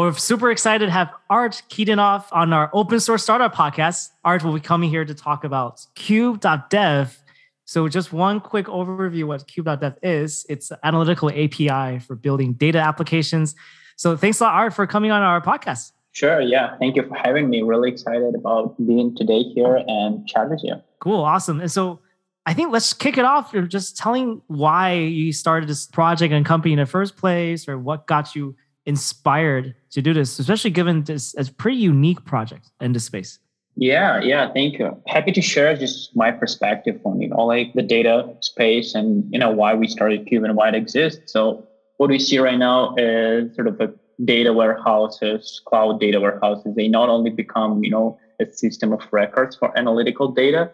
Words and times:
We're 0.00 0.14
super 0.14 0.50
excited 0.50 0.86
to 0.86 0.92
have 0.92 1.12
Art 1.28 1.60
Keydunov 1.68 2.24
on 2.32 2.54
our 2.54 2.70
open 2.72 3.00
source 3.00 3.22
startup 3.22 3.54
podcast. 3.54 4.08
Art 4.24 4.42
will 4.42 4.54
be 4.54 4.60
coming 4.60 4.88
here 4.88 5.04
to 5.04 5.14
talk 5.14 5.44
about 5.44 5.84
cube.dev. 5.94 7.22
So, 7.66 7.86
just 7.86 8.10
one 8.10 8.40
quick 8.40 8.64
overview 8.64 9.24
what 9.24 9.46
cube.dev 9.46 9.98
is 10.02 10.46
it's 10.48 10.70
an 10.70 10.78
analytical 10.84 11.28
API 11.28 11.98
for 11.98 12.16
building 12.16 12.54
data 12.54 12.78
applications. 12.78 13.54
So, 13.96 14.16
thanks 14.16 14.40
a 14.40 14.44
lot, 14.44 14.54
Art, 14.54 14.72
for 14.72 14.86
coming 14.86 15.10
on 15.10 15.20
our 15.20 15.42
podcast. 15.42 15.92
Sure. 16.12 16.40
Yeah. 16.40 16.78
Thank 16.78 16.96
you 16.96 17.06
for 17.06 17.16
having 17.16 17.50
me. 17.50 17.60
Really 17.60 17.90
excited 17.90 18.34
about 18.34 18.74
being 18.86 19.14
today 19.14 19.42
here 19.42 19.84
and 19.86 20.26
chat 20.26 20.48
with 20.48 20.60
you. 20.64 20.76
Cool. 21.00 21.20
Awesome. 21.20 21.60
And 21.60 21.70
so, 21.70 22.00
I 22.46 22.54
think 22.54 22.72
let's 22.72 22.94
kick 22.94 23.18
it 23.18 23.26
off. 23.26 23.52
You're 23.52 23.66
just 23.66 23.98
telling 23.98 24.40
why 24.46 24.94
you 24.94 25.34
started 25.34 25.68
this 25.68 25.84
project 25.84 26.32
and 26.32 26.46
company 26.46 26.72
in 26.72 26.78
the 26.78 26.86
first 26.86 27.18
place, 27.18 27.68
or 27.68 27.78
what 27.78 28.06
got 28.06 28.34
you 28.34 28.56
inspired 28.86 29.74
to 29.90 30.02
do 30.02 30.12
this, 30.14 30.38
especially 30.38 30.70
given 30.70 31.04
this 31.04 31.34
as 31.34 31.50
pretty 31.50 31.78
unique 31.78 32.24
project 32.24 32.70
in 32.80 32.92
this 32.92 33.04
space? 33.04 33.38
Yeah, 33.76 34.20
yeah, 34.20 34.52
thank 34.52 34.78
you. 34.78 35.00
Happy 35.06 35.32
to 35.32 35.40
share 35.40 35.74
just 35.76 36.14
my 36.16 36.30
perspective 36.30 37.00
on 37.04 37.20
you 37.20 37.28
know 37.28 37.46
like 37.46 37.72
the 37.74 37.82
data 37.82 38.28
space 38.40 38.94
and 38.94 39.24
you 39.32 39.38
know 39.38 39.50
why 39.50 39.74
we 39.74 39.86
started 39.86 40.26
Cube 40.26 40.44
and 40.44 40.56
why 40.56 40.68
it 40.68 40.74
exists. 40.74 41.32
So 41.32 41.66
what 41.96 42.10
we 42.10 42.18
see 42.18 42.38
right 42.38 42.58
now 42.58 42.94
is 42.96 43.54
sort 43.54 43.68
of 43.68 43.80
a 43.80 43.92
data 44.24 44.52
warehouses, 44.52 45.62
cloud 45.66 46.00
data 46.00 46.20
warehouses. 46.20 46.74
They 46.74 46.88
not 46.88 47.08
only 47.08 47.30
become 47.30 47.82
you 47.84 47.90
know 47.90 48.18
a 48.40 48.52
system 48.52 48.92
of 48.92 49.00
records 49.12 49.56
for 49.56 49.76
analytical 49.78 50.28
data, 50.28 50.70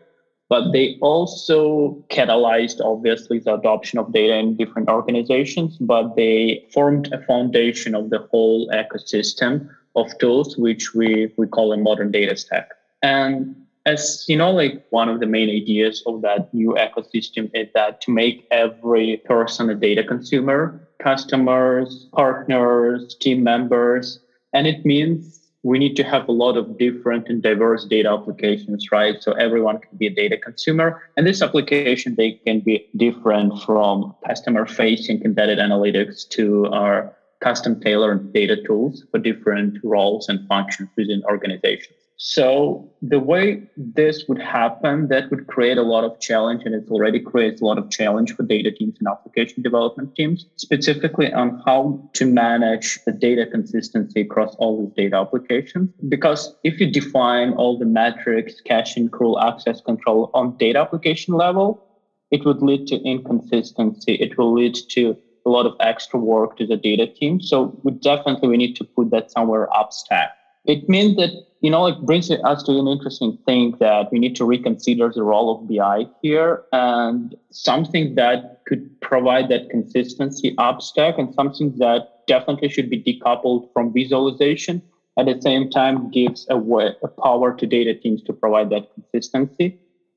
but 0.49 0.73
they 0.73 0.97
also 1.01 2.05
catalyzed 2.09 2.81
obviously 2.81 3.39
the 3.41 3.55
adoption 3.55 3.99
of 3.99 4.13
data 4.13 4.35
in 4.35 4.57
different 4.57 4.89
organizations 4.89 5.77
but 5.81 6.15
they 6.17 6.65
formed 6.73 7.13
a 7.13 7.23
foundation 7.25 7.95
of 7.95 8.11
the 8.11 8.27
whole 8.31 8.69
ecosystem 8.71 9.69
of 9.97 10.07
tools 10.19 10.57
which 10.57 10.95
we, 10.95 11.33
we 11.37 11.47
call 11.47 11.73
a 11.73 11.77
modern 11.77 12.11
data 12.11 12.37
stack. 12.37 12.69
And 13.03 13.57
as 13.87 14.25
you 14.29 14.37
know 14.37 14.51
like 14.51 14.85
one 14.91 15.09
of 15.09 15.21
the 15.21 15.27
main 15.27 15.49
ideas 15.49 16.03
of 16.07 16.21
that 16.23 16.53
new 16.53 16.77
ecosystem 16.79 17.51
is 17.55 17.69
that 17.75 18.01
to 18.03 18.11
make 18.11 18.47
every 18.51 19.23
person 19.25 19.71
a 19.71 19.75
data 19.75 20.05
consumer 20.05 20.89
customers 21.01 22.09
partners 22.13 23.15
team 23.21 23.43
members 23.43 24.21
and 24.53 24.67
it 24.67 24.85
means 24.85 25.41
we 25.67 25.81
need 25.81 25.97
to 25.97 26.05
have 26.05 26.29
a 26.29 26.33
lot 26.33 26.57
of 26.57 26.79
different 26.79 27.29
and 27.29 27.43
diverse 27.43 27.85
data 27.85 28.09
applications, 28.09 28.93
right? 28.93 29.21
So 29.21 29.33
everyone 29.33 29.79
can 29.79 29.99
be 29.99 30.07
a 30.07 30.15
data 30.15 30.37
consumer. 30.39 31.03
And 31.17 31.27
this 31.27 31.43
application, 31.43 32.15
they 32.15 32.41
can 32.47 32.61
be 32.61 32.89
different 32.97 33.61
from 33.65 34.15
customer 34.25 34.65
facing 34.65 35.25
embedded 35.25 35.59
analytics 35.59 36.29
to 36.31 36.67
our 36.67 37.13
custom 37.41 37.81
tailored 37.81 38.33
data 38.33 38.57
tools 38.65 39.05
for 39.11 39.19
different 39.19 39.79
roles 39.83 40.29
and 40.29 40.47
functions 40.47 40.89
within 40.97 41.25
organizations. 41.25 41.96
So 42.19 42.91
the 43.03 43.21
way 43.21 43.63
this 43.77 44.25
would 44.27 44.41
happen, 44.41 45.09
that 45.09 45.31
would 45.31 45.47
create 45.49 45.77
a 45.77 45.83
lot 45.83 46.03
of 46.03 46.19
challenge, 46.19 46.63
and 46.65 46.75
it 46.75 46.89
already 46.91 47.21
creates 47.21 47.61
a 47.61 47.65
lot 47.65 47.77
of 47.77 47.91
challenge 47.91 48.35
for 48.35 48.43
data 48.43 48.73
teams 48.73 48.97
and 48.99 49.07
application 49.07 49.63
development 49.63 50.15
teams, 50.15 50.47
specifically 50.57 51.31
on 51.33 51.61
how 51.67 52.09
to 52.15 52.25
manage 52.25 52.99
the 53.05 53.13
data 53.13 53.45
consistency 53.45 54.23
across 54.23 54.55
all 54.57 54.81
these 54.81 54.95
data 54.97 55.17
applications. 55.17 55.91
Because 56.09 56.55
if 56.65 56.81
you 56.81 56.91
define 56.91 57.53
all 57.53 57.79
the 57.79 57.85
metrics, 57.85 58.63
caching, 58.63 59.11
cruel 59.11 59.39
access 59.39 59.83
control 59.83 60.31
on 60.33 60.57
data 60.57 60.79
application 60.79 61.35
level, 61.35 61.83
it 62.31 62.47
would 62.47 62.63
lead 62.63 62.87
to 62.89 62.97
inconsistency. 63.03 64.15
It 64.15 64.39
will 64.39 64.55
lead 64.55 64.77
to 64.91 65.17
a 65.45 65.51
lot 65.51 65.67
of 65.67 65.75
extra 65.81 66.19
work 66.19 66.57
to 66.57 66.67
the 66.67 66.77
data 66.77 67.07
team. 67.07 67.41
So 67.41 67.79
we 67.85 67.93
definitely 67.93 68.49
we 68.49 68.57
need 68.57 68.75
to 68.77 68.85
put 68.85 69.11
that 69.11 69.31
somewhere 69.31 69.69
upstack. 69.73 70.29
It 70.65 70.89
means 70.89 71.15
that 71.17 71.31
you 71.61 71.71
know, 71.71 71.87
it 71.87 71.99
brings 72.03 72.31
us 72.31 72.63
to 72.65 72.73
an 72.79 72.87
interesting 72.87 73.39
thing 73.47 73.75
that 73.81 74.09
we 74.13 74.19
need 74.19 74.37
to 74.37 74.45
reconsider 74.45 75.11
the 75.15 75.23
role 75.23 75.51
of 75.51 75.69
BI 75.69 76.07
here 76.23 76.63
and 76.73 77.35
something 77.51 78.15
that 78.17 78.59
could 78.67 78.89
provide 79.01 79.49
that 79.49 79.71
consistency 79.71 80.55
upstack 80.57 81.19
and 81.19 81.33
something 81.35 81.73
that 81.79 82.03
definitely 82.27 82.69
should 82.69 82.91
be 82.91 83.03
decoupled 83.03 83.69
from 83.73 83.93
visualization. 83.93 84.83
At 85.19 85.27
the 85.27 85.41
same 85.41 85.71
time, 85.71 86.11
gives 86.11 86.47
a, 86.51 86.59
way, 86.59 86.93
a 87.03 87.09
power 87.23 87.55
to 87.55 87.67
data 87.67 87.95
teams 87.95 88.23
to 88.25 88.35
provide 88.35 88.69
that 88.71 88.83
consistency 88.93 89.75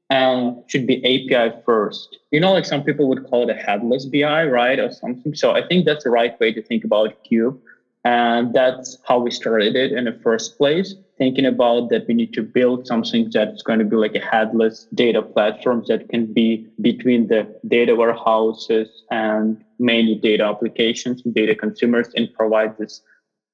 and 0.10 0.56
should 0.68 0.86
be 0.86 0.98
API 1.06 1.56
first. 1.66 2.18
You 2.32 2.42
know, 2.42 2.52
like 2.52 2.66
some 2.66 2.84
people 2.84 3.08
would 3.08 3.24
call 3.30 3.48
it 3.48 3.56
a 3.56 3.60
headless 3.60 4.06
BI, 4.06 4.44
right? 4.46 4.80
Or 4.80 4.92
something. 4.92 5.34
So 5.36 5.52
I 5.52 5.66
think 5.66 5.86
that's 5.86 6.04
the 6.04 6.10
right 6.10 6.34
way 6.40 6.52
to 6.52 6.62
think 6.62 6.84
about 6.84 7.14
Cube. 7.24 7.58
And 8.06 8.54
that's 8.54 8.98
how 9.06 9.20
we 9.20 9.32
started 9.32 9.76
it 9.76 9.92
in 9.92 10.06
the 10.06 10.18
first 10.24 10.58
place, 10.58 10.96
thinking 11.18 11.46
about 11.46 11.90
that 11.90 12.08
we 12.08 12.14
need 12.14 12.34
to 12.34 12.42
build 12.42 12.88
something 12.88 13.30
that's 13.30 13.62
going 13.62 13.80
to 13.80 13.86
be 13.86 13.98
like 13.98 14.16
a 14.16 14.20
headless 14.20 14.88
data 14.94 15.22
platform 15.22 15.84
that 15.90 16.08
can 16.08 16.32
be 16.32 16.68
between 16.82 17.28
the 17.28 17.54
data 17.68 17.96
warehouses 17.96 19.04
and 19.12 19.64
many 19.80 20.16
data 20.16 20.44
applications 20.46 21.22
data 21.24 21.56
consumers 21.56 22.08
and 22.16 22.34
provide 22.34 22.78
this 22.78 23.02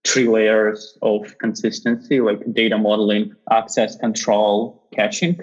three 0.06 0.28
layers 0.28 0.96
of 1.02 1.36
consistency, 1.40 2.22
like 2.22 2.54
data 2.54 2.78
modeling, 2.78 3.36
access 3.52 3.96
control, 3.96 4.84
caching. 4.94 5.40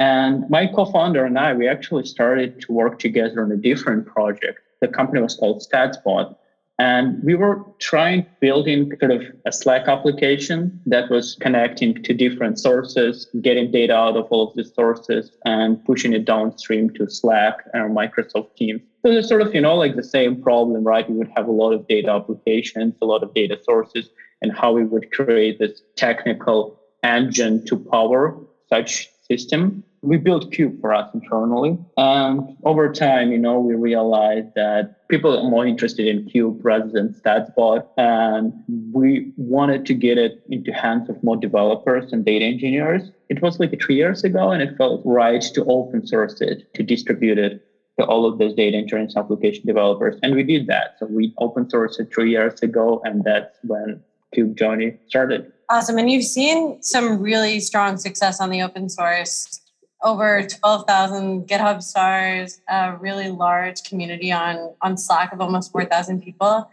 And 0.00 0.48
my 0.48 0.66
co-founder 0.66 1.24
and 1.24 1.38
I, 1.38 1.52
we 1.52 1.68
actually 1.68 2.06
started 2.06 2.60
to 2.62 2.72
work 2.72 2.98
together 2.98 3.42
on 3.44 3.52
a 3.52 3.56
different 3.56 4.06
project. 4.06 4.60
The 4.80 4.88
company 4.88 5.20
was 5.20 5.36
called 5.36 5.62
StatsBot 5.62 6.34
and 6.78 7.22
we 7.22 7.34
were 7.34 7.64
trying 7.78 8.26
building 8.40 8.92
sort 9.00 9.10
of 9.10 9.22
a 9.46 9.52
Slack 9.52 9.88
application 9.88 10.78
that 10.84 11.10
was 11.10 11.36
connecting 11.40 12.02
to 12.02 12.12
different 12.12 12.58
sources, 12.58 13.26
getting 13.40 13.70
data 13.70 13.94
out 13.94 14.16
of 14.16 14.26
all 14.26 14.48
of 14.48 14.54
the 14.56 14.64
sources 14.64 15.32
and 15.46 15.82
pushing 15.86 16.12
it 16.12 16.26
downstream 16.26 16.90
to 16.90 17.08
Slack 17.08 17.64
and 17.72 17.96
Microsoft 17.96 18.56
Teams. 18.56 18.82
So 19.02 19.10
it's 19.10 19.28
sort 19.28 19.40
of, 19.40 19.54
you 19.54 19.60
know, 19.60 19.76
like 19.76 19.96
the 19.96 20.04
same 20.04 20.42
problem, 20.42 20.84
right? 20.84 21.08
We 21.08 21.16
would 21.16 21.30
have 21.34 21.48
a 21.48 21.52
lot 21.52 21.72
of 21.72 21.88
data 21.88 22.10
applications, 22.10 22.94
a 23.00 23.06
lot 23.06 23.22
of 23.22 23.32
data 23.32 23.58
sources, 23.62 24.10
and 24.42 24.52
how 24.52 24.72
we 24.72 24.84
would 24.84 25.10
create 25.12 25.58
this 25.58 25.82
technical 25.96 26.78
engine 27.02 27.64
to 27.66 27.78
power 27.78 28.36
such 28.68 29.08
system 29.30 29.82
we 30.06 30.16
built 30.16 30.52
Cube 30.52 30.80
for 30.80 30.94
us 30.94 31.12
internally. 31.12 31.76
And 31.96 32.56
over 32.64 32.92
time, 32.92 33.32
you 33.32 33.38
know, 33.38 33.58
we 33.58 33.74
realized 33.74 34.54
that 34.54 35.08
people 35.08 35.36
are 35.36 35.50
more 35.50 35.66
interested 35.66 36.06
in 36.06 36.28
Cube 36.28 36.64
rather 36.64 36.88
than 36.88 37.14
StatsBot. 37.14 37.86
And 37.96 38.52
we 38.92 39.32
wanted 39.36 39.84
to 39.86 39.94
get 39.94 40.16
it 40.16 40.44
into 40.48 40.72
hands 40.72 41.08
of 41.10 41.22
more 41.24 41.36
developers 41.36 42.12
and 42.12 42.24
data 42.24 42.44
engineers. 42.44 43.10
It 43.28 43.42
was 43.42 43.58
like 43.58 43.78
three 43.80 43.96
years 43.96 44.22
ago, 44.22 44.52
and 44.52 44.62
it 44.62 44.76
felt 44.76 45.02
right 45.04 45.42
to 45.42 45.64
open 45.64 46.06
source 46.06 46.40
it, 46.40 46.72
to 46.74 46.82
distribute 46.84 47.38
it 47.38 47.66
to 47.98 48.06
all 48.06 48.26
of 48.26 48.38
those 48.38 48.54
data 48.54 48.76
engineering 48.76 49.10
application 49.16 49.66
developers. 49.66 50.16
And 50.22 50.34
we 50.34 50.44
did 50.44 50.68
that. 50.68 50.96
So 50.98 51.06
we 51.06 51.34
open 51.38 51.64
sourced 51.64 51.98
it 51.98 52.12
three 52.14 52.30
years 52.30 52.62
ago, 52.62 53.00
and 53.04 53.24
that's 53.24 53.58
when 53.64 54.00
Cube 54.32 54.56
journey 54.56 54.98
started. 55.08 55.52
Awesome. 55.68 55.98
And 55.98 56.10
you've 56.10 56.24
seen 56.24 56.80
some 56.82 57.20
really 57.20 57.58
strong 57.58 57.96
success 57.96 58.40
on 58.40 58.50
the 58.50 58.62
open 58.62 58.88
source 58.88 59.60
over 60.02 60.46
12,000 60.46 61.48
GitHub 61.48 61.82
stars, 61.82 62.60
a 62.68 62.96
really 62.96 63.30
large 63.30 63.82
community 63.84 64.30
on, 64.30 64.74
on 64.82 64.96
Slack 64.96 65.32
of 65.32 65.40
almost 65.40 65.72
4,000 65.72 66.22
people. 66.22 66.70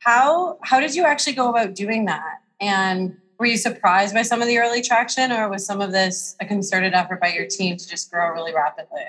How, 0.00 0.58
how 0.62 0.80
did 0.80 0.94
you 0.94 1.04
actually 1.04 1.34
go 1.34 1.48
about 1.48 1.74
doing 1.74 2.04
that? 2.06 2.42
And 2.60 3.16
were 3.38 3.46
you 3.46 3.56
surprised 3.56 4.14
by 4.14 4.22
some 4.22 4.42
of 4.42 4.48
the 4.48 4.58
early 4.58 4.82
traction, 4.82 5.30
or 5.30 5.48
was 5.48 5.64
some 5.64 5.80
of 5.80 5.92
this 5.92 6.36
a 6.40 6.46
concerted 6.46 6.92
effort 6.92 7.20
by 7.20 7.28
your 7.28 7.46
team 7.46 7.76
to 7.76 7.88
just 7.88 8.10
grow 8.10 8.30
really 8.32 8.52
rapidly? 8.52 9.04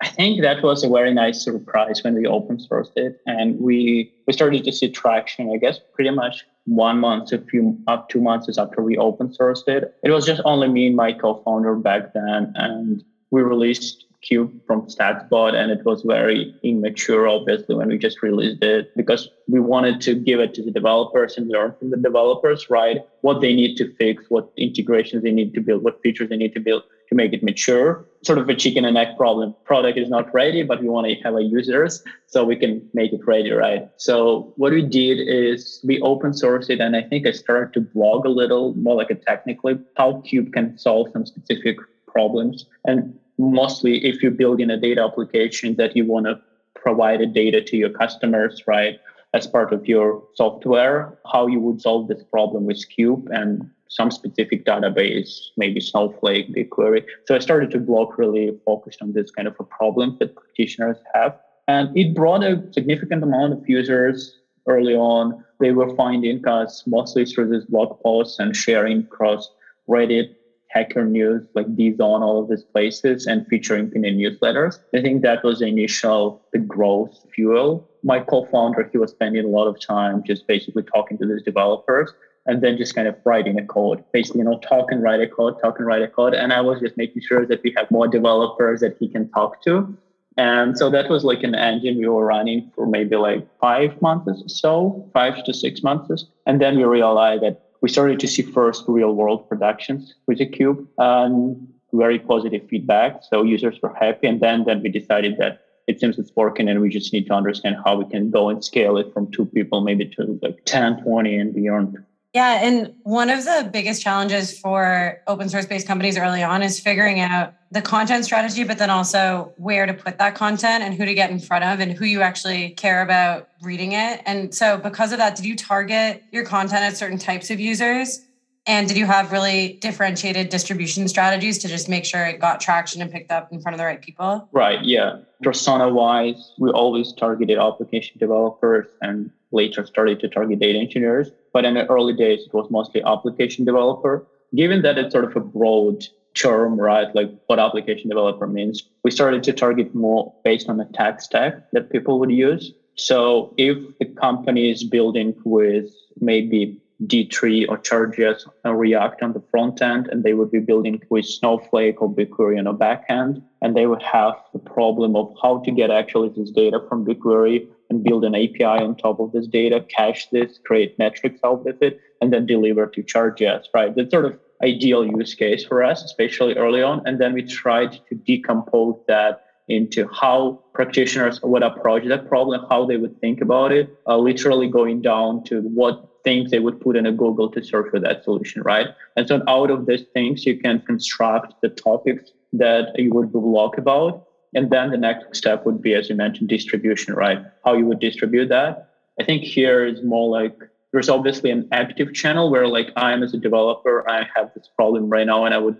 I 0.00 0.08
think 0.08 0.42
that 0.42 0.62
was 0.62 0.84
a 0.84 0.88
very 0.88 1.12
nice 1.12 1.42
surprise 1.42 2.02
when 2.02 2.14
we 2.14 2.26
open 2.26 2.58
sourced 2.58 2.92
it, 2.96 3.20
and 3.26 3.58
we 3.60 4.12
we 4.26 4.32
started 4.32 4.64
to 4.64 4.72
see 4.72 4.90
traction. 4.90 5.50
I 5.54 5.58
guess 5.58 5.78
pretty 5.94 6.10
much 6.10 6.46
one 6.66 6.98
month, 6.98 7.32
a 7.32 7.38
few 7.38 7.78
up 7.86 8.08
two 8.08 8.20
months 8.20 8.58
after 8.58 8.82
we 8.82 8.96
open 8.98 9.28
sourced 9.28 9.66
it. 9.66 9.94
It 10.02 10.10
was 10.10 10.26
just 10.26 10.42
only 10.44 10.68
me 10.68 10.88
and 10.88 10.96
my 10.96 11.12
co-founder 11.12 11.76
back 11.76 12.12
then, 12.12 12.52
and 12.56 13.02
we 13.30 13.42
released 13.42 14.04
Cube 14.22 14.52
from 14.66 14.86
StatsBot, 14.86 15.54
and 15.54 15.70
it 15.70 15.84
was 15.84 16.02
very 16.02 16.54
immature, 16.64 17.28
obviously, 17.28 17.76
when 17.76 17.88
we 17.88 17.98
just 17.98 18.22
released 18.22 18.62
it 18.62 18.90
because 18.96 19.28
we 19.46 19.60
wanted 19.60 20.00
to 20.00 20.14
give 20.14 20.40
it 20.40 20.52
to 20.54 20.64
the 20.64 20.70
developers 20.70 21.36
and 21.36 21.48
learn 21.48 21.74
from 21.78 21.90
the 21.90 21.96
developers, 21.96 22.68
right? 22.68 22.98
What 23.20 23.40
they 23.40 23.54
need 23.54 23.76
to 23.76 23.94
fix, 23.94 24.24
what 24.28 24.50
integrations 24.56 25.22
they 25.22 25.30
need 25.30 25.54
to 25.54 25.60
build, 25.60 25.84
what 25.84 26.02
features 26.02 26.28
they 26.28 26.36
need 26.36 26.54
to 26.54 26.60
build 26.60 26.82
to 27.08 27.14
make 27.14 27.32
it 27.32 27.42
mature. 27.44 28.04
Sort 28.26 28.38
of 28.38 28.48
a 28.48 28.56
chicken 28.56 28.84
and 28.84 28.98
egg 28.98 29.16
problem. 29.16 29.54
Product 29.64 29.96
is 29.96 30.08
not 30.08 30.34
ready, 30.34 30.62
but 30.64 30.82
we 30.82 30.88
want 30.88 31.06
to 31.06 31.14
have 31.22 31.36
a 31.36 31.42
users 31.42 32.02
so 32.26 32.44
we 32.44 32.56
can 32.56 32.72
make 32.92 33.12
it 33.12 33.24
ready, 33.24 33.52
right? 33.52 33.88
So 33.98 34.52
what 34.56 34.72
we 34.72 34.82
did 34.82 35.18
is 35.20 35.80
we 35.84 36.00
open 36.00 36.32
sourced 36.32 36.68
it, 36.68 36.80
and 36.80 36.96
I 36.96 37.02
think 37.02 37.26
I 37.26 37.30
started 37.30 37.72
to 37.74 37.80
blog 37.80 38.26
a 38.26 38.34
little 38.42 38.74
more 38.74 38.96
like 38.96 39.10
a 39.10 39.14
technically 39.14 39.78
how 39.96 40.22
Cube 40.22 40.52
can 40.52 40.76
solve 40.76 41.06
some 41.12 41.24
specific 41.24 41.76
problems. 42.08 42.66
And 42.84 43.16
mostly 43.38 44.04
if 44.04 44.22
you're 44.22 44.38
building 44.44 44.70
a 44.70 44.80
data 44.88 45.02
application 45.04 45.76
that 45.76 45.96
you 45.96 46.04
want 46.04 46.26
to 46.26 46.40
provide 46.74 47.20
data 47.32 47.62
to 47.62 47.76
your 47.76 47.90
customers, 47.90 48.62
right? 48.66 48.98
as 49.36 49.46
part 49.46 49.72
of 49.72 49.86
your 49.86 50.22
software, 50.34 51.18
how 51.30 51.46
you 51.46 51.60
would 51.60 51.80
solve 51.80 52.08
this 52.08 52.22
problem 52.24 52.64
with 52.64 52.82
Cube 52.88 53.28
and 53.30 53.70
some 53.88 54.10
specific 54.10 54.64
database, 54.64 55.48
maybe 55.56 55.80
Snowflake, 55.80 56.54
BigQuery. 56.54 57.04
So 57.26 57.34
I 57.34 57.38
started 57.38 57.70
to 57.72 57.78
blog 57.78 58.18
really 58.18 58.56
focused 58.64 59.02
on 59.02 59.12
this 59.12 59.30
kind 59.30 59.48
of 59.48 59.54
a 59.58 59.64
problem 59.64 60.16
that 60.20 60.34
practitioners 60.34 60.98
have. 61.14 61.34
And 61.68 61.96
it 61.96 62.14
brought 62.14 62.44
a 62.44 62.62
significant 62.72 63.22
amount 63.22 63.52
of 63.52 63.68
users 63.68 64.38
early 64.66 64.94
on. 64.94 65.44
They 65.60 65.72
were 65.72 65.94
finding 65.96 66.46
us 66.46 66.84
mostly 66.86 67.24
through 67.24 67.50
these 67.50 67.64
blog 67.64 68.00
posts 68.02 68.38
and 68.38 68.54
sharing 68.54 69.00
across 69.00 69.50
Reddit, 69.88 70.34
Hacker 70.68 71.04
News, 71.04 71.46
like 71.54 71.74
these 71.74 71.98
on 72.00 72.22
all 72.22 72.42
of 72.42 72.50
these 72.50 72.64
places 72.64 73.26
and 73.26 73.46
featuring 73.46 73.90
in 73.94 74.02
the 74.02 74.10
newsletters. 74.10 74.78
I 74.94 75.00
think 75.00 75.22
that 75.22 75.42
was 75.42 75.60
the 75.60 75.66
initial 75.66 76.42
the 76.52 76.58
growth 76.58 77.18
fuel. 77.34 77.88
My 78.02 78.20
co-founder, 78.20 78.88
he 78.92 78.98
was 78.98 79.12
spending 79.12 79.44
a 79.44 79.48
lot 79.48 79.66
of 79.66 79.80
time 79.80 80.22
just 80.24 80.46
basically 80.46 80.82
talking 80.82 81.18
to 81.18 81.26
these 81.26 81.42
developers 81.42 82.12
and 82.46 82.62
then 82.62 82.76
just 82.76 82.94
kind 82.94 83.08
of 83.08 83.16
writing 83.24 83.58
a 83.58 83.66
code. 83.66 84.04
Basically, 84.12 84.40
you 84.40 84.44
know, 84.44 84.58
talk 84.58 84.90
and 84.90 85.02
write 85.02 85.20
a 85.20 85.28
code, 85.28 85.60
talk 85.60 85.78
and 85.78 85.86
write 85.86 86.02
a 86.02 86.08
code. 86.08 86.34
And 86.34 86.52
I 86.52 86.60
was 86.60 86.80
just 86.80 86.96
making 86.96 87.22
sure 87.22 87.44
that 87.46 87.62
we 87.62 87.74
have 87.76 87.90
more 87.90 88.08
developers 88.08 88.80
that 88.80 88.96
he 88.98 89.08
can 89.08 89.28
talk 89.30 89.62
to. 89.64 89.96
And 90.36 90.76
so 90.76 90.90
that 90.90 91.08
was 91.08 91.24
like 91.24 91.42
an 91.42 91.54
engine 91.54 91.98
we 91.98 92.06
were 92.06 92.24
running 92.24 92.70
for 92.74 92.86
maybe 92.86 93.16
like 93.16 93.46
five 93.58 94.00
months 94.02 94.42
or 94.42 94.48
so, 94.48 95.08
five 95.12 95.42
to 95.44 95.54
six 95.54 95.82
months. 95.82 96.26
And 96.46 96.60
then 96.60 96.76
we 96.76 96.84
realized 96.84 97.42
that 97.42 97.62
we 97.80 97.88
started 97.88 98.20
to 98.20 98.28
see 98.28 98.42
first 98.42 98.84
real 98.86 99.14
world 99.14 99.48
productions 99.48 100.14
with 100.26 100.38
the 100.38 100.46
cube 100.46 100.86
and 100.98 101.66
very 101.92 102.18
positive 102.18 102.68
feedback. 102.68 103.22
So 103.30 103.42
users 103.42 103.80
were 103.82 103.94
happy. 103.94 104.26
And 104.26 104.40
then, 104.40 104.64
then 104.64 104.82
we 104.82 104.90
decided 104.90 105.38
that 105.38 105.62
it 105.86 106.00
seems 106.00 106.18
it's 106.18 106.34
working 106.34 106.68
and 106.68 106.80
we 106.80 106.88
just 106.88 107.12
need 107.12 107.26
to 107.26 107.32
understand 107.32 107.76
how 107.84 107.96
we 107.96 108.04
can 108.06 108.30
go 108.30 108.48
and 108.48 108.64
scale 108.64 108.98
it 108.98 109.12
from 109.14 109.30
two 109.30 109.46
people 109.46 109.80
maybe 109.80 110.04
to 110.04 110.38
like 110.42 110.58
10, 110.64 111.02
20 111.02 111.36
and 111.36 111.54
beyond. 111.54 111.96
Yeah. 112.36 112.62
And 112.62 112.92
one 113.04 113.30
of 113.30 113.46
the 113.46 113.66
biggest 113.72 114.02
challenges 114.02 114.58
for 114.58 115.22
open 115.26 115.48
source 115.48 115.64
based 115.64 115.86
companies 115.86 116.18
early 116.18 116.42
on 116.42 116.62
is 116.62 116.78
figuring 116.78 117.18
out 117.18 117.54
the 117.70 117.80
content 117.80 118.26
strategy, 118.26 118.62
but 118.62 118.76
then 118.76 118.90
also 118.90 119.54
where 119.56 119.86
to 119.86 119.94
put 119.94 120.18
that 120.18 120.34
content 120.34 120.84
and 120.84 120.92
who 120.92 121.06
to 121.06 121.14
get 121.14 121.30
in 121.30 121.40
front 121.40 121.64
of 121.64 121.80
and 121.80 121.92
who 121.92 122.04
you 122.04 122.20
actually 122.20 122.72
care 122.72 123.00
about 123.00 123.48
reading 123.62 123.92
it. 123.92 124.20
And 124.26 124.54
so, 124.54 124.76
because 124.76 125.12
of 125.12 125.18
that, 125.18 125.34
did 125.34 125.46
you 125.46 125.56
target 125.56 126.24
your 126.30 126.44
content 126.44 126.82
at 126.82 126.94
certain 126.94 127.16
types 127.16 127.50
of 127.50 127.58
users? 127.58 128.20
And 128.66 128.86
did 128.86 128.98
you 128.98 129.06
have 129.06 129.32
really 129.32 129.78
differentiated 129.80 130.50
distribution 130.50 131.08
strategies 131.08 131.56
to 131.60 131.68
just 131.68 131.88
make 131.88 132.04
sure 132.04 132.26
it 132.26 132.38
got 132.38 132.60
traction 132.60 133.00
and 133.00 133.10
picked 133.10 133.32
up 133.32 133.50
in 133.50 133.62
front 133.62 133.72
of 133.72 133.78
the 133.78 133.86
right 133.86 134.02
people? 134.02 134.46
Right. 134.52 134.84
Yeah. 134.84 135.20
Persona 135.42 135.88
wise, 135.88 136.52
we 136.58 136.68
always 136.68 137.14
targeted 137.14 137.58
application 137.58 138.18
developers 138.18 138.88
and 139.00 139.30
later 139.52 139.86
started 139.86 140.20
to 140.20 140.28
target 140.28 140.58
data 140.58 140.78
engineers. 140.78 141.30
But 141.56 141.64
in 141.64 141.72
the 141.72 141.86
early 141.86 142.12
days, 142.12 142.40
it 142.44 142.52
was 142.52 142.70
mostly 142.70 143.02
application 143.02 143.64
developer. 143.64 144.26
Given 144.54 144.82
that 144.82 144.98
it's 144.98 145.12
sort 145.12 145.24
of 145.24 145.34
a 145.36 145.40
broad 145.40 146.04
term, 146.34 146.78
right? 146.78 147.08
Like 147.14 147.30
what 147.46 147.58
application 147.58 148.10
developer 148.10 148.46
means, 148.46 148.82
we 149.04 149.10
started 149.10 149.42
to 149.44 149.54
target 149.54 149.94
more 149.94 150.34
based 150.44 150.68
on 150.68 150.76
the 150.76 150.84
tech 150.92 151.22
stack 151.22 151.54
that 151.72 151.88
people 151.88 152.20
would 152.20 152.30
use. 152.30 152.74
So 152.96 153.54
if 153.56 153.78
the 153.98 154.04
company 154.04 154.70
is 154.70 154.84
building 154.84 155.34
with 155.46 155.88
maybe 156.20 156.78
D3 157.04 157.70
or 157.70 157.78
Chart.js 157.78 158.46
and 158.64 158.78
React 158.78 159.22
on 159.22 159.32
the 159.32 159.42
front 159.50 159.80
end, 159.80 160.08
and 160.08 160.24
they 160.24 160.34
would 160.34 160.50
be 160.50 160.60
building 160.60 161.00
with 161.08 161.24
Snowflake 161.24 162.02
or 162.02 162.14
BigQuery 162.14 162.58
on 162.58 162.64
the 162.64 162.72
back 162.72 163.06
end. 163.08 163.40
And 163.62 163.74
they 163.74 163.86
would 163.86 164.02
have 164.02 164.34
the 164.52 164.58
problem 164.58 165.16
of 165.16 165.34
how 165.42 165.62
to 165.64 165.70
get 165.70 165.90
actually 165.90 166.28
this 166.36 166.50
data 166.50 166.80
from 166.86 167.06
BigQuery 167.06 167.66
and 167.90 168.02
build 168.02 168.24
an 168.24 168.34
API 168.34 168.64
on 168.64 168.96
top 168.96 169.20
of 169.20 169.32
this 169.32 169.46
data, 169.46 169.84
cache 169.94 170.28
this, 170.30 170.58
create 170.64 170.98
metrics 170.98 171.40
out 171.44 171.66
of 171.66 171.82
it, 171.82 172.00
and 172.20 172.32
then 172.32 172.46
deliver 172.46 172.86
to 172.86 173.02
Chart.js, 173.02 173.64
right? 173.74 173.94
That's 173.94 174.10
sort 174.10 174.24
of 174.24 174.38
ideal 174.62 175.04
use 175.04 175.34
case 175.34 175.64
for 175.64 175.84
us, 175.84 176.02
especially 176.02 176.54
early 176.56 176.82
on. 176.82 177.02
And 177.06 177.20
then 177.20 177.34
we 177.34 177.42
tried 177.42 177.92
to 178.08 178.14
decompose 178.14 178.96
that 179.06 179.42
into 179.68 180.08
how 180.12 180.62
practitioners 180.74 181.40
would 181.42 181.62
approach 181.62 182.06
that 182.06 182.28
problem, 182.28 182.64
how 182.70 182.86
they 182.86 182.96
would 182.96 183.20
think 183.20 183.40
about 183.40 183.72
it, 183.72 183.90
uh, 184.06 184.16
literally 184.16 184.68
going 184.68 185.02
down 185.02 185.42
to 185.44 185.60
what 185.62 186.08
things 186.22 186.50
they 186.50 186.58
would 186.58 186.80
put 186.80 186.96
in 186.96 187.06
a 187.06 187.12
Google 187.12 187.50
to 187.50 187.62
search 187.62 187.90
for 187.90 188.00
that 188.00 188.24
solution, 188.24 188.62
right? 188.62 188.88
And 189.16 189.26
so 189.26 189.42
out 189.48 189.70
of 189.70 189.86
these 189.86 190.04
things, 190.14 190.46
you 190.46 190.58
can 190.58 190.80
construct 190.80 191.54
the 191.62 191.68
topics 191.68 192.30
that 192.52 192.92
you 192.96 193.12
would 193.12 193.32
blog 193.32 193.78
about. 193.78 194.25
And 194.56 194.70
then 194.70 194.90
the 194.90 194.96
next 194.96 195.36
step 195.36 195.66
would 195.66 195.82
be, 195.82 195.94
as 195.94 196.08
you 196.08 196.16
mentioned, 196.16 196.48
distribution, 196.48 197.14
right? 197.14 197.38
How 197.64 197.74
you 197.74 197.84
would 197.86 198.00
distribute 198.00 198.48
that. 198.48 198.90
I 199.20 199.24
think 199.24 199.42
here 199.42 199.84
is 199.86 200.02
more 200.02 200.28
like 200.28 200.58
there's 200.92 201.08
obviously 201.08 201.50
an 201.50 201.68
active 201.72 202.14
channel 202.14 202.50
where 202.50 202.66
like 202.66 202.90
I 202.96 203.12
am 203.12 203.22
as 203.22 203.34
a 203.34 203.38
developer, 203.38 204.08
I 204.10 204.26
have 204.34 204.50
this 204.54 204.68
problem 204.74 205.08
right 205.10 205.26
now 205.26 205.44
and 205.44 205.54
I 205.54 205.58
would 205.58 205.78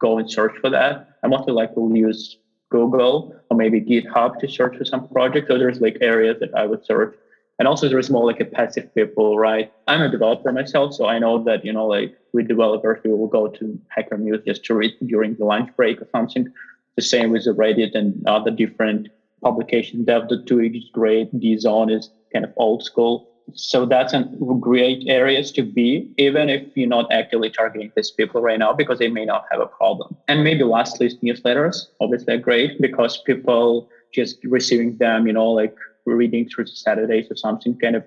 go 0.00 0.18
and 0.18 0.30
search 0.30 0.56
for 0.60 0.70
that. 0.70 1.18
I 1.22 1.28
mostly 1.28 1.52
like 1.52 1.74
to 1.74 1.92
use 1.94 2.36
Google 2.70 3.34
or 3.48 3.56
maybe 3.56 3.80
GitHub 3.80 4.40
to 4.40 4.48
search 4.48 4.76
for 4.76 4.84
some 4.84 5.08
project. 5.08 5.46
So 5.48 5.56
there's 5.56 5.80
like 5.80 5.98
areas 6.00 6.38
that 6.40 6.52
I 6.54 6.66
would 6.66 6.84
search 6.84 7.16
and 7.58 7.66
also 7.66 7.88
there's 7.88 8.10
more 8.10 8.26
like 8.26 8.40
a 8.40 8.44
passive 8.44 8.94
people, 8.94 9.38
right? 9.38 9.72
I'm 9.86 10.02
a 10.02 10.10
developer 10.10 10.52
myself, 10.52 10.94
so 10.94 11.06
I 11.06 11.18
know 11.18 11.42
that, 11.44 11.64
you 11.64 11.72
know, 11.72 11.86
like 11.86 12.14
with 12.32 12.48
developers, 12.48 12.98
we 13.02 13.12
will 13.12 13.28
go 13.28 13.48
to 13.48 13.80
Hacker 13.88 14.18
News 14.18 14.42
just 14.46 14.64
to 14.64 14.74
read 14.74 14.92
during 15.06 15.36
the 15.36 15.44
lunch 15.44 15.74
break 15.74 16.02
or 16.02 16.08
something. 16.12 16.52
The 16.96 17.02
same 17.02 17.30
with 17.30 17.44
the 17.44 17.52
Reddit 17.52 17.94
and 17.94 18.26
other 18.26 18.50
different 18.50 19.08
publications. 19.42 20.06
Dev.to 20.06 20.60
is 20.60 20.90
great. 20.92 21.32
DZone 21.38 21.96
is 21.96 22.10
kind 22.32 22.44
of 22.44 22.52
old 22.56 22.82
school. 22.82 23.28
So 23.54 23.86
that's 23.86 24.12
a 24.12 24.28
great 24.58 25.04
areas 25.06 25.52
to 25.52 25.62
be, 25.62 26.10
even 26.18 26.48
if 26.48 26.76
you're 26.76 26.88
not 26.88 27.12
actively 27.12 27.48
targeting 27.48 27.92
these 27.94 28.10
people 28.10 28.40
right 28.40 28.58
now, 28.58 28.72
because 28.72 28.98
they 28.98 29.08
may 29.08 29.24
not 29.24 29.44
have 29.52 29.60
a 29.60 29.66
problem. 29.66 30.16
And 30.26 30.42
maybe 30.42 30.64
lastly, 30.64 31.10
newsletters 31.22 31.86
obviously 32.00 32.34
are 32.34 32.38
great 32.38 32.80
because 32.80 33.18
people 33.18 33.88
just 34.12 34.38
receiving 34.42 34.96
them, 34.96 35.28
you 35.28 35.32
know, 35.32 35.50
like 35.50 35.76
reading 36.06 36.48
through 36.48 36.64
the 36.64 36.72
Saturdays 36.72 37.30
or 37.30 37.36
something, 37.36 37.78
kind 37.78 37.94
of 37.94 38.04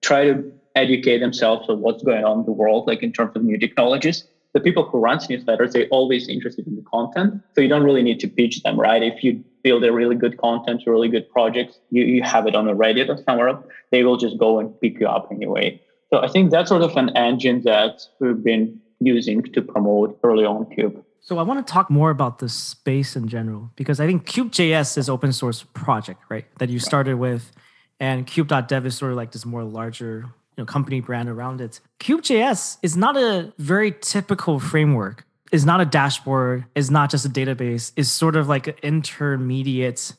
try 0.00 0.24
to 0.24 0.52
educate 0.74 1.18
themselves 1.18 1.68
on 1.68 1.80
what's 1.80 2.02
going 2.02 2.24
on 2.24 2.40
in 2.40 2.44
the 2.44 2.52
world, 2.52 2.86
like 2.86 3.02
in 3.02 3.12
terms 3.12 3.32
of 3.36 3.44
new 3.44 3.58
technologies. 3.58 4.24
The 4.52 4.60
people 4.60 4.84
who 4.84 4.98
run 4.98 5.18
newsletters, 5.18 5.72
they're 5.72 5.86
always 5.90 6.28
interested 6.28 6.66
in 6.66 6.76
the 6.76 6.82
content. 6.82 7.40
So 7.54 7.60
you 7.60 7.68
don't 7.68 7.84
really 7.84 8.02
need 8.02 8.18
to 8.20 8.28
pitch 8.28 8.62
them, 8.62 8.78
right? 8.78 9.02
If 9.02 9.22
you 9.22 9.44
build 9.62 9.84
a 9.84 9.92
really 9.92 10.16
good 10.16 10.38
content, 10.38 10.82
really 10.86 11.08
good 11.08 11.30
projects, 11.30 11.78
you, 11.90 12.04
you 12.04 12.22
have 12.22 12.46
it 12.46 12.56
on 12.56 12.68
a 12.68 12.74
Reddit 12.74 13.08
or 13.08 13.22
somewhere 13.24 13.58
they 13.90 14.04
will 14.04 14.16
just 14.16 14.38
go 14.38 14.58
and 14.58 14.78
pick 14.80 15.00
you 15.00 15.06
up 15.06 15.28
anyway. 15.30 15.80
So 16.12 16.20
I 16.20 16.28
think 16.28 16.50
that's 16.50 16.68
sort 16.68 16.82
of 16.82 16.96
an 16.96 17.10
engine 17.16 17.62
that 17.62 18.02
we've 18.20 18.42
been 18.42 18.80
using 19.00 19.42
to 19.42 19.62
promote 19.62 20.18
early 20.22 20.44
on 20.44 20.66
Cube. 20.74 21.04
So 21.20 21.38
I 21.38 21.42
want 21.42 21.64
to 21.64 21.72
talk 21.72 21.90
more 21.90 22.10
about 22.10 22.38
the 22.38 22.48
space 22.48 23.14
in 23.14 23.28
general 23.28 23.70
because 23.76 24.00
I 24.00 24.06
think 24.06 24.26
Cube.js 24.26 24.96
is 24.96 25.08
open 25.08 25.32
source 25.32 25.64
project, 25.74 26.22
right? 26.28 26.46
That 26.58 26.70
you 26.70 26.78
started 26.78 27.16
with, 27.16 27.52
and 27.98 28.26
Cube.dev 28.26 28.86
is 28.86 28.96
sort 28.96 29.12
of 29.12 29.16
like 29.16 29.32
this 29.32 29.44
more 29.44 29.62
larger 29.62 30.26
know, 30.60 30.66
company 30.66 31.00
brand 31.00 31.28
around 31.28 31.60
it. 31.60 31.80
Cube.js 31.98 32.78
is 32.82 32.96
not 32.96 33.16
a 33.16 33.52
very 33.58 33.92
typical 34.00 34.60
framework. 34.60 35.26
It's 35.52 35.64
not 35.64 35.80
a 35.80 35.84
dashboard. 35.84 36.64
It's 36.74 36.90
not 36.90 37.10
just 37.10 37.26
a 37.26 37.28
database. 37.28 37.92
It's 37.96 38.08
sort 38.08 38.36
of 38.36 38.48
like 38.48 38.68
an 38.68 38.74
intermediate 38.82 40.12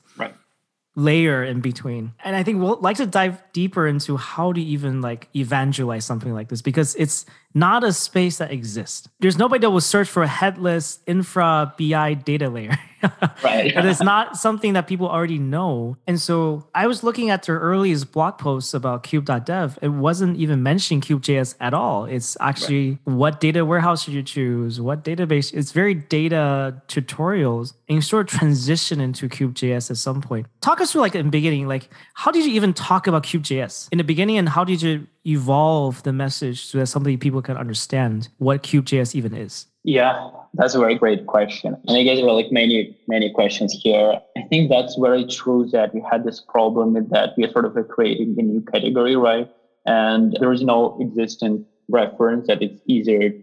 layer 0.95 1.43
in 1.43 1.61
between. 1.61 2.13
And 2.23 2.35
I 2.35 2.43
think 2.43 2.59
we'll 2.59 2.79
like 2.81 2.97
to 2.97 3.05
dive 3.05 3.41
deeper 3.53 3.87
into 3.87 4.17
how 4.17 4.51
to 4.51 4.61
even 4.61 5.01
like 5.01 5.29
evangelize 5.35 6.05
something 6.05 6.33
like 6.33 6.49
this 6.49 6.61
because 6.61 6.95
it's 6.95 7.25
not 7.53 7.83
a 7.83 7.93
space 7.93 8.37
that 8.37 8.51
exists. 8.51 9.09
There's 9.19 9.37
nobody 9.37 9.61
that 9.61 9.71
will 9.71 9.81
search 9.81 10.09
for 10.09 10.23
a 10.23 10.27
headless 10.27 10.99
infra 11.05 11.73
BI 11.77 12.13
data 12.15 12.49
layer. 12.49 12.77
right. 13.43 13.73
but 13.73 13.85
it's 13.85 14.01
not 14.01 14.37
something 14.37 14.73
that 14.73 14.87
people 14.87 15.07
already 15.07 15.39
know. 15.39 15.97
And 16.07 16.19
so 16.19 16.67
I 16.75 16.87
was 16.87 17.03
looking 17.03 17.29
at 17.29 17.43
their 17.43 17.57
earliest 17.57 18.11
blog 18.11 18.37
posts 18.37 18.73
about 18.73 19.03
cube.dev. 19.03 19.79
It 19.81 19.89
wasn't 19.89 20.37
even 20.37 20.63
mentioning 20.63 21.01
Cube.js 21.01 21.55
at 21.59 21.73
all. 21.73 22.05
It's 22.05 22.37
actually 22.39 22.99
right. 23.05 23.15
what 23.15 23.39
data 23.39 23.65
warehouse 23.65 24.03
should 24.03 24.13
you 24.13 24.23
choose? 24.23 24.79
What 24.79 25.03
database? 25.03 25.53
It's 25.53 25.71
very 25.71 25.95
data 25.95 26.81
tutorials 26.87 27.73
and 27.89 27.95
you 27.95 28.01
sort 28.01 28.31
of 28.31 28.39
transition 28.39 29.01
into 29.01 29.27
Cube.js 29.27 29.89
at 29.89 29.97
some 29.97 30.21
point. 30.21 30.47
Talk 30.61 30.81
us 30.81 30.91
through 30.91 31.01
like 31.01 31.15
in 31.15 31.25
the 31.25 31.31
beginning, 31.31 31.67
like 31.67 31.89
how 32.13 32.31
did 32.31 32.45
you 32.45 32.53
even 32.53 32.73
talk 32.73 33.07
about 33.07 33.23
Cube.js 33.23 33.89
in 33.91 33.97
the 33.97 34.03
beginning 34.03 34.37
and 34.37 34.47
how 34.47 34.63
did 34.63 34.81
you 34.81 35.07
evolve 35.25 36.03
the 36.03 36.13
message 36.13 36.65
so 36.65 36.79
that 36.79 36.87
somebody 36.87 37.17
people 37.17 37.41
can 37.41 37.57
understand 37.57 38.29
what 38.37 38.63
Cube.js 38.63 39.15
even 39.15 39.33
is? 39.33 39.67
Yeah, 39.83 40.29
that's 40.53 40.75
a 40.75 40.79
very 40.79 40.95
great 40.95 41.25
question. 41.25 41.75
And 41.87 41.97
I 41.97 42.03
guess 42.03 42.17
there 42.17 42.27
are 42.27 42.33
like 42.33 42.51
many, 42.51 42.97
many 43.07 43.31
questions 43.31 43.73
here. 43.73 44.19
I 44.37 44.41
think 44.43 44.69
that's 44.69 44.95
very 44.95 45.25
true 45.25 45.67
that 45.71 45.93
we 45.93 46.03
had 46.09 46.23
this 46.23 46.39
problem 46.39 46.93
with 46.93 47.09
that 47.09 47.33
we 47.37 47.45
are 47.45 47.51
sort 47.51 47.65
of 47.65 47.75
creating 47.87 48.35
a 48.37 48.43
new 48.43 48.61
category, 48.61 49.15
right? 49.15 49.49
And 49.85 50.37
there 50.39 50.51
is 50.51 50.61
no 50.61 50.97
existing 51.01 51.65
reference 51.89 52.47
that 52.47 52.61
it's 52.61 52.79
easier 52.85 53.33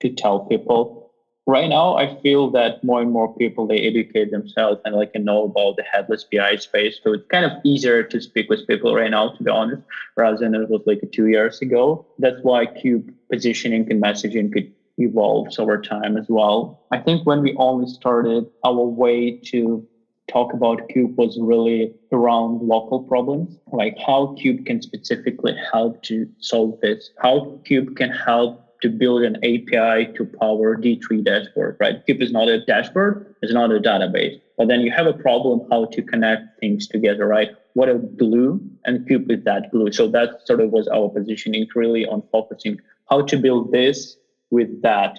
to 0.00 0.14
tell 0.14 0.40
people. 0.46 1.03
Right 1.46 1.68
now 1.68 1.94
i 1.96 2.20
feel 2.22 2.50
that 2.50 2.82
more 2.82 3.02
and 3.02 3.10
more 3.10 3.34
people 3.36 3.66
they 3.66 3.78
educate 3.78 4.30
themselves 4.30 4.80
and 4.84 4.94
like 4.94 5.14
know 5.24 5.44
about 5.44 5.76
the 5.76 5.82
headless 5.82 6.24
bi 6.30 6.56
space. 6.56 7.00
So 7.02 7.14
it's 7.14 7.26
kind 7.30 7.44
of 7.44 7.52
easier 7.64 8.02
to 8.02 8.20
speak 8.20 8.48
with 8.48 8.66
people 8.66 8.94
right 8.94 9.10
now 9.10 9.30
to 9.30 9.42
be 9.42 9.50
honest 9.50 9.82
rather 10.16 10.36
than 10.36 10.54
it 10.54 10.68
was 10.68 10.82
like 10.86 11.00
two 11.12 11.28
years 11.28 11.60
ago. 11.60 12.06
That's 12.18 12.40
why 12.42 12.66
cube 12.66 13.12
positioning 13.32 13.90
and 13.90 14.02
messaging 14.02 14.52
could 14.52 14.70
evolves 14.98 15.58
over 15.58 15.80
time 15.80 16.16
as 16.16 16.26
well. 16.28 16.80
I 16.92 16.98
think 16.98 17.26
when 17.26 17.42
we 17.42 17.54
only 17.56 17.88
started 17.88 18.44
our 18.64 18.84
way 18.84 19.40
to 19.46 19.84
talk 20.30 20.54
about 20.54 20.88
cube 20.88 21.18
was 21.18 21.36
really 21.40 21.92
around 22.12 22.62
local 22.62 23.02
problems. 23.02 23.58
Like 23.72 23.96
how 23.98 24.36
cube 24.40 24.64
can 24.66 24.80
specifically 24.80 25.54
help 25.72 26.02
to 26.04 26.28
solve 26.38 26.78
this. 26.80 27.10
How 27.18 27.60
cube 27.64 27.96
can 27.96 28.10
help 28.10 28.63
to 28.82 28.88
build 28.88 29.22
an 29.22 29.36
API 29.36 30.12
to 30.14 30.24
power 30.40 30.76
D3 30.76 31.24
dashboard, 31.24 31.76
right? 31.80 32.04
Cube 32.04 32.22
is 32.22 32.32
not 32.32 32.48
a 32.48 32.64
dashboard, 32.64 33.34
it's 33.42 33.52
not 33.52 33.70
a 33.72 33.80
database. 33.80 34.40
But 34.56 34.68
then 34.68 34.80
you 34.80 34.90
have 34.92 35.06
a 35.06 35.12
problem 35.12 35.66
how 35.70 35.86
to 35.86 36.02
connect 36.02 36.60
things 36.60 36.86
together, 36.86 37.26
right? 37.26 37.50
What 37.74 37.88
a 37.88 37.94
glue, 37.94 38.60
and 38.84 39.06
Cube 39.06 39.30
is 39.30 39.42
that 39.44 39.70
glue. 39.70 39.90
So 39.90 40.08
that 40.08 40.46
sort 40.46 40.60
of 40.60 40.70
was 40.70 40.86
our 40.88 41.08
positioning 41.08 41.66
really 41.74 42.06
on 42.06 42.22
focusing 42.30 42.78
how 43.10 43.22
to 43.22 43.36
build 43.36 43.72
this 43.72 44.16
with 44.50 44.82
that. 44.82 45.18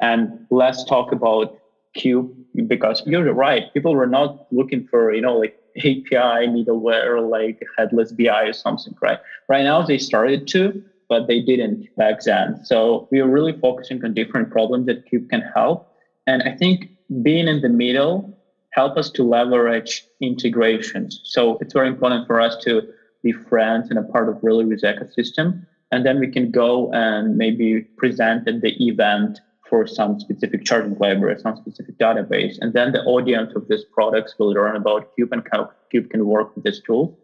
And 0.00 0.46
let's 0.50 0.84
talk 0.84 1.12
about 1.12 1.58
Cube 1.94 2.32
because 2.66 3.02
you're 3.06 3.32
right. 3.32 3.72
People 3.74 3.94
were 3.94 4.06
not 4.06 4.46
looking 4.52 4.86
for, 4.86 5.12
you 5.12 5.20
know, 5.20 5.36
like 5.36 5.58
API 5.78 6.48
middleware, 6.48 7.28
like 7.28 7.62
headless 7.76 8.12
BI 8.12 8.42
or 8.42 8.52
something, 8.52 8.94
right? 9.02 9.18
Right 9.48 9.64
now 9.64 9.82
they 9.82 9.98
started 9.98 10.46
to, 10.48 10.82
but 11.08 11.26
they 11.26 11.40
didn't 11.40 11.94
back 11.96 12.20
then. 12.20 12.64
So 12.64 13.08
we 13.10 13.20
are 13.20 13.28
really 13.28 13.52
focusing 13.52 14.04
on 14.04 14.14
different 14.14 14.50
problems 14.50 14.86
that 14.86 15.06
Cube 15.06 15.28
can 15.28 15.42
help. 15.54 15.92
And 16.26 16.42
I 16.42 16.52
think 16.56 16.90
being 17.22 17.48
in 17.48 17.60
the 17.60 17.68
middle 17.68 18.36
help 18.72 18.96
us 18.98 19.10
to 19.10 19.22
leverage 19.22 20.04
integrations. 20.20 21.20
So 21.24 21.58
it's 21.60 21.72
very 21.72 21.88
important 21.88 22.26
for 22.26 22.40
us 22.40 22.56
to 22.64 22.82
be 23.22 23.32
friends 23.32 23.88
and 23.90 23.98
a 23.98 24.02
part 24.02 24.28
of 24.28 24.38
really 24.42 24.66
with 24.66 24.82
ecosystem. 24.82 25.66
And 25.92 26.04
then 26.04 26.20
we 26.20 26.28
can 26.28 26.50
go 26.50 26.92
and 26.92 27.36
maybe 27.36 27.80
present 27.96 28.46
at 28.46 28.60
the 28.60 28.74
event 28.86 29.40
for 29.68 29.86
some 29.86 30.20
specific 30.20 30.64
charting 30.64 30.96
library, 30.98 31.40
some 31.40 31.56
specific 31.56 31.98
database. 31.98 32.56
And 32.60 32.72
then 32.72 32.92
the 32.92 33.02
audience 33.04 33.52
of 33.56 33.66
these 33.68 33.84
products 33.84 34.34
will 34.38 34.52
learn 34.52 34.76
about 34.76 35.14
Cube 35.14 35.32
and 35.32 35.42
how 35.52 35.70
Cube 35.90 36.10
can 36.10 36.26
work 36.26 36.54
with 36.54 36.64
this 36.64 36.80
tool. 36.80 37.18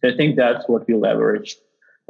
So 0.00 0.10
I 0.10 0.16
think 0.16 0.36
that's 0.36 0.68
what 0.68 0.86
we 0.86 0.94
leverage 0.94 1.56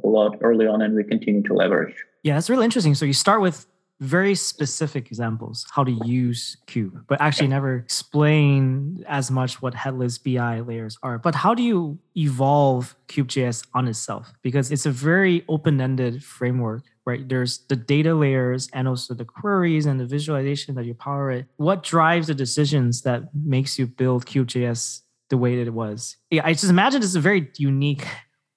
a 0.05 0.07
lot 0.07 0.37
early 0.41 0.67
on 0.67 0.83
and 0.83 0.95
we 0.95 1.05
continue 1.05 1.43
to 1.43 1.55
leverage. 1.55 1.95
Yeah, 2.23 2.35
that's 2.35 2.51
really 2.51 2.65
interesting. 2.65 2.95
So 2.95 3.05
you 3.05 3.13
start 3.13 3.41
with 3.41 3.67
very 4.01 4.35
specific 4.35 5.09
examples 5.09 5.67
how 5.73 5.83
to 5.83 5.91
use 6.05 6.57
Cube, 6.67 7.05
but 7.09 7.21
actually 7.21 7.49
never 7.49 7.77
explain 7.77 9.05
as 9.09 9.29
much 9.31 9.61
what 9.61 9.75
headless 9.75 10.19
BI 10.19 10.61
layers 10.61 10.97
are. 11.03 11.19
But 11.19 11.35
how 11.35 11.53
do 11.53 11.65
you 11.65 11.99
evolve 12.17 12.95
Cube.js 13.09 13.67
on 13.75 13.89
itself? 13.89 14.33
Because 14.43 14.71
it's 14.71 14.87
a 14.87 14.91
very 14.91 15.45
open-ended 15.49 16.23
framework, 16.23 16.85
right? 17.05 17.29
There's 17.29 17.59
the 17.67 17.75
data 17.75 18.15
layers 18.15 18.69
and 18.73 18.87
also 18.87 19.15
the 19.15 19.25
queries 19.25 19.87
and 19.87 19.99
the 19.99 20.07
visualization 20.07 20.77
that 20.77 20.85
you 20.85 20.95
power 20.95 21.33
it. 21.33 21.47
What 21.57 21.83
drives 21.83 22.29
the 22.29 22.35
decisions 22.35 23.03
that 23.03 23.35
makes 23.35 23.81
you 23.81 23.89
build 23.89 24.27
Cube.js 24.27 25.01
the 25.29 25.37
way 25.37 25.57
that 25.57 25.67
it 25.67 25.75
was? 25.75 26.17
Yeah, 26.31 26.43
I 26.45 26.53
just 26.53 26.71
imagine 26.71 27.03
it's 27.03 27.17
a 27.17 27.21
very 27.21 27.51
unique 27.57 28.07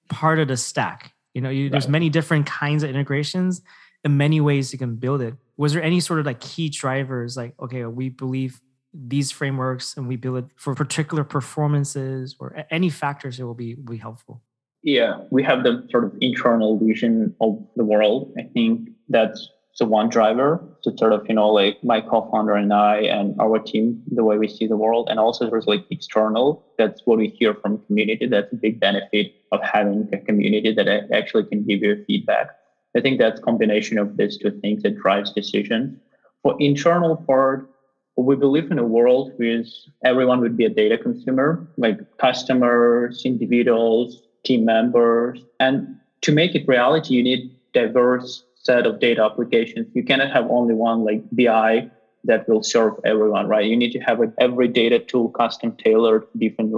part 0.08 0.38
of 0.38 0.48
the 0.48 0.56
stack 0.56 1.11
you 1.34 1.40
know, 1.40 1.50
you, 1.50 1.70
there's 1.70 1.88
many 1.88 2.08
different 2.08 2.46
kinds 2.46 2.82
of 2.82 2.90
integrations 2.90 3.62
and 4.04 4.18
many 4.18 4.40
ways 4.40 4.72
you 4.72 4.78
can 4.78 4.96
build 4.96 5.22
it. 5.22 5.34
Was 5.56 5.72
there 5.72 5.82
any 5.82 6.00
sort 6.00 6.20
of 6.20 6.26
like 6.26 6.40
key 6.40 6.68
drivers 6.68 7.36
like, 7.36 7.54
okay, 7.60 7.84
we 7.84 8.08
believe 8.08 8.60
these 8.92 9.30
frameworks 9.30 9.96
and 9.96 10.06
we 10.06 10.16
build 10.16 10.38
it 10.38 10.44
for 10.56 10.74
particular 10.74 11.24
performances 11.24 12.36
or 12.38 12.66
any 12.70 12.90
factors 12.90 13.38
that 13.38 13.46
will 13.46 13.54
be, 13.54 13.74
will 13.76 13.92
be 13.92 13.98
helpful? 13.98 14.42
Yeah, 14.82 15.20
we 15.30 15.42
have 15.44 15.62
the 15.62 15.86
sort 15.90 16.04
of 16.04 16.14
internal 16.20 16.78
vision 16.78 17.34
of 17.40 17.64
the 17.76 17.84
world. 17.84 18.32
I 18.36 18.42
think 18.42 18.90
that's 19.08 19.48
the 19.78 19.86
one 19.86 20.08
driver 20.08 20.62
to 20.84 20.96
sort 20.98 21.12
of, 21.12 21.24
you 21.28 21.34
know, 21.34 21.48
like 21.48 21.82
my 21.82 22.00
co-founder 22.00 22.54
and 22.54 22.72
I 22.72 22.98
and 23.00 23.34
our 23.40 23.58
team, 23.58 24.02
the 24.10 24.24
way 24.24 24.36
we 24.38 24.48
see 24.48 24.66
the 24.66 24.76
world. 24.76 25.08
And 25.10 25.18
also 25.18 25.48
there's 25.48 25.66
like 25.66 25.84
external. 25.90 26.64
That's 26.78 27.00
what 27.04 27.18
we 27.18 27.28
hear 27.28 27.54
from 27.54 27.78
community. 27.86 28.26
That's 28.26 28.52
a 28.52 28.56
big 28.56 28.80
benefit 28.80 29.34
of 29.50 29.60
having 29.62 30.08
a 30.12 30.18
community 30.18 30.72
that 30.74 30.88
actually 31.12 31.44
can 31.44 31.64
give 31.64 31.82
you 31.82 32.04
feedback. 32.06 32.48
I 32.96 33.00
think 33.00 33.18
that's 33.18 33.40
combination 33.40 33.98
of 33.98 34.16
these 34.16 34.36
two 34.36 34.50
things 34.60 34.82
that 34.82 34.98
drives 34.98 35.32
decisions. 35.32 35.98
For 36.42 36.54
internal 36.58 37.16
part, 37.16 37.70
we 38.16 38.36
believe 38.36 38.70
in 38.70 38.78
a 38.78 38.84
world 38.84 39.32
where 39.36 39.62
everyone 40.04 40.40
would 40.40 40.56
be 40.56 40.66
a 40.66 40.68
data 40.68 40.98
consumer, 40.98 41.66
like 41.78 41.98
customers, 42.18 43.22
individuals, 43.24 44.22
team 44.44 44.66
members. 44.66 45.40
And 45.60 45.96
to 46.20 46.32
make 46.32 46.54
it 46.54 46.68
reality, 46.68 47.14
you 47.14 47.22
need 47.22 47.56
diverse 47.72 48.44
set 48.62 48.86
of 48.86 49.00
data 49.00 49.22
applications. 49.22 49.88
You 49.94 50.04
cannot 50.04 50.32
have 50.32 50.48
only 50.50 50.74
one 50.74 51.04
like 51.04 51.22
BI 51.32 51.90
that 52.24 52.48
will 52.48 52.62
serve 52.62 52.94
everyone, 53.04 53.48
right? 53.48 53.66
You 53.66 53.76
need 53.76 53.92
to 53.92 53.98
have 54.00 54.20
a, 54.20 54.32
every 54.38 54.68
data 54.68 55.00
tool 55.00 55.28
custom 55.28 55.76
tailored 55.76 56.24
different 56.38 56.72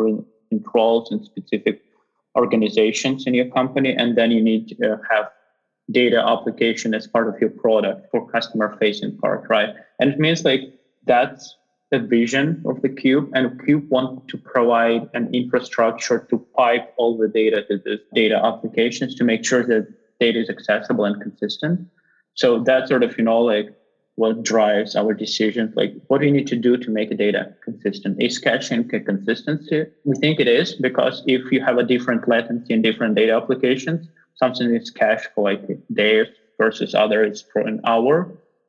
roles 0.75 1.11
and 1.11 1.25
specific 1.25 1.83
organizations 2.37 3.27
in 3.27 3.35
your 3.35 3.47
company. 3.47 3.95
And 3.95 4.17
then 4.17 4.31
you 4.31 4.43
need 4.43 4.69
to 4.69 4.95
uh, 4.95 4.97
have 5.11 5.27
data 5.91 6.25
application 6.27 6.95
as 6.95 7.07
part 7.07 7.29
of 7.29 7.39
your 7.41 7.51
product 7.51 8.11
for 8.11 8.27
customer 8.31 8.77
facing 8.81 9.19
part, 9.19 9.47
right? 9.51 9.75
And 10.01 10.11
it 10.11 10.19
means 10.19 10.45
like 10.45 10.63
that's 11.07 11.57
the 11.91 11.99
vision 11.99 12.63
of 12.67 12.81
the 12.81 12.89
cube 12.89 13.31
and 13.35 13.63
cube 13.63 13.89
want 13.91 14.27
to 14.29 14.39
provide 14.39 15.11
an 15.13 15.33
infrastructure 15.35 16.27
to 16.31 16.39
pipe 16.57 16.95
all 16.97 17.19
the 17.19 17.29
data 17.29 17.63
to 17.69 17.77
the 17.77 18.01
data 18.15 18.41
applications 18.43 19.15
to 19.17 19.25
make 19.25 19.45
sure 19.45 19.63
that 19.67 19.87
data 20.25 20.41
is 20.45 20.51
accessible 20.57 21.05
and 21.05 21.21
consistent. 21.27 21.77
So 22.35 22.47
that 22.65 22.89
sort 22.89 23.03
of, 23.07 23.17
you 23.19 23.25
know, 23.25 23.41
like 23.55 23.69
what 24.17 24.43
drives 24.43 24.95
our 25.01 25.13
decisions, 25.13 25.71
like 25.81 25.93
what 26.09 26.21
do 26.21 26.27
you 26.27 26.33
need 26.39 26.47
to 26.55 26.57
do 26.57 26.77
to 26.85 26.91
make 26.99 27.11
a 27.11 27.19
data 27.27 27.43
consistent? 27.65 28.23
Is 28.23 28.39
caching 28.39 28.83
a 28.95 29.01
consistency? 29.01 29.81
We 30.05 30.17
think 30.17 30.41
it 30.41 30.49
is 30.49 30.75
because 30.89 31.23
if 31.27 31.43
you 31.53 31.61
have 31.69 31.79
a 31.79 31.87
different 31.95 32.29
latency 32.29 32.73
in 32.75 32.83
different 32.83 33.15
data 33.17 33.35
applications, 33.41 34.09
something 34.37 34.75
is 34.75 34.91
cached 34.91 35.29
for 35.35 35.45
like 35.51 35.63
days 35.93 36.29
versus 36.59 36.95
others 36.95 37.45
for 37.53 37.61
an 37.63 37.81
hour, 37.93 38.15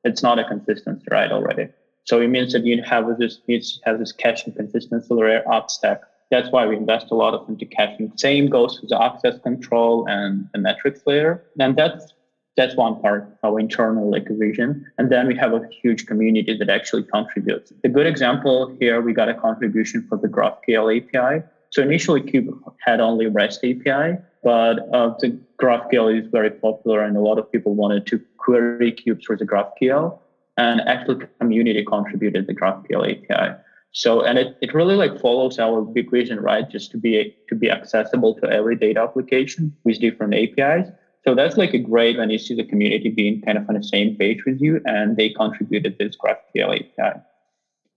it's 0.03 0.23
not 0.27 0.39
a 0.39 0.45
consistency, 0.53 1.05
right? 1.11 1.31
Already. 1.31 1.67
So 2.05 2.21
it 2.21 2.29
means 2.35 2.53
that 2.53 2.65
you 2.65 2.81
have 2.83 3.05
this 3.17 3.39
needs 3.47 3.79
has 3.85 3.99
this 3.99 4.11
caching 4.11 4.53
consistency 4.53 5.13
layer 5.13 5.43
up 5.51 5.69
stack 5.69 6.01
that's 6.35 6.51
why 6.51 6.67
we 6.67 6.75
invest 6.75 7.07
a 7.11 7.15
lot 7.15 7.33
of 7.33 7.47
into 7.47 7.65
caching. 7.65 8.11
Same 8.17 8.49
goes 8.49 8.81
with 8.81 8.89
the 8.89 9.01
access 9.01 9.35
control 9.41 10.05
and 10.09 10.49
the 10.53 10.59
metrics 10.59 11.01
layer. 11.05 11.43
And 11.59 11.77
that's 11.77 12.13
that's 12.57 12.75
one 12.75 13.01
part, 13.01 13.37
our 13.43 13.59
internal 13.59 14.09
like 14.09 14.27
vision. 14.29 14.85
And 14.97 15.11
then 15.11 15.27
we 15.27 15.35
have 15.35 15.53
a 15.53 15.61
huge 15.81 16.05
community 16.05 16.57
that 16.57 16.69
actually 16.69 17.03
contributes. 17.03 17.73
A 17.83 17.89
good 17.89 18.07
example 18.07 18.75
here, 18.79 19.01
we 19.01 19.11
got 19.11 19.27
a 19.27 19.33
contribution 19.33 20.05
for 20.07 20.17
the 20.17 20.29
GraphQL 20.29 20.85
API. 20.97 21.45
So 21.71 21.81
initially 21.81 22.21
Cube 22.21 22.47
had 22.85 23.01
only 23.01 23.27
REST 23.27 23.59
API, 23.65 24.17
but 24.41 24.79
uh, 24.93 25.13
the 25.19 25.37
GraphQL 25.61 26.17
is 26.17 26.27
very 26.31 26.49
popular 26.49 27.01
and 27.01 27.17
a 27.17 27.19
lot 27.19 27.37
of 27.37 27.51
people 27.51 27.75
wanted 27.75 28.07
to 28.07 28.21
query 28.37 28.91
Cube 28.93 29.19
through 29.21 29.37
the 29.37 29.45
GraphQL. 29.45 30.17
And 30.57 30.79
actually 30.81 31.27
community 31.41 31.83
contributed 31.83 32.47
the 32.47 32.55
GraphQL 32.55 33.03
API. 33.11 33.57
So, 33.97 34.25
and 34.25 34.37
it, 34.37 34.57
it 34.61 34.73
really 34.73 34.95
like 34.95 35.21
follows 35.21 35.57
our 35.57 35.81
big 35.81 36.11
vision, 36.11 36.41
right? 36.41 36.69
Just 36.69 36.91
to 36.91 36.97
be 36.97 37.33
to 37.47 37.55
be 37.55 37.71
accessible 37.71 38.35
to 38.41 38.49
every 38.49 38.75
data 38.75 38.99
application 38.99 39.73
with 39.85 40.01
different 40.01 40.33
APIs. 40.33 40.89
So 41.25 41.33
that's 41.33 41.55
like 41.55 41.73
a 41.73 41.77
great 41.77 42.17
when 42.17 42.29
you 42.29 42.37
see 42.37 42.55
the 42.55 42.65
community 42.65 43.09
being 43.09 43.41
kind 43.41 43.57
of 43.57 43.69
on 43.69 43.75
the 43.75 43.83
same 43.83 44.17
page 44.17 44.43
with 44.45 44.59
you 44.59 44.81
and 44.85 45.15
they 45.15 45.29
contributed 45.29 45.97
this 45.97 46.17
GraphQL 46.17 46.75
API. 46.75 47.21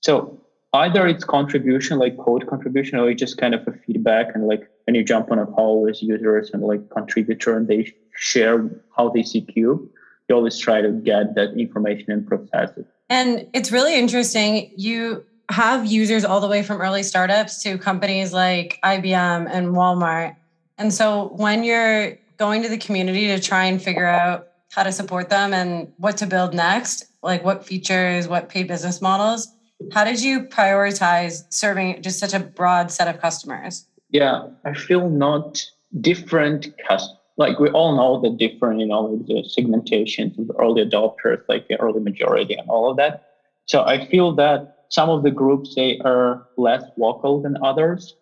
So 0.00 0.40
either 0.72 1.04
it's 1.08 1.24
contribution, 1.24 1.98
like 1.98 2.16
code 2.16 2.46
contribution, 2.46 3.00
or 3.00 3.10
it's 3.10 3.18
just 3.18 3.36
kind 3.36 3.52
of 3.52 3.66
a 3.66 3.72
feedback 3.72 4.36
and 4.36 4.46
like 4.46 4.70
when 4.86 4.94
you 4.94 5.02
jump 5.02 5.32
on 5.32 5.40
a 5.40 5.46
call 5.46 5.82
with 5.82 6.00
users 6.00 6.50
and 6.52 6.62
like 6.62 6.88
contributor 6.90 7.56
and 7.56 7.66
they 7.66 7.92
share 8.14 8.70
how 8.96 9.08
they 9.08 9.24
see 9.24 9.40
Cube, 9.40 9.80
you 10.28 10.36
always 10.36 10.58
try 10.58 10.80
to 10.80 10.92
get 10.92 11.34
that 11.34 11.58
information 11.58 12.12
and 12.12 12.24
process 12.24 12.70
it. 12.76 12.86
And 13.10 13.48
it's 13.52 13.72
really 13.72 13.98
interesting. 13.98 14.70
You 14.76 15.24
have 15.50 15.86
users 15.86 16.24
all 16.24 16.40
the 16.40 16.48
way 16.48 16.62
from 16.62 16.80
early 16.80 17.02
startups 17.02 17.62
to 17.62 17.78
companies 17.78 18.32
like 18.32 18.78
IBM 18.84 19.48
and 19.50 19.68
Walmart. 19.68 20.36
And 20.76 20.92
so 20.92 21.28
when 21.36 21.64
you're 21.64 22.18
going 22.36 22.62
to 22.62 22.68
the 22.68 22.78
community 22.78 23.26
to 23.28 23.40
try 23.40 23.64
and 23.64 23.82
figure 23.82 24.06
out 24.06 24.48
how 24.70 24.82
to 24.82 24.92
support 24.92 25.28
them 25.30 25.52
and 25.52 25.92
what 25.96 26.16
to 26.18 26.26
build 26.26 26.54
next, 26.54 27.06
like 27.22 27.42
what 27.44 27.64
features, 27.64 28.28
what 28.28 28.48
paid 28.48 28.68
business 28.68 29.00
models, 29.00 29.48
how 29.92 30.04
did 30.04 30.20
you 30.20 30.40
prioritize 30.40 31.44
serving 31.50 32.02
just 32.02 32.18
such 32.18 32.34
a 32.34 32.40
broad 32.40 32.90
set 32.90 33.08
of 33.08 33.20
customers? 33.20 33.86
Yeah, 34.10 34.48
I 34.64 34.74
feel 34.74 35.08
not 35.08 35.64
different 36.00 36.68
customers. 36.86 37.16
Like 37.36 37.60
we 37.60 37.70
all 37.70 37.96
know 37.96 38.20
the 38.20 38.36
different, 38.36 38.80
you 38.80 38.86
know, 38.86 39.16
the 39.26 39.44
segmentations, 39.56 40.34
the 40.36 40.54
early 40.58 40.84
adopters, 40.84 41.42
like 41.48 41.68
the 41.68 41.76
early 41.76 42.00
majority 42.00 42.54
and 42.54 42.68
all 42.68 42.90
of 42.90 42.96
that 42.96 43.28
So 43.66 43.84
I 43.84 44.06
feel 44.06 44.34
that 44.34 44.77
some 44.88 45.08
of 45.10 45.22
the 45.22 45.30
groups 45.30 45.74
they 45.74 45.98
are 46.04 46.46
less 46.56 46.82
vocal 46.98 47.40
than 47.42 47.56
others. 47.62 48.16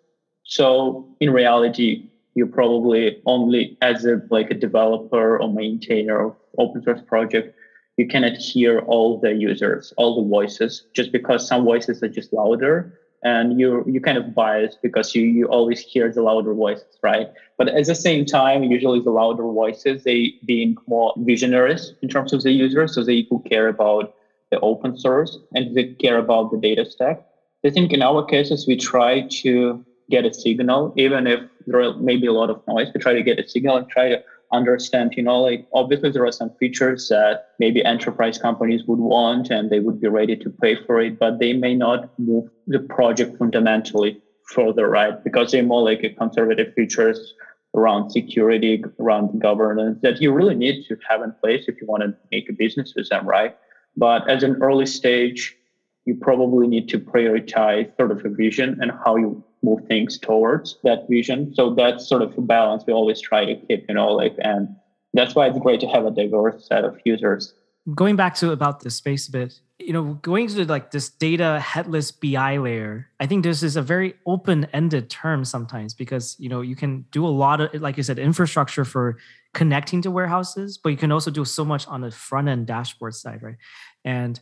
So 0.45 1.09
in 1.21 1.31
reality, 1.31 2.09
you 2.35 2.47
probably 2.47 3.21
only 3.27 3.77
as 3.81 4.05
a 4.05 4.21
like 4.31 4.51
a 4.51 4.55
developer 4.55 5.39
or 5.39 5.53
maintainer 5.53 6.27
of 6.27 6.37
open 6.59 6.83
source 6.83 7.01
project, 7.07 7.55
you 7.97 8.07
cannot 8.07 8.37
hear 8.37 8.81
all 8.81 9.19
the 9.19 9.35
users, 9.35 9.93
all 9.97 10.23
the 10.23 10.29
voices, 10.29 10.85
just 10.95 11.13
because 11.13 11.47
some 11.47 11.65
voices 11.65 12.03
are 12.03 12.09
just 12.09 12.33
louder 12.33 12.99
and 13.23 13.59
you 13.59 13.85
you 13.87 14.01
kind 14.01 14.19
of 14.19 14.35
biased 14.35 14.79
because 14.83 15.15
you 15.15 15.23
you 15.23 15.47
always 15.47 15.81
hear 15.81 16.13
the 16.13 16.23
louder 16.23 16.55
voices, 16.55 16.99
right? 17.03 17.29
But 17.59 17.69
at 17.69 17.87
the 17.87 17.95
same 17.95 18.25
time, 18.25 18.63
usually 18.63 19.01
the 19.01 19.11
louder 19.11 19.43
voices 19.43 20.05
they 20.05 20.35
being 20.45 20.77
more 20.87 21.13
visionaries 21.19 21.95
in 22.03 22.09
terms 22.09 22.33
of 22.33 22.43
the 22.43 22.53
users, 22.53 22.95
so 22.95 23.03
they 23.03 23.27
who 23.29 23.41
care 23.41 23.69
about 23.69 24.15
the 24.51 24.61
open 24.61 24.97
source 24.97 25.39
and 25.55 25.75
they 25.75 25.95
care 26.01 26.19
about 26.19 26.51
the 26.51 26.59
data 26.59 26.85
stack. 26.85 27.19
I 27.65 27.71
think 27.71 27.93
in 27.93 28.03
our 28.03 28.25
cases 28.25 28.67
we 28.67 28.77
try 28.77 29.27
to 29.43 29.85
get 30.11 30.25
a 30.25 30.33
signal, 30.33 30.93
even 30.97 31.27
if 31.27 31.41
there 31.67 31.93
may 31.95 32.17
be 32.17 32.27
a 32.27 32.33
lot 32.33 32.51
of 32.51 32.63
noise. 32.69 32.89
We 32.95 33.01
try 33.01 33.13
to 33.15 33.23
get 33.23 33.39
a 33.39 33.49
signal 33.49 33.77
and 33.77 33.89
try 33.89 34.09
to 34.09 34.23
understand, 34.53 35.15
you 35.17 35.23
know, 35.23 35.41
like 35.41 35.67
obviously 35.75 36.11
there 36.11 36.25
are 36.25 36.33
some 36.33 36.51
features 36.61 37.09
that 37.09 37.47
maybe 37.59 37.85
enterprise 37.85 38.39
companies 38.39 38.85
would 38.87 39.01
want 39.01 39.51
and 39.51 39.71
they 39.71 39.81
would 39.81 40.01
be 40.01 40.09
ready 40.09 40.37
to 40.37 40.51
pay 40.63 40.77
for 40.87 41.01
it, 41.01 41.19
but 41.19 41.41
they 41.41 41.53
may 41.53 41.75
not 41.75 42.09
move 42.19 42.45
the 42.67 42.79
project 42.79 43.37
fundamentally 43.39 44.23
further, 44.45 44.89
right? 44.89 45.23
Because 45.25 45.51
they're 45.51 45.65
more 45.65 45.83
like 45.83 46.05
a 46.05 46.11
conservative 46.11 46.73
features 46.75 47.35
around 47.75 48.11
security, 48.11 48.83
around 49.01 49.41
governance 49.41 49.99
that 50.03 50.21
you 50.21 50.33
really 50.33 50.55
need 50.55 50.85
to 50.87 50.97
have 51.09 51.23
in 51.23 51.33
place 51.43 51.65
if 51.67 51.75
you 51.81 51.87
want 51.87 52.03
to 52.03 52.15
make 52.31 52.49
a 52.49 52.53
business 52.53 52.93
with 52.97 53.09
them, 53.09 53.27
right? 53.27 53.53
But 53.97 54.29
as 54.29 54.43
an 54.43 54.63
early 54.63 54.87
stage, 54.87 55.57
you 56.05 56.15
probably 56.15 56.67
need 56.67 56.89
to 56.91 56.99
prioritize 56.99 57.95
sort 57.97 58.11
of 58.13 58.25
a 58.25 58.29
vision 58.29 58.79
and 58.81 58.93
how 59.05 59.17
you 59.17 59.43
move 59.63 59.85
things 59.87 60.19
towards 60.19 60.79
that 60.85 61.09
vision. 61.09 61.53
So 61.55 61.75
that's 61.75 62.09
sort 62.09 62.23
of 62.23 62.37
a 62.39 62.41
balance 62.41 62.85
we 62.87 62.93
always 62.93 63.21
try 63.21 63.45
to 63.45 63.57
keep, 63.57 63.87
you 63.89 63.95
know, 63.95 64.13
like, 64.13 64.35
and 64.39 64.69
that's 65.15 65.35
why 65.35 65.49
it's 65.49 65.59
great 65.59 65.81
to 65.81 65.87
have 65.89 66.07
a 66.07 66.11
diverse 66.11 66.67
set 66.67 66.85
of 66.85 67.01
users. 67.05 67.55
Going 67.95 68.17
back 68.17 68.35
to 68.37 68.53
about 68.53 68.81
the 68.81 68.91
space 68.91 69.29
a 69.29 69.33
bit, 69.33 69.61
you 69.79 69.93
know, 69.93 70.15
going 70.15 70.49
to 70.49 70.65
like 70.65 70.91
this 70.91 71.09
data 71.09 71.61
headless 71.61 72.11
BI 72.11 72.57
layer, 72.59 73.09
I 73.21 73.27
think 73.27 73.45
this 73.45 73.63
is 73.63 73.77
a 73.77 73.83
very 73.83 74.15
open-ended 74.27 75.09
term 75.11 75.45
sometimes 75.45 75.95
because 75.95 76.35
you 76.39 76.49
know 76.49 76.63
you 76.63 76.75
can 76.75 77.05
do 77.13 77.25
a 77.25 77.29
lot 77.29 77.61
of, 77.61 77.81
like 77.81 77.99
I 77.99 78.03
said, 78.03 78.19
infrastructure 78.19 78.85
for 78.85 79.19
connecting 79.57 80.03
to 80.03 80.11
warehouses, 80.11 80.77
but 80.77 80.91
you 80.91 80.99
can 80.99 81.11
also 81.11 81.31
do 81.31 81.43
so 81.43 81.65
much 81.65 81.89
on 81.89 82.03
the 82.03 82.11
front 82.11 82.47
end 82.47 82.67
dashboard 82.67 83.15
side, 83.15 83.43
right? 83.43 83.57
And 84.05 84.39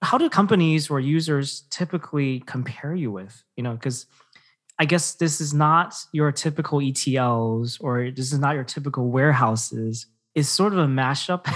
how 0.00 0.16
do 0.16 0.30
companies 0.30 0.88
or 0.88 0.98
users 0.98 1.66
typically 1.70 2.40
compare 2.46 2.94
you 2.94 3.12
with? 3.12 3.44
You 3.56 3.62
know, 3.62 3.72
because 3.72 4.06
I 4.78 4.86
guess 4.86 5.14
this 5.14 5.42
is 5.42 5.52
not 5.52 5.94
your 6.12 6.32
typical 6.32 6.78
ETLs 6.80 7.76
or 7.82 8.10
this 8.10 8.32
is 8.32 8.38
not 8.38 8.54
your 8.54 8.64
typical 8.64 9.10
warehouses. 9.10 10.06
It's 10.34 10.48
sort 10.48 10.72
of 10.72 10.78
a 10.78 10.86
mashup. 10.86 11.46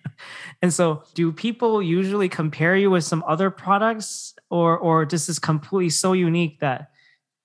and 0.62 0.72
so 0.72 1.02
do 1.12 1.32
people 1.32 1.82
usually 1.82 2.30
compare 2.30 2.76
you 2.76 2.90
with 2.90 3.04
some 3.04 3.22
other 3.26 3.50
products 3.50 4.34
or 4.48 4.78
or 4.78 5.04
this 5.04 5.28
is 5.28 5.38
completely 5.38 5.90
so 5.90 6.14
unique 6.14 6.60
that 6.60 6.91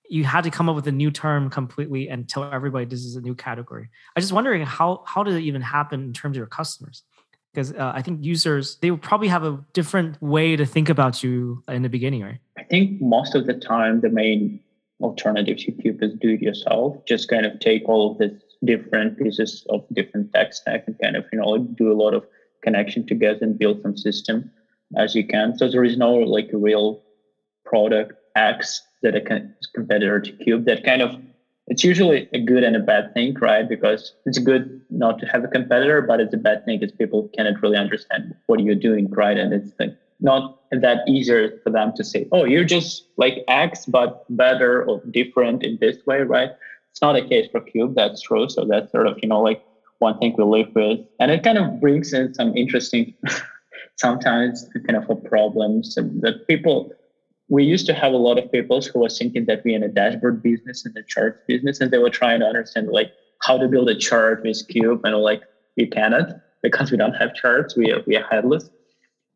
you 0.10 0.24
had 0.24 0.44
to 0.44 0.52
come 0.52 0.70
up 0.70 0.76
with 0.76 0.88
a 0.88 0.92
new 0.92 1.12
term 1.12 1.50
completely 1.50 2.10
and 2.10 2.28
tell 2.28 2.44
everybody 2.52 2.86
this 2.86 3.04
is 3.04 3.16
a 3.16 3.22
new 3.22 3.36
category. 3.36 3.90
I'm 4.16 4.22
just 4.22 4.34
wondering 4.34 4.64
how 4.64 5.04
how 5.06 5.24
did 5.24 5.36
it 5.36 5.42
even 5.42 5.62
happen 5.62 6.02
in 6.04 6.14
terms 6.14 6.36
of 6.36 6.38
your 6.38 6.48
customers? 6.48 7.04
Because 7.54 7.74
uh, 7.74 7.92
I 7.94 8.02
think 8.02 8.24
users 8.24 8.78
they 8.78 8.92
will 8.92 8.98
probably 8.98 9.28
have 9.28 9.44
a 9.44 9.64
different 9.74 10.22
way 10.22 10.56
to 10.56 10.66
think 10.66 10.90
about 10.90 11.24
you 11.24 11.64
in 11.68 11.82
the 11.82 11.90
beginning, 11.90 12.24
right? 12.24 12.40
I 12.58 12.64
think 12.64 13.02
most 13.02 13.36
of 13.36 13.46
the 13.46 13.54
time 13.54 14.02
the 14.02 14.10
main 14.10 14.60
alternative 15.02 15.58
to 15.58 15.72
Cube 15.72 16.02
is 16.02 16.14
do 16.14 16.30
it 16.30 16.42
yourself. 16.42 16.98
Just 17.06 17.30
kind 17.30 17.46
of 17.46 17.60
take 17.60 17.88
all 17.88 18.12
of 18.12 18.18
these 18.20 18.42
different 18.66 19.18
pieces 19.18 19.66
of 19.70 19.86
different 19.94 20.34
tech 20.34 20.54
stack 20.54 20.86
and 20.88 20.98
kind 21.00 21.16
of, 21.16 21.26
you 21.32 21.40
know, 21.40 21.58
do 21.58 21.92
a 21.92 21.94
lot 21.94 22.14
of 22.14 22.26
connection 22.64 23.06
together 23.06 23.40
and 23.42 23.58
build 23.60 23.82
some 23.82 23.96
system 23.96 24.50
as 24.96 25.14
you 25.16 25.26
can. 25.26 25.58
So 25.58 25.70
there 25.70 25.84
is 25.84 25.98
no 25.98 26.14
like 26.14 26.50
a 26.54 26.58
real 26.58 27.04
product 27.66 28.14
X 28.36 28.82
that 29.04 29.16
a 29.16 29.22
competitor 29.74 30.20
to 30.20 30.32
Cube 30.34 30.66
that 30.66 30.84
kind 30.84 31.02
of 31.02 31.16
it's 31.68 31.84
usually 31.84 32.30
a 32.34 32.40
good 32.40 32.64
and 32.64 32.78
a 32.78 32.80
bad 32.80 33.14
thing, 33.14 33.34
right? 33.42 33.68
Because 33.68 34.14
it's 34.26 34.40
good 34.40 34.82
not 34.90 35.20
to 35.20 35.26
have 35.26 35.44
a 35.44 35.50
competitor, 35.50 36.02
but 36.02 36.22
it's 36.22 36.34
a 36.34 36.38
bad 36.38 36.64
thing 36.64 36.80
because 36.80 36.96
people 36.96 37.30
cannot 37.36 37.62
really 37.62 37.78
understand 37.78 38.34
what 38.46 38.62
you're 38.62 38.76
doing, 38.76 39.10
right? 39.12 39.38
And 39.38 39.54
it's 39.54 39.74
like 39.78 39.94
not 40.22 40.60
that 40.72 41.00
easier 41.08 41.60
for 41.64 41.70
them 41.70 41.92
to 41.96 42.04
say, 42.04 42.26
oh, 42.32 42.46
you're 42.46 42.64
just 42.64 43.08
like 43.18 43.44
X, 43.50 43.86
but 43.86 44.24
better 44.30 44.84
or 44.84 45.02
different 45.12 45.64
in 45.64 45.78
this 45.82 45.98
way, 46.06 46.22
right? 46.22 46.52
It's 46.92 47.02
not 47.02 47.18
a 47.18 47.28
case 47.28 47.48
for 47.52 47.60
Cube, 47.62 47.96
that's 47.96 48.22
true. 48.22 48.50
So 48.50 48.66
that's 48.66 48.92
sort 48.92 49.08
of, 49.08 49.20
you 49.22 49.28
know, 49.28 49.42
like 49.42 49.62
one 50.00 50.18
thing 50.20 50.36
we 50.38 50.44
live 50.46 50.74
with. 50.74 51.00
And 51.20 51.32
it 51.32 51.44
kind 51.44 51.58
of 51.58 51.82
brings 51.82 52.14
in 52.14 52.34
some 52.34 52.56
interesting, 52.56 53.14
sometimes 53.98 54.68
kind 54.88 54.96
of 54.98 55.24
problems 55.26 55.96
that 55.96 56.48
people, 56.48 56.92
we 57.50 57.64
used 57.64 57.86
to 57.86 57.94
have 57.94 58.14
a 58.14 58.18
lot 58.18 58.38
of 58.38 58.52
people 58.52 58.82
who 58.82 59.00
were 59.00 59.10
thinking 59.10 59.46
that 59.46 59.62
we're 59.64 59.76
in 59.76 59.84
a 59.84 59.88
dashboard 59.88 60.42
business 60.42 60.84
and 60.86 60.96
a 60.98 61.04
chart 61.08 61.40
business, 61.48 61.80
and 61.80 61.92
they 61.92 61.98
were 61.98 62.10
trying 62.10 62.40
to 62.42 62.46
understand 62.46 62.88
like 62.88 63.12
how 63.42 63.58
to 63.58 63.68
build 63.68 63.90
a 63.90 63.96
chart 63.96 64.42
with 64.44 64.62
Cube, 64.68 65.02
And 65.04 65.16
like, 65.18 65.42
we 65.78 65.88
cannot 65.88 66.30
because 66.64 66.92
we 66.92 66.98
don't 66.98 67.14
have 67.14 67.34
charts, 67.36 67.78
we 67.78 67.92
are, 67.92 68.02
we 68.06 68.18
are 68.18 68.26
headless. 68.30 68.70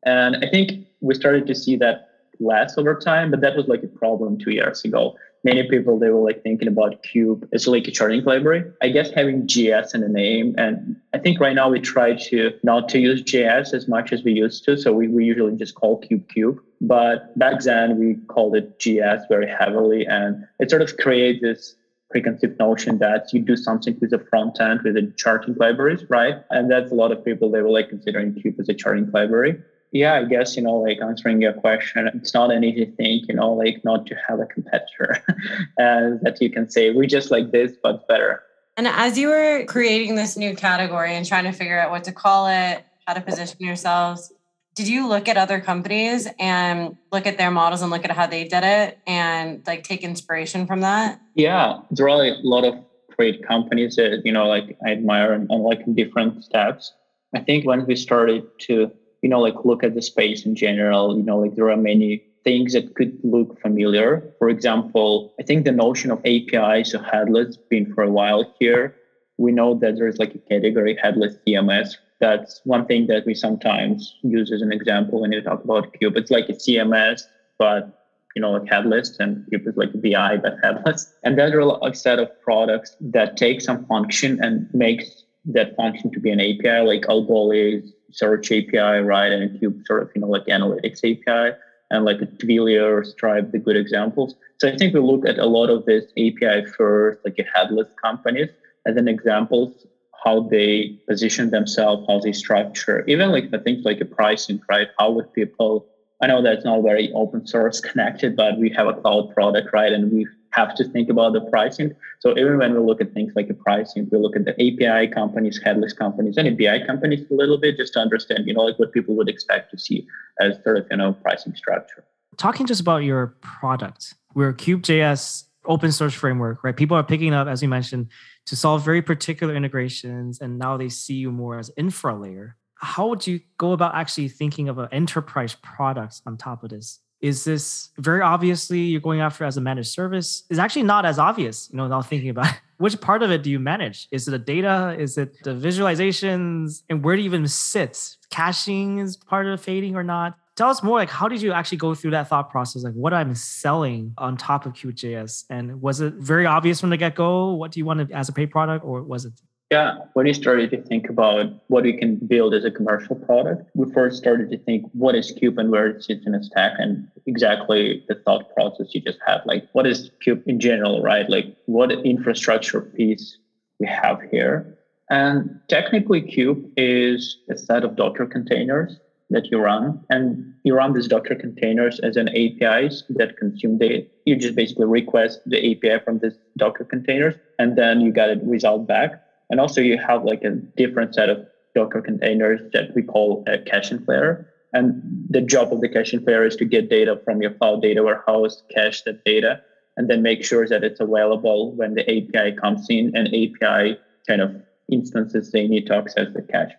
And 0.06 0.38
I 0.44 0.50
think 0.50 0.88
we 1.02 1.14
started 1.14 1.46
to 1.48 1.56
see 1.56 1.76
that 1.78 2.08
less 2.40 2.78
over 2.78 2.96
time, 2.96 3.30
but 3.32 3.42
that 3.42 3.56
was 3.56 3.68
like 3.68 3.84
a 3.84 3.88
problem 3.88 4.38
two 4.40 4.52
years 4.52 4.84
ago. 4.84 5.16
Many 5.44 5.68
people 5.70 5.98
they 5.98 6.10
were 6.10 6.22
like 6.22 6.42
thinking 6.44 6.68
about 6.68 7.02
Cube 7.04 7.48
as 7.54 7.68
like 7.68 7.88
a 7.88 7.92
charting 7.92 8.24
library. 8.24 8.64
I 8.82 8.90
guess 8.90 9.12
having 9.12 9.48
JS 9.48 9.96
in 9.96 10.02
the 10.02 10.10
name, 10.10 10.56
and 10.58 10.96
I 11.14 11.20
think 11.20 11.40
right 11.40 11.56
now 11.56 11.70
we 11.70 11.80
try 11.80 12.14
to 12.30 12.52
not 12.64 12.90
to 12.90 13.00
use 13.00 13.24
JS 13.24 13.74
as 13.74 13.88
much 13.88 14.12
as 14.12 14.24
we 14.24 14.34
used 14.34 14.64
to. 14.66 14.78
So 14.78 14.92
we, 14.92 15.08
we 15.08 15.26
usually 15.26 15.56
just 15.56 15.76
call 15.76 16.00
Cube 16.00 16.24
Kube. 16.36 16.58
But 16.82 17.38
back 17.38 17.62
then 17.62 18.00
we 18.00 18.16
called 18.28 18.56
it 18.56 18.80
JS 18.80 19.28
very 19.30 19.48
heavily, 19.48 20.06
and 20.06 20.46
it 20.60 20.70
sort 20.70 20.82
of 20.82 20.98
creates 20.98 21.42
this 21.42 21.76
preconceived 22.10 22.60
notion 22.60 22.98
that 22.98 23.32
you 23.32 23.40
do 23.40 23.56
something 23.56 23.98
with 24.02 24.10
the 24.10 24.20
front 24.20 24.60
end 24.60 24.82
with 24.84 24.96
the 24.96 25.14
charting 25.16 25.56
libraries, 25.58 26.04
right? 26.10 26.36
And 26.50 26.70
that's 26.70 26.92
a 26.92 26.96
lot 26.96 27.12
of 27.12 27.24
people 27.24 27.50
they 27.50 27.62
were 27.62 27.70
like 27.70 27.88
considering 27.88 28.34
Cube 28.34 28.56
as 28.60 28.68
a 28.68 28.74
charting 28.74 29.10
library 29.12 29.62
yeah, 29.92 30.14
I 30.16 30.24
guess, 30.24 30.56
you 30.56 30.64
know, 30.64 30.78
like 30.78 31.02
answering 31.02 31.42
your 31.42 31.54
question, 31.54 32.10
it's 32.14 32.34
not 32.34 32.52
an 32.52 32.64
easy 32.64 32.86
thing, 32.86 33.26
you 33.28 33.36
know, 33.36 33.54
like 33.54 33.84
not 33.84 34.06
to 34.08 34.16
have 34.28 34.40
a 34.40 34.46
competitor 34.46 35.18
uh, 35.78 36.18
that 36.22 36.38
you 36.40 36.50
can 36.50 36.70
say, 36.70 36.92
we 36.92 37.08
just 37.08 37.30
like 37.30 37.52
this, 37.52 37.74
but 37.84 38.08
better. 38.08 38.42
And 38.78 38.88
as 38.88 39.18
you 39.18 39.28
were 39.28 39.66
creating 39.68 40.16
this 40.16 40.38
new 40.38 40.56
category 40.56 41.14
and 41.14 41.26
trying 41.26 41.44
to 41.44 41.52
figure 41.52 41.78
out 41.78 41.92
what 41.92 42.06
to 42.06 42.14
call 42.14 42.48
it, 42.48 42.86
how 43.06 43.14
to 43.14 43.22
position 43.22 43.58
yourselves, 43.60 44.32
did 44.76 44.88
you 44.88 45.08
look 45.08 45.28
at 45.28 45.38
other 45.38 45.60
companies 45.60 46.28
and 46.40 46.98
look 47.12 47.26
at 47.26 47.38
their 47.38 47.52
models 47.52 47.82
and 47.82 47.92
look 47.92 48.06
at 48.06 48.12
how 48.12 48.28
they 48.28 48.46
did 48.46 48.64
it 48.64 49.00
and 49.06 49.66
like 49.68 49.84
take 49.84 50.04
inspiration 50.04 50.66
from 50.66 50.82
that? 50.82 51.20
Yeah, 51.36 51.80
there 51.92 52.08
are 52.08 52.24
a 52.24 52.36
lot 52.44 52.64
of 52.64 52.76
great 53.16 53.46
companies 53.46 53.96
that, 53.98 54.22
you 54.24 54.32
know, 54.32 54.48
like 54.48 54.78
I 54.86 54.92
admire 54.92 55.34
and, 55.34 55.50
and 55.52 55.64
like 55.64 55.82
different 55.94 56.44
steps. 56.44 56.94
I 57.36 57.40
think 57.40 57.66
when 57.66 57.86
we 57.86 57.96
started 57.96 58.44
to 58.62 58.92
you 59.22 59.30
know, 59.30 59.40
like 59.40 59.64
look 59.64 59.84
at 59.84 59.94
the 59.94 60.02
space 60.02 60.46
in 60.46 60.56
general, 60.56 61.16
you 61.18 61.24
know, 61.24 61.40
like 61.40 61.56
there 61.56 61.70
are 61.70 61.78
many 61.78 62.24
things 62.44 62.74
that 62.74 62.96
could 62.96 63.18
look 63.24 63.60
familiar. 63.62 64.34
For 64.40 64.50
example, 64.50 65.34
I 65.40 65.44
think 65.44 65.64
the 65.64 65.72
notion 65.72 66.10
of 66.10 66.20
APIs 66.26 66.94
or 66.96 67.04
headless 67.04 67.56
been 67.56 67.94
for 67.94 68.04
a 68.04 68.12
while 68.12 68.54
here. 68.60 68.96
We 69.38 69.52
know 69.52 69.76
that 69.76 69.96
there's 69.96 70.18
like 70.18 70.34
a 70.34 70.40
category 70.40 70.98
headless 71.02 71.36
CMS. 71.48 71.96
That's 72.22 72.62
one 72.64 72.86
thing 72.86 73.08
that 73.08 73.26
we 73.26 73.34
sometimes 73.34 74.16
use 74.22 74.52
as 74.52 74.62
an 74.62 74.72
example 74.72 75.22
when 75.22 75.32
you 75.32 75.42
talk 75.42 75.64
about 75.64 75.92
Cube. 75.94 76.16
It's 76.16 76.32
like 76.32 76.48
a 76.48 76.54
CMS, 76.54 77.24
but 77.58 77.98
you 78.36 78.42
know, 78.42 78.52
like 78.52 78.70
headless 78.70 79.20
and 79.20 79.46
Cube 79.50 79.68
is 79.68 79.76
like 79.76 79.92
BI, 80.02 80.38
but 80.38 80.56
headless. 80.64 81.14
And 81.24 81.38
there 81.38 81.60
are 81.60 81.80
a 81.82 81.94
set 81.94 82.20
of 82.20 82.30
products 82.42 82.96
that 83.02 83.36
take 83.36 83.60
some 83.60 83.86
function 83.88 84.42
and 84.42 84.70
makes 84.74 85.26
that 85.46 85.76
function 85.76 86.12
to 86.12 86.20
be 86.20 86.30
an 86.30 86.40
API, 86.40 86.86
like 86.86 87.02
Algolia 87.08 87.84
search 88.12 88.52
API, 88.52 89.02
right? 89.02 89.32
And 89.32 89.60
Cube 89.60 89.82
sort 89.86 90.04
of, 90.04 90.12
you 90.16 90.22
know, 90.22 90.28
like 90.28 90.46
analytics 90.46 91.00
API 91.00 91.58
and 91.90 92.06
like 92.06 92.20
Twilio 92.38 93.00
or 93.00 93.04
Stripe, 93.04 93.52
the 93.52 93.60
good 93.60 93.76
examples. 93.76 94.36
So 94.60 94.70
I 94.70 94.78
think 94.78 94.94
we 94.94 95.00
look 95.00 95.28
at 95.28 95.40
a 95.40 95.46
lot 95.46 95.70
of 95.70 95.86
this 95.86 96.06
API 96.12 96.66
first, 96.78 97.20
like 97.26 97.40
a 97.40 97.46
headless 97.58 97.88
companies 98.02 98.50
as 98.86 98.96
an 98.96 99.08
examples, 99.08 99.88
how 100.24 100.42
they 100.42 101.00
position 101.08 101.50
themselves, 101.50 102.06
how 102.08 102.20
they 102.20 102.32
structure, 102.32 103.04
even 103.08 103.32
like 103.32 103.52
the 103.52 103.60
things 103.60 103.84
like 103.86 104.00
a 104.02 104.06
pricing, 104.06 104.62
right? 104.70 104.88
How 104.98 105.12
would 105.12 105.34
people 105.34 105.88
I 106.22 106.28
know 106.28 106.42
that's 106.44 106.64
not 106.64 106.84
very 106.84 107.12
open 107.14 107.48
source 107.48 107.80
connected, 107.90 108.36
but 108.36 108.58
we 108.60 108.70
have 108.70 108.88
a 108.88 108.94
cloud 108.94 109.34
product, 109.34 109.74
right? 109.74 109.92
And 109.92 110.12
we 110.12 110.28
have 110.52 110.76
to 110.76 110.84
think 110.84 111.10
about 111.10 111.34
the 111.34 111.42
pricing. 111.42 111.96
So 112.20 112.32
even 112.38 112.58
when 112.58 112.74
we 112.74 112.80
look 112.80 113.02
at 113.02 113.14
things 113.14 113.34
like 113.36 113.48
the 113.48 113.54
pricing, 113.54 114.08
we 114.12 114.18
look 114.20 114.36
at 114.36 114.46
the 114.46 114.54
API 114.54 115.12
companies, 115.12 115.60
headless 115.64 115.94
companies, 115.94 116.38
and 116.38 116.48
API 116.48 116.86
companies 116.86 117.26
a 117.32 117.34
little 117.34 117.58
bit 117.58 117.78
just 117.78 117.94
to 117.94 118.00
understand, 118.00 118.46
you 118.46 118.54
know, 118.54 118.62
like 118.62 118.78
what 118.78 118.92
people 118.92 119.16
would 119.16 119.30
expect 119.30 119.72
to 119.72 119.80
see 119.80 120.06
as 120.40 120.62
sort 120.64 120.78
of, 120.78 120.88
you 120.92 120.98
know, 120.98 121.14
pricing 121.14 121.56
structure. 121.56 122.04
Talking 122.38 122.68
just 122.68 122.82
about 122.82 122.98
your 122.98 123.36
product, 123.42 124.14
we're 124.36 124.54
Cube.js 124.54 125.46
open 125.66 125.92
source 125.92 126.14
framework, 126.14 126.64
right? 126.64 126.76
People 126.76 126.98
are 126.98 127.04
picking 127.04 127.34
up, 127.34 127.48
as 127.48 127.62
you 127.62 127.68
mentioned, 127.68 128.10
to 128.46 128.56
solve 128.56 128.84
very 128.84 129.02
particular 129.02 129.56
integrations, 129.56 130.40
and 130.40 130.58
now 130.58 130.78
they 130.78 130.90
see 130.90 131.16
you 131.16 131.32
more 131.32 131.60
as 131.60 131.72
infra 131.78 132.16
layer. 132.16 132.58
How 132.76 133.08
would 133.08 133.28
you 133.28 133.42
go 133.58 133.74
about 133.74 133.96
actually 133.96 134.28
thinking 134.28 134.68
of 134.68 134.80
an 134.80 134.90
enterprise 134.92 135.56
products 135.62 136.22
on 136.26 136.38
top 136.38 136.64
of 136.64 136.72
this? 136.72 137.00
Is 137.22 137.44
this 137.44 137.90
very 138.00 138.22
obviously 138.22 138.80
you're 138.80 139.00
going 139.00 139.22
after 139.22 139.46
as 139.46 139.56
a 139.56 139.62
managed 139.62 139.90
service? 139.90 140.44
Is 140.50 140.58
actually 140.58 140.84
not 140.84 141.06
as 141.06 141.20
obvious, 141.20 141.70
you 141.72 141.78
know, 141.78 141.88
now 141.88 142.02
thinking 142.02 142.30
about 142.30 142.48
it. 142.48 142.60
which 142.82 143.00
part 143.00 143.22
of 143.22 143.30
it 143.30 143.44
do 143.44 143.52
you 143.52 143.60
manage? 143.60 144.08
Is 144.12 144.28
it 144.28 144.32
the 144.32 144.40
data? 144.40 144.96
Is 144.98 145.18
it 145.20 145.44
the 145.44 145.52
visualizations? 145.52 146.82
And 146.90 147.04
where 147.04 147.16
do 147.16 147.22
you 147.22 147.28
even 147.28 147.48
sit? 147.48 148.18
Caching 148.32 148.98
is 148.98 149.16
part 149.16 149.46
of 149.46 149.62
fading 149.62 149.96
or 149.96 150.04
not? 150.04 150.36
Tell 150.56 150.70
us 150.70 150.84
more 150.84 150.98
like 150.98 151.10
how 151.10 151.28
did 151.28 151.42
you 151.42 151.52
actually 151.52 151.78
go 151.78 151.96
through 151.96 152.12
that 152.12 152.28
thought 152.28 152.50
process? 152.50 152.84
Like 152.84 152.94
what 152.94 153.14
i'm 153.14 153.36
selling 153.36 154.14
on 154.18 154.38
top 154.38 154.66
of 154.66 154.74
Cube.js 154.74 155.46
and 155.50 155.82
was 155.82 156.02
it 156.02 156.14
very 156.16 156.46
obvious 156.46 156.80
from 156.80 156.90
the 156.90 156.98
get-go? 156.98 157.54
What 157.54 157.72
do 157.72 157.80
you 157.80 157.86
want 157.86 158.08
to 158.08 158.16
as 158.16 158.30
a 158.30 158.34
paid 158.34 158.52
product 158.52 158.86
or 158.86 159.02
was 159.04 159.26
it? 159.26 159.34
Yeah 159.72 160.00
when 160.14 160.26
we 160.26 160.34
started 160.34 160.70
to 160.72 160.82
think 160.82 161.10
about 161.10 161.46
what 161.68 161.84
we 161.84 161.94
can 161.94 162.16
build 162.16 162.54
as 162.54 162.66
a 162.66 162.72
commercial 162.72 163.16
product 163.16 163.70
we 163.74 163.92
first 163.94 164.18
started 164.18 164.52
to 164.52 164.58
think 164.58 164.86
what 164.94 165.16
is 165.16 165.32
cube 165.32 165.58
and 165.58 165.72
where 165.72 165.88
it 165.88 166.04
sits 166.04 166.26
in 166.28 166.36
a 166.36 166.44
stack 166.44 166.74
and 166.78 167.08
exactly 167.26 168.04
the 168.10 168.16
thought 168.16 168.54
process 168.54 168.88
you 168.94 169.02
just 169.02 169.20
had 169.26 169.42
like 169.46 169.68
what 169.72 169.88
is 169.88 170.12
cube 170.22 170.44
in 170.46 170.60
general 170.60 171.02
right? 171.02 171.30
Like 171.30 171.56
what 171.66 171.92
infrastructure 171.92 172.82
piece 172.82 173.38
we 173.80 173.88
have 173.88 174.22
here? 174.30 174.78
And 175.10 175.60
technically 175.68 176.22
cube 176.22 176.72
is 176.78 177.38
a 177.50 177.58
set 177.58 177.84
of 177.84 177.98
docker 177.98 178.26
containers 178.26 178.98
that 179.32 179.50
you 179.52 179.60
run. 179.60 180.00
And 180.10 180.54
you 180.64 180.76
run 180.76 180.94
these 180.94 181.08
Docker 181.08 181.36
containers 181.36 182.00
as 182.00 182.16
an 182.18 182.30
APIs 182.30 183.04
that 183.10 183.38
consume 183.38 183.78
data. 183.78 184.06
You 184.26 184.36
just 184.36 184.56
basically 184.56 184.86
request 184.86 185.40
the 185.46 185.60
API 185.72 186.04
from 186.04 186.20
this 186.20 186.36
Docker 186.58 186.86
containers, 186.86 187.36
and 187.60 187.78
then 187.78 188.02
you 188.02 188.12
get 188.12 188.30
a 188.30 188.40
result 188.44 188.88
back. 188.88 189.22
And 189.50 189.60
also 189.60 189.82
you 189.82 189.98
have 189.98 190.24
like 190.24 190.44
a 190.44 190.52
different 190.78 191.16
set 191.16 191.30
of 191.30 191.46
Docker 191.76 192.02
containers 192.02 192.62
that 192.74 192.94
we 192.96 193.02
call 193.02 193.44
a 193.48 193.58
caching 193.58 194.04
layer. 194.08 194.48
And 194.74 195.02
the 195.30 195.42
job 195.42 195.74
of 195.74 195.82
the 195.82 195.90
caching 195.90 196.24
layer 196.26 196.46
is 196.46 196.56
to 196.58 196.66
get 196.66 196.90
data 196.90 197.20
from 197.26 197.42
your 197.42 197.52
cloud 197.52 197.82
data 197.82 198.04
warehouse, 198.04 198.62
cache 198.74 199.02
that 199.04 199.24
data, 199.26 199.60
and 199.98 200.10
then 200.10 200.22
make 200.22 200.44
sure 200.44 200.68
that 200.68 200.84
it's 200.84 201.00
available 201.00 201.74
when 201.76 201.96
the 201.96 202.04
API 202.04 202.56
comes 202.56 202.88
in 202.90 203.12
and 203.16 203.28
API 203.28 203.98
kind 204.28 204.42
of 204.42 204.56
instances 204.92 205.52
they 205.52 205.68
need 205.68 205.86
to 205.88 205.96
access 205.96 206.28
the 206.34 206.42
cache. 206.42 206.72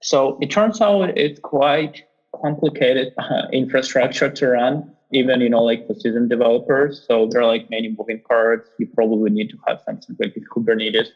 So 0.00 0.38
it 0.40 0.50
turns 0.50 0.80
out 0.80 1.16
it's 1.16 1.40
quite 1.40 2.04
complicated 2.40 3.12
uh, 3.18 3.48
infrastructure 3.52 4.30
to 4.30 4.48
run, 4.48 4.92
even 5.12 5.40
you 5.40 5.48
know 5.48 5.62
like 5.62 5.86
for 5.86 5.94
seasoned 5.94 6.30
developers. 6.30 7.04
So 7.06 7.26
there 7.26 7.42
are 7.42 7.46
like 7.46 7.70
many 7.70 7.94
moving 7.96 8.20
parts. 8.20 8.70
You 8.78 8.86
probably 8.86 9.30
need 9.30 9.50
to 9.50 9.58
have 9.66 9.80
something 9.84 10.16
like 10.20 10.34
Kubernetes 10.54 11.08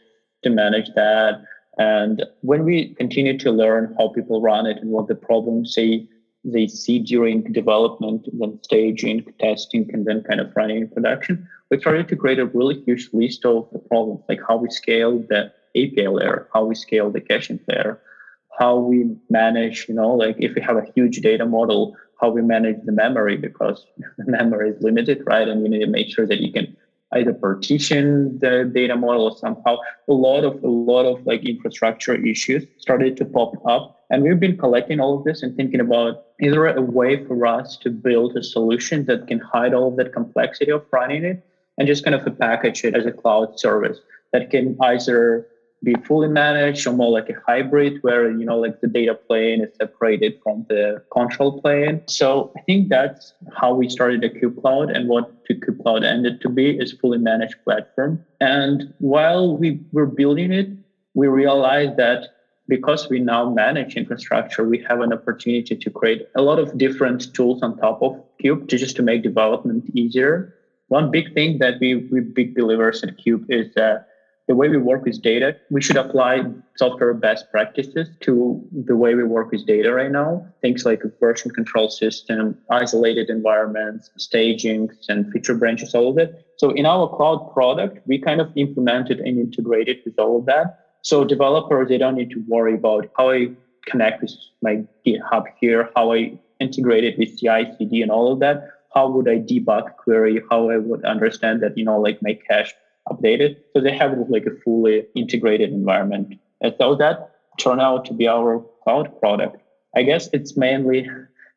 to 0.43 0.51
manage 0.51 0.89
that. 0.95 1.45
And 1.79 2.25
when 2.43 2.65
we 2.65 2.95
continue 2.95 3.39
to 3.39 3.51
learn 3.51 3.95
how 3.99 4.09
people 4.09 4.43
run 4.43 4.67
it 4.67 4.79
and 4.79 4.91
what 4.91 5.09
the 5.09 5.15
problems 5.15 5.75
say 5.75 6.09
they 6.45 6.67
see 6.67 6.99
during 6.99 7.45
development, 7.53 8.29
then 8.33 8.59
staging, 8.63 9.25
testing, 9.39 9.89
and 9.93 10.05
then 10.05 10.23
kind 10.25 10.41
of 10.41 10.53
running 10.57 10.79
in 10.79 10.89
production, 10.89 11.49
we 11.71 11.79
started 11.79 12.09
to 12.09 12.17
create 12.17 12.41
a 12.41 12.47
really 12.47 12.83
huge 12.83 13.09
list 13.13 13.45
of 13.45 13.69
the 13.73 13.79
problems, 13.79 14.23
like 14.29 14.41
how 14.47 14.57
we 14.57 14.69
scale 14.69 15.21
the 15.29 15.53
API 15.77 16.09
layer, 16.09 16.49
how 16.53 16.65
we 16.65 16.75
scale 16.75 17.11
the 17.11 17.21
caching 17.21 17.61
layer, 17.69 18.01
how 18.59 18.77
we 18.77 19.17
manage, 19.31 19.87
you 19.89 19.95
know, 19.95 20.13
like 20.15 20.37
if 20.39 20.55
we 20.55 20.61
have 20.61 20.77
a 20.77 20.87
huge 20.95 21.21
data 21.21 21.47
model, 21.47 21.97
how 22.21 22.31
we 22.31 22.43
manage 22.43 22.77
the 22.85 22.93
memory 22.93 23.37
because 23.37 23.87
the 24.19 24.31
memory 24.31 24.71
is 24.71 24.83
limited, 24.83 25.23
right? 25.27 25.49
And 25.49 25.63
you 25.63 25.69
need 25.69 25.81
to 25.81 25.87
make 25.87 26.09
sure 26.09 26.27
that 26.27 26.41
you 26.41 26.53
can 26.53 26.77
either 27.15 27.33
partition 27.33 28.39
the 28.39 28.71
data 28.73 28.97
model 28.97 29.35
somehow 29.35 29.77
a 30.09 30.13
lot 30.13 30.45
of 30.45 30.63
a 30.65 30.69
lot 30.69 31.05
of 31.05 31.25
like 31.27 31.45
infrastructure 31.47 32.15
issues 32.15 32.65
started 32.79 33.17
to 33.17 33.25
pop 33.25 33.53
up 33.67 34.05
and 34.11 34.23
we've 34.23 34.41
been 34.41 34.57
collecting 34.57 35.01
all 35.01 35.19
of 35.19 35.25
this 35.25 35.43
and 35.43 35.57
thinking 35.57 35.81
about 35.81 36.25
is 36.39 36.53
there 36.53 36.67
a 36.67 36.81
way 36.81 37.25
for 37.27 37.47
us 37.47 37.77
to 37.77 37.91
build 37.91 38.37
a 38.37 38.43
solution 38.43 39.05
that 39.05 39.27
can 39.27 39.39
hide 39.39 39.75
all 39.75 39.89
of 39.89 39.97
that 39.97 40.13
complexity 40.13 40.71
of 40.71 40.85
running 40.91 41.25
it 41.25 41.45
and 41.79 41.87
just 41.87 42.05
kind 42.05 42.15
of 42.15 42.39
package 42.39 42.85
it 42.85 42.97
as 42.97 43.07
a 43.07 43.13
cloud 43.13 43.59
service 43.59 43.99
that 44.33 44.51
can 44.51 44.77
either 44.81 45.47
be 45.83 45.95
fully 46.05 46.29
managed 46.29 46.87
or 46.87 46.93
more 46.93 47.11
like 47.11 47.29
a 47.29 47.35
hybrid 47.47 47.99
where 48.03 48.31
you 48.31 48.45
know 48.45 48.59
like 48.59 48.81
the 48.81 48.87
data 48.87 49.15
plane 49.15 49.63
is 49.63 49.71
separated 49.77 50.35
from 50.43 50.65
the 50.69 51.03
control 51.13 51.61
plane. 51.61 52.01
So 52.07 52.53
i 52.57 52.61
think 52.63 52.89
that's 52.89 53.35
how 53.55 53.75
we 53.75 53.89
started 53.89 54.21
the 54.21 54.29
Cube 54.29 54.61
Cloud 54.61 54.91
and 54.91 55.09
what 55.09 55.31
Cube 55.47 55.83
Cloud 55.83 56.05
ended 56.05 56.41
to 56.43 56.49
be 56.49 56.71
is 56.71 56.93
fully 56.93 57.19
managed 57.19 57.57
platform. 57.65 58.25
And 58.41 58.95
while 58.99 59.57
we 59.57 59.81
were 59.93 60.07
building 60.07 60.53
it 60.53 60.69
we 61.15 61.27
realized 61.29 61.97
that 61.97 62.29
because 62.69 63.09
we 63.11 63.19
now 63.19 63.51
manage 63.51 63.97
infrastructure 63.97 64.65
we 64.65 64.79
have 64.89 65.01
an 65.01 65.13
opportunity 65.13 65.77
to 65.77 65.91
create 65.91 66.23
a 66.37 66.43
lot 66.43 66.59
of 66.59 66.79
different 66.79 67.35
tools 67.35 67.63
on 67.63 67.77
top 67.77 68.01
of 68.03 68.13
cube 68.41 68.69
to 68.69 68.79
just 68.79 68.97
to 68.97 69.03
make 69.03 69.23
development 69.23 69.85
easier. 69.95 70.55
One 70.89 71.11
big 71.11 71.35
thing 71.35 71.59
that 71.59 71.75
we 71.81 71.97
we 72.13 72.21
big 72.21 72.55
believers 72.55 73.03
at 73.03 73.19
cube 73.19 73.45
is 73.49 73.75
that 73.75 74.07
the 74.53 74.57
way 74.57 74.69
we 74.69 74.77
work 74.77 75.03
with 75.07 75.23
data, 75.23 75.57
we 75.71 75.81
should 75.81 75.97
apply 75.97 76.45
software 76.77 77.15
best 77.15 77.51
practices 77.51 78.11
to 78.21 78.63
the 78.85 78.95
way 78.95 79.15
we 79.15 79.25
work 79.25 79.51
with 79.51 79.67
data 79.67 79.91
right 79.95 80.13
now. 80.13 80.47
Things 80.61 80.85
like 80.85 81.03
a 81.05 81.11
version 81.19 81.51
control 81.53 81.89
system, 81.89 82.59
isolated 82.69 83.31
environments, 83.31 84.11
stagings, 84.19 85.07
and 85.09 85.33
feature 85.33 85.55
branches, 85.55 85.95
all 85.95 86.11
of 86.11 86.19
it. 86.19 86.47
So 86.59 86.69
in 86.73 86.85
our 86.85 87.09
cloud 87.17 87.51
product, 87.55 88.07
we 88.07 88.19
kind 88.19 88.43
of 88.43 88.53
implemented 88.57 89.21
and 89.21 89.39
integrated 89.39 90.01
with 90.05 90.19
all 90.19 90.41
of 90.41 90.45
that. 90.45 90.67
So 91.01 91.25
developers, 91.25 91.89
they 91.89 91.97
don't 91.97 92.17
need 92.17 92.31
to 92.33 92.45
worry 92.47 92.75
about 92.75 93.09
how 93.17 93.31
I 93.31 93.53
connect 93.87 94.21
with 94.21 94.35
my 94.61 94.85
GitHub 95.07 95.45
here, 95.63 95.89
how 95.97 96.13
I 96.13 96.39
integrate 96.61 97.05
it 97.05 97.19
with 97.19 97.39
CI, 97.39 97.73
CD, 97.79 98.03
and 98.03 98.11
all 98.11 98.31
of 98.31 98.41
that. 98.41 98.69
How 98.95 99.09
would 99.09 99.31
I 99.31 99.39
debug 99.39 99.97
query? 99.97 100.43
How 100.51 100.69
I 100.69 100.77
would 100.77 101.07
understand 101.07 101.63
that, 101.63 101.79
you 101.79 101.87
know, 101.87 101.99
like 101.99 102.19
my 102.23 102.39
cache 102.47 102.75
updated. 103.09 103.57
So 103.75 103.83
they 103.83 103.97
have 103.97 104.17
like 104.29 104.47
a 104.47 104.55
fully 104.65 105.07
integrated 105.15 105.71
environment. 105.71 106.39
And 106.61 106.75
so 106.79 106.95
that 106.97 107.33
turned 107.59 107.81
out 107.81 108.05
to 108.07 108.15
be 108.15 108.29
our 108.29 108.65
cloud 108.85 109.19
product. 109.21 109.57
I 109.97 110.03
guess 110.03 110.29
it's 110.33 110.57
mainly 110.57 111.09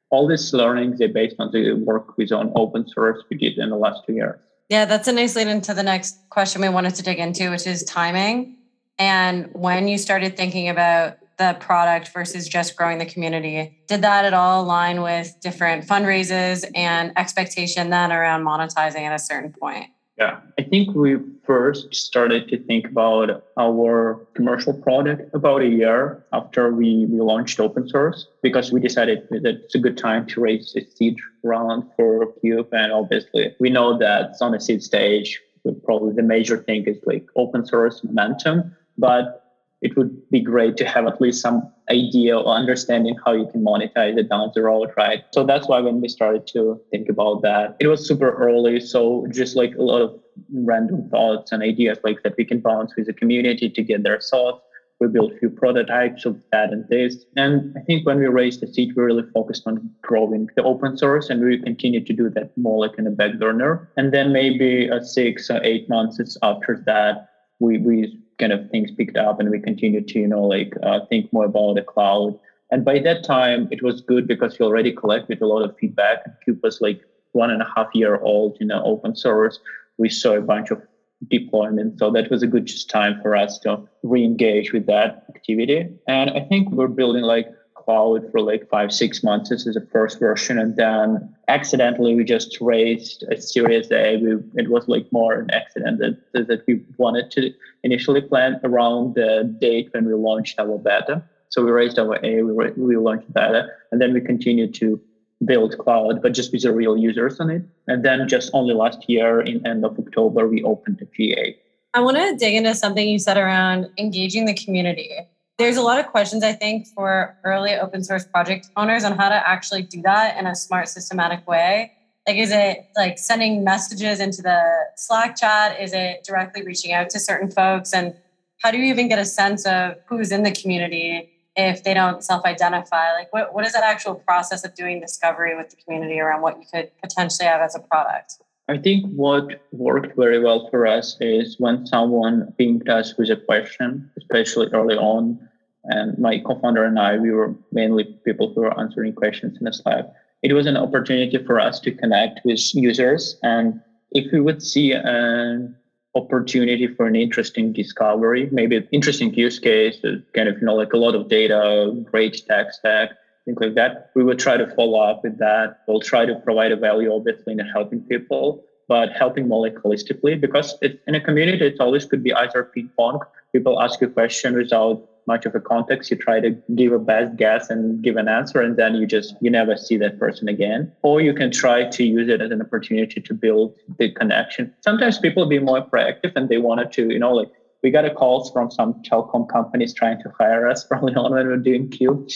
all 0.10 0.28
these 0.28 0.54
learnings 0.54 1.00
they 1.00 1.08
based 1.08 1.36
on 1.40 1.52
the 1.52 1.74
work 1.74 2.18
with 2.18 2.32
on 2.32 2.52
open 2.56 2.88
source 2.88 3.24
we 3.30 3.38
did 3.38 3.58
in 3.58 3.70
the 3.70 3.78
last 3.78 4.02
two 4.06 4.14
years. 4.14 4.40
Yeah, 4.70 4.86
that's 4.86 5.08
a 5.08 5.12
nice 5.12 5.36
lead 5.36 5.48
into 5.48 5.74
the 5.74 5.84
next 5.84 6.18
question 6.30 6.62
we 6.62 6.70
wanted 6.70 6.96
to 6.96 7.04
dig 7.04 7.20
into, 7.20 7.50
which 7.52 7.68
is 7.68 7.84
timing. 7.84 8.58
And 8.98 9.50
when 9.54 9.88
you 9.88 9.98
started 9.98 10.36
thinking 10.36 10.70
about 10.70 11.18
the 11.38 11.56
product 11.60 12.14
versus 12.14 12.48
just 12.48 12.76
growing 12.76 12.98
the 12.98 13.06
community, 13.06 13.78
did 13.88 14.02
that 14.02 14.26
at 14.26 14.34
all 14.34 14.64
align 14.64 15.02
with 15.02 15.36
different 15.42 15.86
fundraisers 15.86 16.66
and 16.74 17.12
expectation 17.18 17.90
then 17.90 18.12
around 18.12 18.44
monetizing 18.46 19.02
at 19.02 19.14
a 19.14 19.20
certain 19.20 19.52
point? 19.52 19.88
Yeah, 20.18 20.40
I 20.58 20.64
think 20.64 20.96
we 20.96 21.18
first 21.44 21.94
started 21.94 22.48
to 22.48 22.58
think 22.64 22.88
about 22.88 23.44
our 23.60 24.26
commercial 24.34 24.74
product 24.74 25.34
about 25.36 25.62
a 25.62 25.68
year 25.68 26.24
after 26.32 26.74
we, 26.74 27.06
we 27.08 27.20
launched 27.20 27.60
open 27.60 27.90
source 27.90 28.28
because 28.42 28.72
we 28.72 28.80
decided 28.80 29.28
that 29.30 29.46
it's 29.46 29.76
a 29.76 29.80
good 29.80 29.98
time 29.98 30.26
to 30.28 30.40
raise 30.40 30.74
a 30.78 30.86
seed 30.86 31.18
round 31.44 31.84
for 31.98 32.32
Cube. 32.40 32.70
And 32.72 32.94
obviously, 32.94 33.54
we 33.60 33.70
know 33.70 33.98
that 33.98 34.30
it's 34.32 34.42
on 34.42 34.56
a 34.56 34.62
seed 34.62 34.82
stage. 34.82 35.42
Probably 35.84 36.14
the 36.14 36.24
major 36.24 36.60
thing 36.60 36.86
is 36.86 36.98
like 37.06 37.26
open 37.36 37.66
source 37.66 38.02
momentum. 38.04 38.74
But 38.98 39.46
it 39.82 39.98
would 39.98 40.30
be 40.30 40.40
great 40.40 40.78
to 40.78 40.86
have 40.86 41.08
at 41.08 41.20
least 41.20 41.42
some 41.42 41.72
idea 41.90 42.38
or 42.38 42.48
understanding 42.48 43.16
how 43.24 43.34
you 43.34 43.48
can 43.52 43.64
monetize 43.64 44.18
it 44.18 44.30
down 44.30 44.52
the 44.56 44.62
road, 44.62 44.92
right? 44.98 45.24
So 45.32 45.44
that's 45.44 45.68
why 45.68 45.80
when 45.80 46.02
we 46.02 46.08
started 46.08 46.48
to 46.48 46.82
think 46.92 47.10
about 47.10 47.42
that, 47.44 47.76
it 47.80 47.88
was 47.88 48.08
super 48.08 48.32
early. 48.32 48.80
So 48.80 49.28
just 49.32 49.56
like 49.56 49.76
a 49.76 49.82
lot 49.82 50.02
of 50.02 50.20
random 50.54 51.10
thoughts 51.10 51.52
and 51.52 51.62
ideas 51.62 52.00
like 52.04 52.24
that 52.24 52.36
we 52.38 52.46
can 52.46 52.60
bounce 52.60 52.96
with 52.96 53.08
the 53.08 53.14
community 53.14 53.70
to 53.70 53.84
get 53.84 54.04
their 54.04 54.20
thoughts. 54.20 54.62
We 55.00 55.10
built 55.10 55.34
a 55.34 55.38
few 55.38 55.50
prototypes 55.50 56.26
of 56.26 56.42
that 56.54 56.72
and 56.72 56.88
this. 56.88 57.26
And 57.36 57.76
I 57.78 57.82
think 57.82 58.06
when 58.06 58.18
we 58.18 58.28
raised 58.28 58.62
the 58.62 58.68
seed, 58.68 58.94
we 58.96 59.04
really 59.04 59.30
focused 59.34 59.68
on 59.68 59.90
growing 60.02 60.50
the 60.56 60.64
open 60.64 60.98
source 60.98 61.30
and 61.30 61.44
we 61.44 61.60
continue 61.60 62.04
to 62.04 62.14
do 62.14 62.30
that 62.30 62.58
more 62.58 62.80
like 62.80 62.98
in 62.98 63.06
a 63.06 63.12
back 63.12 63.38
burner. 63.38 63.90
And 63.98 64.14
then 64.14 64.32
maybe 64.32 64.88
a 64.88 65.04
six 65.04 65.50
or 65.50 65.62
eight 65.64 65.90
months 65.90 66.38
after 66.42 66.82
that, 66.86 67.30
we, 67.60 67.78
we 67.78 68.18
kind 68.40 68.52
of 68.52 68.70
things 68.70 68.92
picked 68.92 69.18
up 69.18 69.40
and 69.40 69.50
we 69.50 69.60
continued 69.60 70.08
to 70.08 70.20
you 70.20 70.28
know 70.28 70.44
like 70.44 70.74
uh, 70.84 71.00
think 71.10 71.32
more 71.32 71.46
about 71.46 71.76
the 71.76 71.82
cloud 71.82 72.38
and 72.72 72.84
by 72.84 73.00
that 73.00 73.24
time 73.24 73.68
it 73.72 73.82
was 73.82 74.02
good 74.02 74.28
because 74.28 74.58
we 74.60 74.66
already 74.66 74.92
collected 74.92 75.42
a 75.42 75.48
lot 75.48 75.64
of 75.64 75.76
feedback 75.78 76.42
cube 76.44 76.60
was 76.64 76.82
like 76.82 77.02
one 77.32 77.52
and 77.52 77.62
a 77.62 77.72
half 77.76 77.88
year 77.94 78.18
old 78.22 78.58
you 78.60 78.68
know 78.68 78.82
open 78.84 79.16
source 79.16 79.60
we 79.98 80.10
saw 80.10 80.34
a 80.34 80.42
bunch 80.42 80.72
of 80.72 80.82
deployment. 81.30 82.00
So 82.00 82.12
that 82.12 82.30
was 82.30 82.44
a 82.44 82.48
good 82.48 82.70
time 82.90 83.20
for 83.22 83.36
us 83.36 83.60
to 83.60 83.88
re-engage 84.04 84.74
with 84.74 84.86
that 84.88 85.26
activity. 85.30 85.90
And 86.08 86.30
I 86.32 86.42
think 86.42 86.72
we're 86.72 86.88
building 86.88 87.24
like 87.24 87.48
cloud 87.86 88.30
for 88.32 88.42
like 88.42 88.68
five, 88.70 88.92
six 88.92 89.24
months. 89.24 89.50
This 89.50 89.66
is 89.66 89.76
the 89.76 89.88
first 89.92 90.20
version. 90.20 90.58
And 90.60 90.76
then 90.76 91.34
accidentally 91.48 92.16
we 92.16 92.24
just 92.24 92.58
raised 92.60 93.24
a 93.32 93.40
series 93.40 93.92
A. 93.92 94.18
We, 94.18 94.62
it 94.62 94.70
was 94.70 94.88
like 94.88 95.06
more 95.12 95.34
an 95.34 95.52
accident 95.52 96.00
that, 96.00 96.48
that 96.48 96.64
we 96.68 96.82
wanted 96.98 97.32
to 97.32 97.54
initially 97.84 98.22
plan 98.22 98.60
around 98.64 99.16
the 99.16 99.56
date 99.62 99.90
when 99.92 100.06
we 100.06 100.14
launched 100.14 100.60
our 100.60 100.78
beta. 100.78 101.24
So 101.50 101.64
we 101.64 101.72
raised 101.72 101.98
our 102.00 102.20
A, 102.26 102.42
we, 102.42 102.72
we 102.76 102.98
launched 102.98 103.32
beta, 103.32 103.68
and 103.92 104.02
then 104.02 104.14
we 104.14 104.20
continued 104.20 104.74
to 104.76 105.00
build 105.44 105.78
cloud, 105.78 106.22
but 106.22 106.34
just 106.34 106.52
with 106.52 106.64
the 106.64 106.74
real 106.74 106.98
users 106.98 107.40
on 107.40 107.50
it. 107.50 107.62
And 107.88 108.04
then 108.04 108.28
just 108.28 108.50
only 108.54 108.74
last 108.74 109.08
year 109.08 109.42
in 109.42 109.66
end 109.66 109.86
of 109.86 109.98
October, 110.00 110.48
we 110.48 110.64
opened 110.64 110.98
the 111.00 111.06
GA. 111.06 111.56
I 111.94 112.02
want 112.02 112.18
to 112.18 112.36
dig 112.36 112.56
into 112.56 112.76
something 112.76 113.08
you 113.08 113.20
said 113.20 113.38
around 113.38 113.90
engaging 113.98 114.46
the 114.46 114.54
community. 114.54 115.12
There's 115.58 115.78
a 115.78 115.82
lot 115.82 116.00
of 116.00 116.08
questions, 116.08 116.44
I 116.44 116.52
think, 116.52 116.88
for 116.88 117.38
early 117.46 117.76
open 117.76 118.04
source 118.04 118.26
project 118.26 118.70
owners 118.76 119.06
on 119.06 119.18
how 119.18 119.30
to 119.30 119.50
actually 119.50 119.84
do 119.84 120.02
that 120.02 120.38
in 120.38 120.46
a 120.46 120.56
smart, 120.56 120.90
systematic 120.90 121.48
way. 121.48 121.94
Like, 122.28 122.38
is 122.38 122.52
it 122.52 122.90
like 122.96 123.18
sending 123.18 123.64
messages 123.64 124.20
into 124.20 124.42
the 124.42 124.62
Slack 124.96 125.38
chat? 125.38 125.80
Is 125.80 125.94
it 125.94 126.24
directly 126.26 126.64
reaching 126.64 126.92
out 126.92 127.10
to 127.12 127.20
certain 127.20 127.50
folks? 127.50 127.94
And 127.94 128.16
how 128.62 128.72
do 128.72 128.78
you 128.78 128.86
even 128.86 129.08
get 129.08 129.20
a 129.20 129.26
sense 129.26 129.66
of 129.66 129.96
who's 130.08 130.32
in 130.32 130.44
the 130.44 130.52
community 130.52 131.30
if 131.56 131.84
they 131.84 131.94
don't 131.94 132.24
self-identify 132.24 133.14
like 133.14 133.32
what, 133.32 133.54
what 133.54 133.66
is 133.66 133.74
that 133.74 133.84
actual 133.84 134.16
process 134.16 134.66
of 134.66 134.76
doing 134.76 135.00
discovery 135.00 135.56
with 135.56 135.70
the 135.70 135.78
community 135.78 136.20
around 136.20 136.42
what 136.42 136.60
you 136.60 136.66
could 136.74 136.92
potentially 137.02 137.48
have 137.48 137.62
as 137.62 137.76
a 137.76 137.80
product 137.80 138.40
i 138.70 138.78
think 138.78 139.06
what 139.08 139.62
worked 139.72 140.16
very 140.16 140.40
well 140.40 140.68
for 140.70 140.86
us 140.86 141.18
is 141.20 141.56
when 141.60 141.86
someone 141.86 142.54
pinged 142.58 142.90
us 142.90 143.16
with 143.18 143.30
a 143.30 143.36
question 143.36 144.10
especially 144.18 144.68
early 144.74 144.96
on 144.96 145.40
and 145.86 146.18
my 146.18 146.40
co-founder 146.40 146.84
and 146.84 147.00
i 147.00 147.18
we 147.18 147.32
were 147.32 147.54
mainly 147.72 148.04
people 148.26 148.54
who 148.54 148.62
were 148.62 148.80
answering 148.80 149.14
questions 149.14 149.58
in 149.58 149.66
the 149.66 149.74
slack 149.74 150.06
it 150.44 150.54
was 150.54 150.68
an 150.68 150.78
opportunity 150.78 151.38
for 151.46 151.60
us 151.60 151.80
to 151.80 151.92
connect 151.92 152.40
with 152.46 152.60
users 152.76 153.38
and 153.44 153.80
if 154.12 154.32
we 154.32 154.40
would 154.40 154.64
see 154.64 154.94
an 154.94 155.76
opportunity 156.16 156.88
for 156.88 157.06
an 157.06 157.16
interesting 157.16 157.74
discovery, 157.74 158.48
maybe 158.52 158.78
an 158.78 158.88
interesting 158.92 159.34
use 159.34 159.60
case, 159.60 160.00
kind 160.34 160.48
of, 160.48 160.58
you 160.60 160.66
know, 160.66 160.76
like 160.76 160.94
a 160.94 160.98
lot 160.98 161.14
of 161.14 161.28
data, 161.28 161.92
great 162.10 162.42
tech 162.48 162.72
stack, 162.72 163.10
things 163.46 163.58
like 163.60 163.76
that. 163.76 164.10
We 164.16 164.24
will 164.24 164.36
try 164.36 164.58
to 164.58 164.68
follow 164.76 165.00
up 165.00 165.22
with 165.24 165.38
that. 165.40 165.78
We'll 165.88 166.02
try 166.02 166.26
to 166.26 166.36
provide 166.36 166.72
a 166.72 166.76
value, 166.76 167.14
obviously, 167.14 167.54
in 167.54 167.60
helping 167.60 168.02
people, 168.02 168.64
but 168.88 169.12
helping 169.12 169.48
more 169.48 169.62
like 169.62 169.76
holistically 169.76 170.40
because 170.40 170.76
it, 170.82 171.00
in 171.08 171.16
a 171.16 171.22
community, 171.22 171.66
it 171.66 171.80
always 171.80 172.06
could 172.06 172.24
be 172.24 172.34
either 172.34 172.64
ping 172.74 172.90
pong. 172.98 173.20
People 173.54 173.82
ask 173.82 174.02
you 174.02 174.08
a 174.08 174.10
question 174.10 174.56
without 174.56 175.02
much 175.28 175.46
of 175.46 175.56
a 175.56 175.60
context 175.60 176.12
you 176.12 176.18
try 176.18 176.40
to 176.40 176.52
give 176.76 176.92
a 176.92 177.00
best 177.00 177.36
guess 177.36 177.70
and 177.70 178.04
give 178.04 178.16
an 178.16 178.28
answer 178.28 178.62
and 178.62 178.78
then 178.78 178.96
you 178.96 179.06
just 179.06 179.36
you 179.42 179.50
never 179.50 179.76
see 179.76 179.98
that 179.98 180.20
person 180.20 180.48
again 180.48 180.92
or 181.02 181.22
you 181.22 181.34
can 181.34 181.52
try 181.52 181.84
to 181.90 182.04
use 182.04 182.30
it 182.30 182.42
as 182.42 182.52
an 182.52 182.62
opportunity 182.62 183.20
to 183.20 183.34
build 183.34 183.74
the 183.98 184.12
connection 184.12 184.72
sometimes 184.82 185.18
people 185.18 185.46
be 185.48 185.60
more 185.60 185.84
proactive 185.90 186.32
and 186.36 186.50
they 186.50 186.58
wanted 186.58 186.92
to 186.92 187.12
you 187.12 187.20
know 187.20 187.34
like 187.34 187.50
we 187.86 187.92
got 187.92 188.04
a 188.04 188.10
calls 188.10 188.52
from 188.52 188.72
some 188.72 188.96
telecom 189.04 189.48
companies 189.48 189.94
trying 189.94 190.20
to 190.24 190.34
hire 190.40 190.68
us 190.68 190.84
probably 190.90 191.14
on 191.14 191.32
when 191.32 191.46
we 191.46 191.54
are 191.54 191.58
doing 191.58 191.88
Q. 191.88 192.28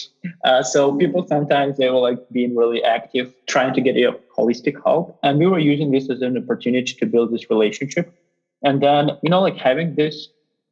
Uh, 0.44 0.62
so 0.62 0.96
people 0.96 1.26
sometimes 1.26 1.76
they 1.76 1.90
were 1.90 1.98
like 1.98 2.20
being 2.30 2.54
really 2.54 2.84
active, 2.84 3.34
trying 3.48 3.74
to 3.74 3.80
get 3.80 3.96
a 3.96 4.12
holistic 4.38 4.76
help. 4.84 5.18
And 5.24 5.40
we 5.40 5.48
were 5.48 5.58
using 5.58 5.90
this 5.90 6.08
as 6.08 6.22
an 6.22 6.38
opportunity 6.38 6.94
to 6.94 7.04
build 7.04 7.32
this 7.32 7.50
relationship. 7.50 8.14
And 8.62 8.80
then, 8.80 9.10
you 9.24 9.30
know, 9.30 9.40
like 9.40 9.56
having 9.56 9.96
this 9.96 10.28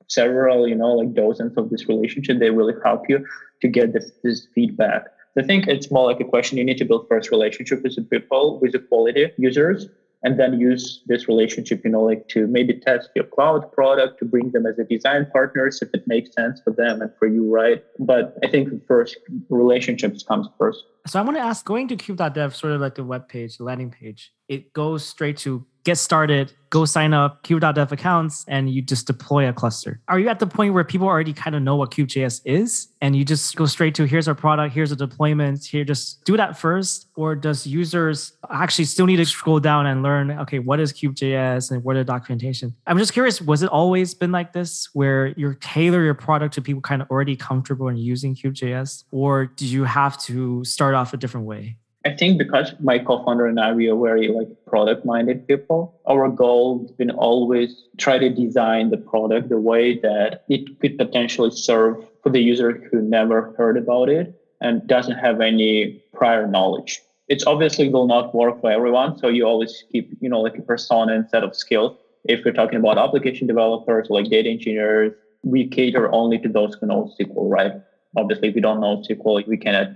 several, 0.06 0.68
you 0.68 0.76
know, 0.76 0.92
like 0.92 1.12
dozens 1.12 1.58
of 1.58 1.70
this 1.70 1.88
relationship, 1.88 2.38
they 2.38 2.50
really 2.50 2.74
help 2.84 3.02
you 3.08 3.26
to 3.62 3.66
get 3.66 3.92
this, 3.92 4.12
this 4.22 4.46
feedback. 4.54 5.06
I 5.36 5.42
think 5.42 5.66
it's 5.66 5.90
more 5.90 6.06
like 6.06 6.20
a 6.20 6.24
question 6.24 6.56
you 6.56 6.64
need 6.64 6.78
to 6.78 6.84
build 6.84 7.08
first 7.08 7.32
relationship 7.32 7.82
with 7.82 7.96
the 7.96 8.02
people, 8.02 8.60
with 8.60 8.72
the 8.72 8.78
quality 8.78 9.32
users, 9.38 9.88
and 10.22 10.38
then 10.38 10.58
use 10.58 11.02
this 11.06 11.28
relationship, 11.28 11.82
you 11.84 11.90
know, 11.90 12.02
like 12.02 12.28
to 12.28 12.46
maybe 12.46 12.78
test 12.80 13.10
your 13.14 13.24
cloud 13.24 13.70
product 13.72 14.18
to 14.18 14.24
bring 14.24 14.50
them 14.50 14.66
as 14.66 14.78
a 14.78 14.84
design 14.84 15.26
partners 15.32 15.80
if 15.80 15.88
it 15.92 16.02
makes 16.06 16.34
sense 16.34 16.60
for 16.62 16.72
them 16.72 17.00
and 17.00 17.10
for 17.18 17.28
you, 17.28 17.48
right? 17.52 17.84
But 17.98 18.36
I 18.42 18.48
think 18.48 18.68
first 18.86 19.16
relationships 19.48 20.22
comes 20.22 20.48
first. 20.58 20.82
So 21.06 21.20
I 21.20 21.22
want 21.22 21.36
to 21.36 21.42
ask, 21.42 21.64
going 21.64 21.88
to 21.88 21.96
cube.dev, 21.96 22.54
sort 22.54 22.72
of 22.72 22.80
like 22.80 22.96
the 22.96 23.04
web 23.04 23.28
page, 23.28 23.60
landing 23.60 23.90
page, 23.90 24.32
it 24.48 24.72
goes 24.72 25.04
straight 25.04 25.36
to 25.38 25.64
get 25.88 25.96
started, 25.96 26.52
go 26.70 26.84
sign 26.84 27.14
up 27.14 27.42
cube.dev 27.44 27.90
accounts, 27.92 28.44
and 28.46 28.68
you 28.68 28.82
just 28.82 29.06
deploy 29.06 29.48
a 29.48 29.52
cluster. 29.54 30.00
Are 30.08 30.18
you 30.18 30.28
at 30.28 30.38
the 30.38 30.46
point 30.46 30.74
where 30.74 30.84
people 30.84 31.06
already 31.06 31.32
kind 31.32 31.56
of 31.56 31.62
know 31.62 31.76
what 31.76 31.90
Cube.js 31.90 32.42
is 32.44 32.88
and 33.00 33.16
you 33.16 33.24
just 33.24 33.56
go 33.56 33.64
straight 33.64 33.94
to 33.94 34.04
here's 34.04 34.28
our 34.28 34.34
product, 34.34 34.74
here's 34.74 34.92
a 34.92 34.96
deployment, 34.96 35.64
here, 35.64 35.84
just 35.84 36.22
do 36.24 36.36
that 36.36 36.58
first? 36.58 37.08
Or 37.16 37.34
does 37.34 37.66
users 37.66 38.34
actually 38.50 38.84
still 38.84 39.06
need 39.06 39.16
to 39.16 39.24
scroll 39.24 39.60
down 39.60 39.86
and 39.86 40.02
learn, 40.02 40.30
okay, 40.30 40.58
what 40.58 40.78
is 40.78 40.92
Cube.js 40.92 41.70
and 41.70 41.82
what 41.82 41.96
are 41.96 42.00
the 42.00 42.04
documentation? 42.04 42.74
I'm 42.86 42.98
just 42.98 43.14
curious, 43.14 43.40
was 43.40 43.62
it 43.62 43.70
always 43.70 44.12
been 44.12 44.30
like 44.30 44.52
this 44.52 44.90
where 44.92 45.28
you 45.38 45.56
tailor 45.60 46.04
your 46.04 46.14
product 46.14 46.52
to 46.54 46.62
people 46.62 46.82
kind 46.82 47.00
of 47.00 47.10
already 47.10 47.34
comfortable 47.34 47.88
in 47.88 47.96
using 47.96 48.34
Cube.js? 48.34 49.04
Or 49.10 49.46
do 49.46 49.66
you 49.66 49.84
have 49.84 50.20
to 50.24 50.64
start 50.64 50.94
off 50.94 51.14
a 51.14 51.16
different 51.16 51.46
way? 51.46 51.78
I 52.04 52.10
think 52.10 52.38
because 52.38 52.74
my 52.78 52.98
co-founder 52.98 53.46
and 53.46 53.58
I, 53.58 53.72
we 53.72 53.90
are 53.90 53.96
very 53.96 54.28
like 54.28 54.48
product-minded 54.66 55.48
people. 55.48 56.00
Our 56.06 56.28
goal 56.28 56.82
has 56.82 56.92
been 56.92 57.10
always 57.10 57.84
try 57.96 58.18
to 58.18 58.30
design 58.30 58.90
the 58.90 58.98
product 58.98 59.48
the 59.48 59.58
way 59.58 59.98
that 59.98 60.44
it 60.48 60.78
could 60.80 60.96
potentially 60.96 61.50
serve 61.50 61.96
for 62.22 62.30
the 62.30 62.40
user 62.40 62.88
who 62.90 63.02
never 63.02 63.52
heard 63.58 63.76
about 63.76 64.08
it 64.08 64.40
and 64.60 64.86
doesn't 64.86 65.18
have 65.18 65.40
any 65.40 66.02
prior 66.12 66.46
knowledge. 66.46 67.00
It's 67.26 67.46
obviously 67.46 67.88
will 67.88 68.06
not 68.06 68.34
work 68.34 68.60
for 68.60 68.70
everyone. 68.70 69.18
So 69.18 69.28
you 69.28 69.44
always 69.44 69.84
keep, 69.90 70.16
you 70.20 70.28
know, 70.28 70.40
like 70.40 70.56
a 70.56 70.62
persona 70.62 71.14
and 71.14 71.28
set 71.28 71.42
of 71.42 71.54
skills. 71.54 71.96
If 72.24 72.44
we're 72.44 72.52
talking 72.52 72.78
about 72.78 72.96
application 72.96 73.46
developers, 73.46 74.06
like 74.08 74.26
data 74.26 74.48
engineers, 74.48 75.12
we 75.42 75.68
cater 75.68 76.10
only 76.12 76.38
to 76.38 76.48
those 76.48 76.76
who 76.80 76.86
know 76.86 77.12
SQL, 77.20 77.50
right? 77.50 77.72
Obviously, 78.16 78.48
if 78.48 78.54
we 78.54 78.60
don't 78.60 78.80
know 78.80 79.02
SQL, 79.08 79.46
we 79.46 79.56
cannot 79.56 79.88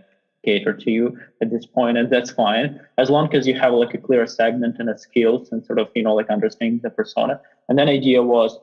cater 0.44 0.72
to 0.72 0.90
you 0.90 1.18
at 1.40 1.50
this 1.50 1.66
point 1.66 1.96
and 1.96 2.10
that's 2.10 2.30
fine. 2.30 2.80
As 2.98 3.10
long 3.10 3.34
as 3.34 3.46
you 3.46 3.58
have 3.58 3.72
like 3.72 3.94
a 3.94 3.98
clear 3.98 4.26
segment 4.26 4.76
and 4.78 4.88
a 4.90 4.98
skills 4.98 5.50
and 5.52 5.64
sort 5.64 5.78
of 5.78 5.88
you 5.94 6.02
know 6.02 6.14
like 6.14 6.30
understanding 6.30 6.80
the 6.82 6.90
persona. 6.90 7.40
And 7.68 7.78
then 7.78 7.88
idea 7.88 8.22
was 8.22 8.58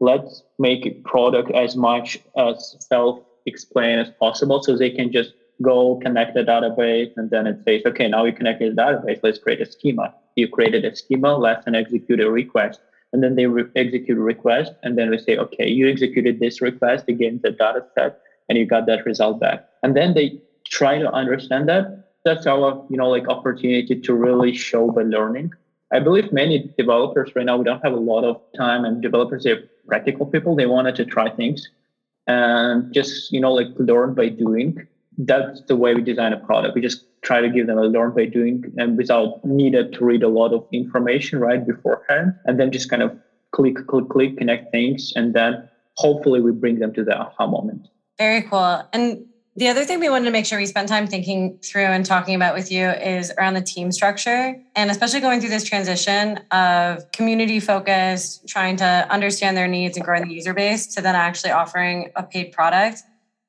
let's 0.00 0.42
make 0.58 0.86
a 0.86 0.90
product 1.08 1.50
as 1.52 1.76
much 1.76 2.18
as 2.36 2.76
self 2.80 3.20
explain 3.46 3.98
as 3.98 4.10
possible 4.18 4.62
so 4.62 4.76
they 4.76 4.90
can 4.90 5.12
just 5.12 5.34
go 5.62 6.00
connect 6.02 6.34
the 6.34 6.42
database 6.42 7.12
and 7.16 7.30
then 7.30 7.46
it 7.46 7.58
says 7.64 7.82
okay 7.86 8.08
now 8.08 8.24
you 8.24 8.32
connected 8.32 8.74
the 8.74 8.82
database. 8.82 9.20
Let's 9.22 9.38
create 9.38 9.60
a 9.60 9.70
schema. 9.70 10.14
You 10.36 10.48
created 10.48 10.84
a 10.84 10.94
schema 10.96 11.36
let's 11.36 11.64
then 11.64 11.74
execute 11.74 12.20
a 12.20 12.30
request 12.30 12.80
and 13.12 13.22
then 13.22 13.36
they 13.36 13.46
re- 13.46 13.70
execute 13.76 14.18
a 14.18 14.20
request 14.20 14.72
and 14.82 14.98
then 14.98 15.10
we 15.10 15.18
say 15.18 15.36
okay 15.36 15.68
you 15.68 15.88
executed 15.88 16.40
this 16.40 16.60
request 16.60 17.04
against 17.08 17.42
the 17.42 17.50
data 17.50 17.84
set 17.94 18.20
and 18.48 18.58
you 18.58 18.66
got 18.66 18.86
that 18.86 19.06
result 19.06 19.40
back. 19.40 19.66
And 19.82 19.96
then 19.96 20.14
they 20.14 20.38
try 20.74 20.98
to 20.98 21.10
understand 21.12 21.68
that. 21.68 22.10
That's 22.24 22.46
our, 22.46 22.84
you 22.90 22.96
know, 22.96 23.08
like 23.08 23.28
opportunity 23.28 24.00
to 24.00 24.14
really 24.14 24.52
show 24.54 24.90
by 24.90 25.02
learning. 25.02 25.52
I 25.92 26.00
believe 26.00 26.32
many 26.32 26.72
developers 26.76 27.30
right 27.36 27.46
now, 27.46 27.56
we 27.56 27.64
don't 27.64 27.84
have 27.84 27.92
a 27.92 28.04
lot 28.12 28.24
of 28.24 28.40
time 28.56 28.84
and 28.84 29.00
developers 29.00 29.46
are 29.46 29.62
practical 29.86 30.26
people. 30.26 30.56
They 30.56 30.66
wanted 30.66 30.96
to 30.96 31.04
try 31.04 31.30
things 31.30 31.68
and 32.26 32.92
just, 32.92 33.32
you 33.32 33.40
know, 33.40 33.52
like 33.52 33.68
learn 33.76 34.14
by 34.14 34.30
doing. 34.30 34.86
That's 35.16 35.62
the 35.68 35.76
way 35.76 35.94
we 35.94 36.02
design 36.02 36.32
a 36.32 36.38
product. 36.38 36.74
We 36.74 36.80
just 36.80 37.04
try 37.22 37.40
to 37.40 37.48
give 37.48 37.68
them 37.68 37.78
a 37.78 37.84
learn 37.84 38.12
by 38.14 38.24
doing 38.24 38.64
and 38.76 38.96
without 38.96 39.44
needed 39.44 39.92
to 39.92 40.04
read 40.04 40.24
a 40.24 40.28
lot 40.28 40.52
of 40.52 40.66
information 40.72 41.38
right 41.38 41.64
beforehand 41.64 42.34
and 42.46 42.58
then 42.58 42.72
just 42.72 42.90
kind 42.90 43.02
of 43.02 43.16
click, 43.52 43.76
click, 43.86 44.08
click, 44.08 44.36
connect 44.38 44.72
things. 44.72 45.12
And 45.14 45.34
then 45.34 45.68
hopefully 45.98 46.40
we 46.40 46.50
bring 46.50 46.80
them 46.80 46.92
to 46.94 47.04
the 47.04 47.16
aha 47.16 47.46
moment. 47.46 47.86
Very 48.18 48.42
cool. 48.42 48.82
And 48.92 49.24
the 49.56 49.68
other 49.68 49.84
thing 49.84 50.00
we 50.00 50.08
wanted 50.08 50.24
to 50.24 50.30
make 50.32 50.46
sure 50.46 50.58
we 50.58 50.66
spend 50.66 50.88
time 50.88 51.06
thinking 51.06 51.58
through 51.58 51.84
and 51.84 52.04
talking 52.04 52.34
about 52.34 52.54
with 52.54 52.72
you 52.72 52.88
is 52.88 53.32
around 53.38 53.54
the 53.54 53.62
team 53.62 53.92
structure 53.92 54.60
and 54.74 54.90
especially 54.90 55.20
going 55.20 55.40
through 55.40 55.50
this 55.50 55.62
transition 55.62 56.38
of 56.50 57.10
community 57.12 57.60
focus, 57.60 58.40
trying 58.48 58.76
to 58.76 59.06
understand 59.10 59.56
their 59.56 59.68
needs 59.68 59.96
and 59.96 60.04
growing 60.04 60.26
the 60.26 60.34
user 60.34 60.54
base 60.54 60.88
to 60.94 61.00
then 61.00 61.14
actually 61.14 61.52
offering 61.52 62.10
a 62.16 62.22
paid 62.24 62.50
product. 62.50 63.02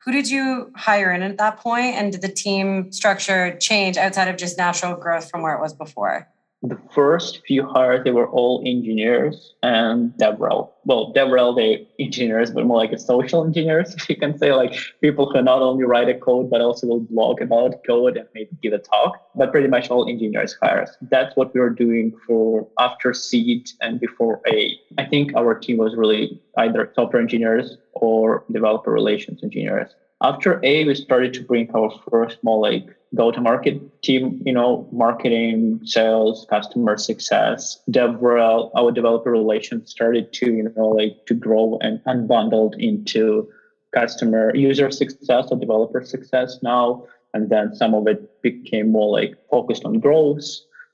Who 0.03 0.11
did 0.11 0.29
you 0.29 0.71
hire 0.75 1.11
in 1.11 1.23
at 1.23 1.39
that 1.39 1.57
point, 1.57 1.95
and 1.95 2.11
did 2.11 2.21
the 2.21 2.29
team 2.29 2.91
structure 2.91 3.57
change 3.57 3.97
outside 3.97 4.27
of 4.27 4.37
just 4.37 4.55
natural 4.55 4.95
growth 4.95 5.31
from 5.31 5.41
where 5.41 5.55
it 5.55 5.61
was 5.61 5.73
before? 5.73 6.29
The 6.61 6.79
first 6.93 7.41
few 7.45 7.65
hires 7.65 8.03
they 8.03 8.11
were 8.11 8.29
all 8.29 8.61
engineers 8.65 9.53
and 9.61 10.11
DevRel. 10.13 10.71
Well, 10.85 11.13
DevRel 11.13 11.55
they 11.55 11.87
engineers, 11.99 12.51
but 12.51 12.65
more 12.65 12.77
like 12.77 12.91
a 12.91 12.99
social 12.99 13.43
engineers, 13.43 13.93
if 13.97 14.09
you 14.09 14.15
can 14.15 14.37
say, 14.37 14.53
like 14.53 14.75
people 15.01 15.31
who 15.31 15.41
not 15.41 15.61
only 15.61 15.83
write 15.83 16.09
a 16.09 16.15
code 16.15 16.49
but 16.49 16.61
also 16.61 16.87
will 16.87 17.01
blog 17.01 17.41
about 17.41 17.83
code 17.85 18.17
and 18.17 18.27
maybe 18.33 18.49
give 18.61 18.73
a 18.73 18.79
talk. 18.79 19.21
But 19.35 19.51
pretty 19.51 19.67
much 19.67 19.89
all 19.89 20.07
engineers 20.07 20.57
hires. 20.61 20.89
That's 21.01 21.35
what 21.35 21.53
we 21.53 21.59
were 21.59 21.69
doing 21.69 22.13
for 22.25 22.67
after 22.79 23.13
seed 23.13 23.69
and 23.81 23.99
before 23.99 24.41
A. 24.47 24.79
I 24.97 25.05
think 25.05 25.35
our 25.35 25.55
team 25.55 25.77
was 25.77 25.95
really 25.95 26.41
either 26.57 26.91
software 26.95 27.21
engineers 27.21 27.77
or 27.93 28.45
developer 28.51 28.91
relations 28.91 29.43
engineers. 29.43 29.93
After 30.23 30.62
A, 30.63 30.86
we 30.86 30.95
started 30.95 31.34
to 31.34 31.43
bring 31.43 31.69
our 31.75 31.91
first 32.10 32.41
more 32.41 32.62
like 32.62 32.88
go-to-market 33.15 34.01
team, 34.01 34.41
you 34.45 34.54
know, 34.54 34.88
marketing, 34.91 35.82
sales, 35.84 36.47
customer 36.49 36.97
success, 36.97 37.82
DevRel, 37.91 38.71
our 38.75 38.91
developer 38.91 39.32
relations 39.32 39.91
started 39.91 40.32
to, 40.34 40.54
you 40.54 40.73
know, 40.75 40.88
like 40.88 41.25
to 41.25 41.34
grow 41.34 41.78
and 41.82 42.01
unbundled 42.06 42.75
into 42.80 43.49
customer 43.93 44.56
user 44.56 44.89
success 44.89 45.47
or 45.51 45.60
developer 45.60 46.04
success 46.04 46.60
now. 46.63 47.06
And 47.34 47.49
then 47.49 47.75
some 47.75 47.93
of 47.93 48.08
it 48.08 48.41
became 48.41 48.93
more 48.93 49.12
like 49.12 49.36
focused 49.49 49.84
on 49.84 49.99
growth. 49.99 50.43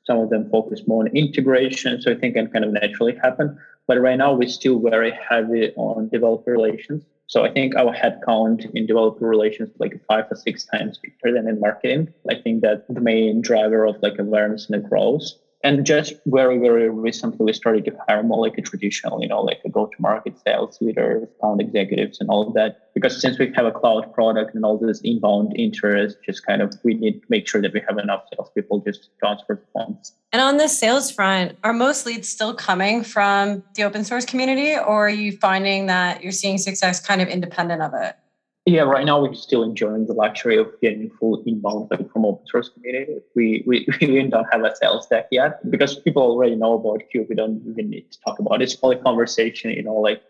Some 0.04 0.18
of 0.18 0.32
them 0.32 0.50
focused 0.50 0.88
more 0.88 1.04
on 1.04 1.16
integration. 1.16 2.02
So 2.02 2.12
I 2.12 2.16
think 2.16 2.36
it 2.36 2.52
kind 2.52 2.66
of 2.66 2.72
naturally 2.72 3.16
happened. 3.22 3.56
But 3.88 4.02
right 4.02 4.18
now 4.18 4.34
we're 4.34 4.50
still 4.50 4.80
very 4.80 5.12
heavy 5.12 5.74
on 5.76 6.10
developer 6.10 6.52
relations. 6.52 7.04
So 7.32 7.46
I 7.46 7.50
think 7.50 7.78
our 7.78 7.94
headcount 7.96 8.70
in 8.76 8.86
developer 8.86 9.26
relations 9.26 9.70
like 9.80 9.98
five 10.06 10.26
or 10.30 10.36
six 10.36 10.65
times 10.65 11.00
bigger 11.02 11.34
than 11.34 11.48
in 11.48 11.62
marketing. 11.62 12.13
I 12.30 12.36
think 12.36 12.62
that 12.63 12.84
the 12.89 13.00
main 13.00 13.39
driver 13.39 13.86
of 13.86 13.96
like 14.02 14.20
awareness 14.20 14.70
and 14.70 14.84
growth. 14.84 15.24
And 15.63 15.86
just 15.86 16.13
very, 16.26 16.58
very 16.58 16.89
recently, 16.89 17.45
we 17.45 17.54
started 17.54 17.86
to 17.86 17.91
hire 18.08 18.24
more 18.24 18.41
like 18.41 18.58
a 18.58 18.62
traditional, 18.62 19.21
you 19.21 19.28
know, 19.28 19.41
like 19.41 19.60
a 19.63 19.69
go-to-market 19.69 20.39
sales 20.45 20.78
leader, 20.82 21.28
account 21.39 21.62
executives, 21.62 22.19
and 22.19 22.30
all 22.30 22.47
of 22.47 22.54
that. 22.56 22.89
Because 22.93 23.21
since 23.21 23.38
we 23.38 23.52
have 23.56 23.65
a 23.65 23.71
cloud 23.71 24.12
product 24.13 24.56
and 24.56 24.65
all 24.65 24.78
this 24.78 25.02
inbound 25.02 25.54
interest, 25.56 26.17
just 26.26 26.45
kind 26.45 26.62
of 26.62 26.74
we 26.84 26.95
need 26.95 27.21
to 27.21 27.28
make 27.30 27.47
sure 27.47 27.62
that 27.62 27.74
we 27.74 27.82
have 27.88 27.97
enough 28.00 28.24
salespeople 28.34 28.80
just 28.80 29.04
to 29.04 29.10
transfer 29.19 29.56
the 29.56 29.80
funds. 29.80 30.13
And 30.34 30.41
on 30.41 30.58
the 30.58 30.67
sales 30.67 31.12
front, 31.12 31.58
are 31.63 31.74
most 31.74 32.06
leads 32.06 32.28
still 32.28 32.54
coming 32.54 33.04
from 33.04 33.63
the 33.76 33.84
open 33.84 34.04
source 34.04 34.26
community, 34.26 34.74
or 34.74 35.08
are 35.08 35.10
you 35.10 35.38
finding 35.38 35.86
that 35.88 36.24
you're 36.24 36.32
seeing 36.32 36.58
success 36.58 37.06
kind 37.06 37.21
of 37.21 37.28
independent 37.28 37.82
of 37.82 37.93
it? 37.93 38.15
Yeah, 38.67 38.82
right 38.82 39.06
now 39.06 39.19
we're 39.19 39.34
still 39.34 39.63
enjoying 39.63 40.06
the 40.06 40.13
luxury 40.13 40.56
of 40.56 40.67
getting 40.82 41.10
full 41.19 41.41
inbound 41.47 41.88
like 41.89 42.12
from 42.12 42.26
open 42.26 42.45
source 42.45 42.69
community. 42.69 43.17
We, 43.36 43.63
we 43.65 43.88
we 44.02 44.28
don't 44.28 44.45
have 44.52 44.63
a 44.63 44.76
sales 44.76 45.08
deck 45.08 45.28
yet 45.32 45.67
because 45.71 46.00
people 46.00 46.21
already 46.21 46.56
know 46.56 46.74
about 46.74 47.02
Cube. 47.10 47.28
We 47.30 47.36
don't 47.36 47.63
even 47.67 47.89
need 47.89 48.12
to 48.12 48.19
talk 48.19 48.38
about 48.38 48.62
it. 48.62 48.65
It's 48.65 48.76
all 48.76 48.91
a 48.91 48.95
conversation, 48.95 49.71
you 49.71 49.82
know, 49.82 49.95
like 49.95 50.21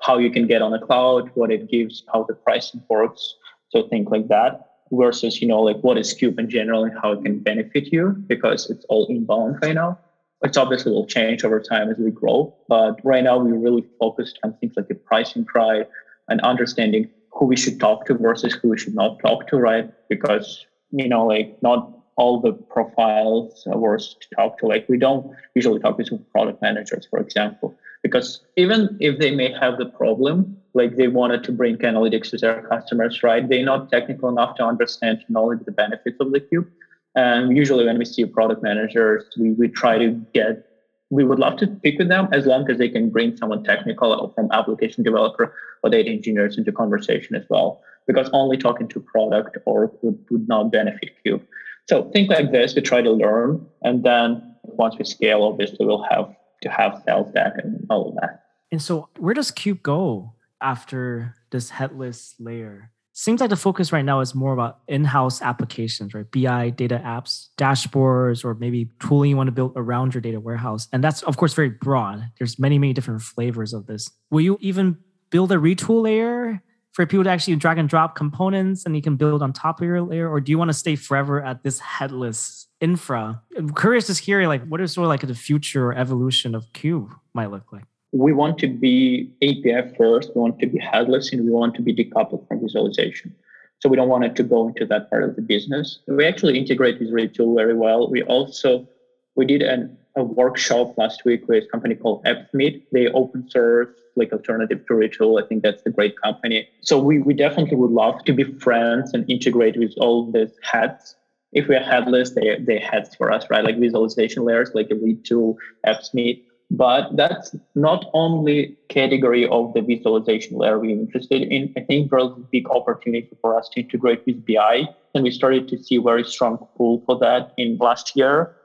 how 0.00 0.18
you 0.18 0.30
can 0.30 0.48
get 0.48 0.62
on 0.62 0.72
the 0.72 0.80
cloud, 0.80 1.30
what 1.34 1.52
it 1.52 1.70
gives, 1.70 2.02
how 2.12 2.24
the 2.24 2.34
pricing 2.34 2.82
works. 2.88 3.34
So 3.70 3.86
think 3.88 4.10
like 4.10 4.26
that 4.28 4.66
versus, 4.90 5.40
you 5.40 5.46
know, 5.46 5.62
like 5.62 5.76
what 5.78 5.96
is 5.96 6.12
Cube 6.12 6.38
in 6.40 6.50
general 6.50 6.84
and 6.84 6.98
how 7.00 7.12
it 7.12 7.22
can 7.22 7.38
benefit 7.38 7.92
you 7.92 8.16
because 8.26 8.68
it's 8.68 8.84
all 8.88 9.06
inbound 9.06 9.58
right 9.62 9.74
now. 9.74 9.98
It's 10.42 10.56
obviously 10.56 10.92
will 10.92 11.06
change 11.06 11.44
over 11.44 11.60
time 11.60 11.90
as 11.90 11.98
we 11.98 12.10
grow. 12.10 12.54
But 12.68 13.00
right 13.04 13.22
now 13.22 13.38
we're 13.38 13.56
really 13.56 13.84
focused 13.98 14.38
on 14.42 14.54
things 14.54 14.74
like 14.76 14.88
the 14.88 14.94
pricing 14.94 15.46
try 15.46 15.84
and 16.28 16.40
understanding 16.40 17.08
who 17.36 17.46
we 17.46 17.56
should 17.56 17.78
talk 17.78 18.06
to 18.06 18.14
versus 18.14 18.54
who 18.54 18.70
we 18.70 18.78
should 18.78 18.94
not 18.94 19.18
talk 19.20 19.46
to, 19.48 19.56
right? 19.56 19.90
Because, 20.08 20.66
you 20.90 21.08
know, 21.08 21.26
like 21.26 21.56
not 21.62 21.92
all 22.16 22.40
the 22.40 22.52
profiles 22.52 23.66
are 23.66 23.78
worth 23.78 24.18
to 24.20 24.28
talk 24.34 24.58
to. 24.58 24.66
Like 24.66 24.88
we 24.88 24.98
don't 24.98 25.30
usually 25.54 25.80
talk 25.80 25.98
to 25.98 26.18
product 26.32 26.62
managers, 26.62 27.06
for 27.10 27.20
example, 27.20 27.76
because 28.02 28.40
even 28.56 28.96
if 29.00 29.18
they 29.18 29.34
may 29.34 29.52
have 29.52 29.76
the 29.76 29.86
problem, 29.86 30.56
like 30.72 30.96
they 30.96 31.08
wanted 31.08 31.44
to 31.44 31.52
bring 31.52 31.76
analytics 31.78 32.30
to 32.30 32.38
their 32.38 32.62
customers, 32.68 33.22
right? 33.22 33.46
They're 33.46 33.64
not 33.64 33.90
technical 33.90 34.28
enough 34.30 34.56
to 34.56 34.64
understand, 34.64 35.20
to 35.26 35.32
knowledge 35.32 35.60
the 35.64 35.72
benefits 35.72 36.16
of 36.20 36.32
the 36.32 36.40
cube. 36.40 36.66
And 37.14 37.56
usually 37.56 37.84
when 37.84 37.98
we 37.98 38.04
see 38.04 38.24
product 38.24 38.62
managers, 38.62 39.24
we, 39.38 39.52
we 39.52 39.68
try 39.68 39.98
to 39.98 40.12
get 40.32 40.66
we 41.10 41.24
would 41.24 41.38
love 41.38 41.56
to 41.58 41.76
speak 41.76 41.98
with 41.98 42.08
them 42.08 42.28
as 42.32 42.46
long 42.46 42.68
as 42.70 42.78
they 42.78 42.88
can 42.88 43.10
bring 43.10 43.36
someone 43.36 43.62
technical 43.62 44.32
from 44.34 44.48
application 44.52 45.04
developer 45.04 45.54
or 45.82 45.90
data 45.90 46.10
engineers 46.10 46.58
into 46.58 46.72
conversation 46.72 47.36
as 47.36 47.44
well 47.48 47.80
because 48.06 48.28
only 48.32 48.56
talking 48.56 48.88
to 48.88 49.00
product 49.00 49.56
or 49.66 49.92
would, 50.02 50.18
would 50.30 50.48
not 50.48 50.72
benefit 50.72 51.10
cube 51.22 51.42
so 51.88 52.10
think 52.10 52.28
like 52.28 52.50
this 52.50 52.74
we 52.74 52.82
try 52.82 53.00
to 53.00 53.12
learn 53.12 53.64
and 53.82 54.04
then 54.04 54.56
once 54.62 54.96
we 54.98 55.04
scale 55.04 55.44
obviously 55.44 55.86
we'll 55.86 56.02
have 56.02 56.34
to 56.62 56.68
have 56.70 57.02
sales 57.06 57.32
deck 57.32 57.54
and 57.62 57.86
all 57.90 58.08
of 58.08 58.14
that. 58.16 58.44
And 58.72 58.82
so 58.82 59.08
where 59.18 59.34
does 59.34 59.50
cube 59.50 59.82
go 59.82 60.34
after 60.60 61.34
this 61.50 61.70
headless 61.70 62.34
layer 62.38 62.90
seems 63.16 63.40
like 63.40 63.48
the 63.48 63.56
focus 63.56 63.92
right 63.92 64.04
now 64.04 64.20
is 64.20 64.34
more 64.34 64.52
about 64.52 64.80
in-house 64.88 65.40
applications, 65.40 66.12
right? 66.12 66.30
BI 66.30 66.68
data 66.68 67.00
apps, 67.02 67.48
dashboards, 67.56 68.44
or 68.44 68.52
maybe 68.54 68.90
tooling 69.00 69.30
you 69.30 69.36
want 69.38 69.46
to 69.46 69.52
build 69.52 69.72
around 69.74 70.12
your 70.12 70.20
data 70.20 70.38
warehouse. 70.38 70.86
And 70.92 71.02
that's 71.02 71.22
of 71.22 71.38
course 71.38 71.54
very 71.54 71.70
broad. 71.70 72.30
There's 72.38 72.58
many, 72.58 72.78
many 72.78 72.92
different 72.92 73.22
flavors 73.22 73.72
of 73.72 73.86
this. 73.86 74.10
Will 74.30 74.42
you 74.42 74.58
even 74.60 74.98
build 75.30 75.50
a 75.50 75.54
retool 75.54 76.02
layer 76.02 76.62
for 76.92 77.06
people 77.06 77.24
to 77.24 77.30
actually 77.30 77.56
drag 77.56 77.78
and 77.78 77.88
drop 77.88 78.16
components 78.16 78.84
and 78.84 78.94
you 78.94 79.00
can 79.00 79.16
build 79.16 79.42
on 79.42 79.54
top 79.54 79.80
of 79.80 79.86
your 79.86 80.02
layer? 80.02 80.30
Or 80.30 80.38
do 80.38 80.52
you 80.52 80.58
want 80.58 80.68
to 80.68 80.74
stay 80.74 80.94
forever 80.94 81.42
at 81.42 81.62
this 81.62 81.78
headless 81.78 82.66
infra? 82.82 83.40
I'm 83.56 83.74
curious 83.74 84.08
to 84.08 84.22
hear 84.22 84.46
like 84.46 84.66
what 84.66 84.82
is 84.82 84.92
sort 84.92 85.06
of 85.06 85.08
like 85.08 85.22
the 85.22 85.34
future 85.34 85.86
or 85.86 85.94
evolution 85.94 86.54
of 86.54 86.70
Cube 86.74 87.14
might 87.32 87.50
look 87.50 87.72
like 87.72 87.84
we 88.12 88.32
want 88.32 88.58
to 88.58 88.68
be 88.68 89.30
API 89.42 89.94
first, 89.96 90.30
we 90.34 90.40
want 90.40 90.58
to 90.60 90.66
be 90.66 90.78
headless, 90.78 91.32
and 91.32 91.44
we 91.44 91.50
want 91.50 91.74
to 91.74 91.82
be 91.82 91.94
decoupled 91.94 92.46
from 92.48 92.60
visualization. 92.60 93.34
So 93.80 93.88
we 93.88 93.96
don't 93.96 94.08
want 94.08 94.24
it 94.24 94.36
to 94.36 94.42
go 94.42 94.68
into 94.68 94.86
that 94.86 95.10
part 95.10 95.24
of 95.24 95.36
the 95.36 95.42
business. 95.42 95.98
We 96.06 96.24
actually 96.24 96.58
integrate 96.58 96.98
with 96.98 97.12
Retool 97.12 97.56
very 97.56 97.74
well. 97.74 98.10
We 98.10 98.22
also 98.22 98.88
we 99.34 99.44
did 99.44 99.62
an, 99.62 99.96
a 100.16 100.24
workshop 100.24 100.96
last 100.96 101.24
week 101.26 101.46
with 101.46 101.64
a 101.64 101.66
company 101.68 101.94
called 101.94 102.24
Appsmith. 102.24 102.80
They 102.90 103.08
open 103.08 103.50
source 103.50 103.88
like 104.16 104.32
alternative 104.32 104.86
to 104.86 104.94
Retool. 104.94 105.42
I 105.42 105.46
think 105.46 105.62
that's 105.62 105.82
a 105.84 105.90
great 105.90 106.18
company. 106.20 106.66
So 106.80 106.98
we, 106.98 107.18
we 107.18 107.34
definitely 107.34 107.76
would 107.76 107.90
love 107.90 108.24
to 108.24 108.32
be 108.32 108.44
friends 108.44 109.12
and 109.12 109.30
integrate 109.30 109.78
with 109.78 109.92
all 109.98 110.32
these 110.32 110.52
heads. 110.62 111.16
If 111.52 111.68
we're 111.68 111.82
headless, 111.82 112.30
they 112.30 112.56
they 112.58 112.78
heads 112.78 113.14
for 113.14 113.30
us, 113.30 113.44
right? 113.50 113.64
Like 113.64 113.78
visualization 113.78 114.44
layers, 114.44 114.70
like 114.74 114.90
a 114.90 114.94
Retool, 114.94 115.56
Appsmith 115.86 116.40
but 116.70 117.16
that's 117.16 117.54
not 117.74 118.06
only 118.12 118.76
category 118.88 119.46
of 119.48 119.72
the 119.74 119.80
visualization 119.80 120.58
layer 120.58 120.78
we're 120.78 120.90
interested 120.90 121.42
in. 121.42 121.72
I 121.76 121.80
think 121.80 122.10
there's 122.10 122.32
a 122.32 122.44
big 122.50 122.68
opportunity 122.70 123.30
for 123.40 123.56
us 123.56 123.68
to 123.70 123.80
integrate 123.80 124.24
with 124.26 124.44
BI. 124.44 124.88
And 125.14 125.22
we 125.22 125.30
started 125.30 125.68
to 125.68 125.82
see 125.82 125.98
very 125.98 126.24
strong 126.24 126.66
pull 126.76 127.02
for 127.06 127.18
that 127.20 127.52
in 127.56 127.78
last 127.78 128.16
year. 128.16 128.56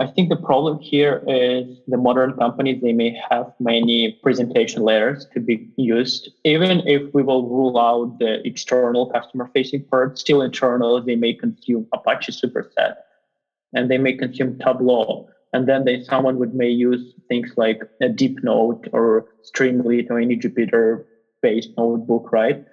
I 0.00 0.06
think 0.06 0.28
the 0.28 0.36
problem 0.36 0.78
here 0.78 1.24
is 1.26 1.78
the 1.88 1.96
modern 1.96 2.34
companies, 2.34 2.80
they 2.80 2.92
may 2.92 3.20
have 3.28 3.52
many 3.58 4.12
presentation 4.22 4.82
layers 4.82 5.26
to 5.34 5.40
be 5.40 5.68
used. 5.76 6.30
Even 6.44 6.86
if 6.86 7.12
we 7.12 7.24
will 7.24 7.48
rule 7.48 7.76
out 7.76 8.20
the 8.20 8.46
external 8.46 9.10
customer 9.10 9.50
facing 9.52 9.82
part, 9.86 10.16
still 10.16 10.40
internal, 10.40 11.02
they 11.02 11.16
may 11.16 11.34
consume 11.34 11.88
Apache 11.92 12.30
Superset 12.30 12.94
and 13.72 13.90
they 13.90 13.98
may 13.98 14.12
consume 14.12 14.56
Tableau 14.58 15.28
and 15.52 15.68
then 15.68 15.84
they, 15.84 16.02
someone 16.02 16.38
would 16.38 16.54
may 16.54 16.68
use 16.68 17.14
things 17.28 17.52
like 17.56 17.82
a 18.02 18.06
DeepNote 18.06 18.88
or 18.92 19.26
Streamlit 19.42 20.10
or 20.10 20.18
any 20.18 20.36
Jupyter 20.36 21.04
based 21.42 21.70
notebook, 21.76 22.32
right? 22.32 22.64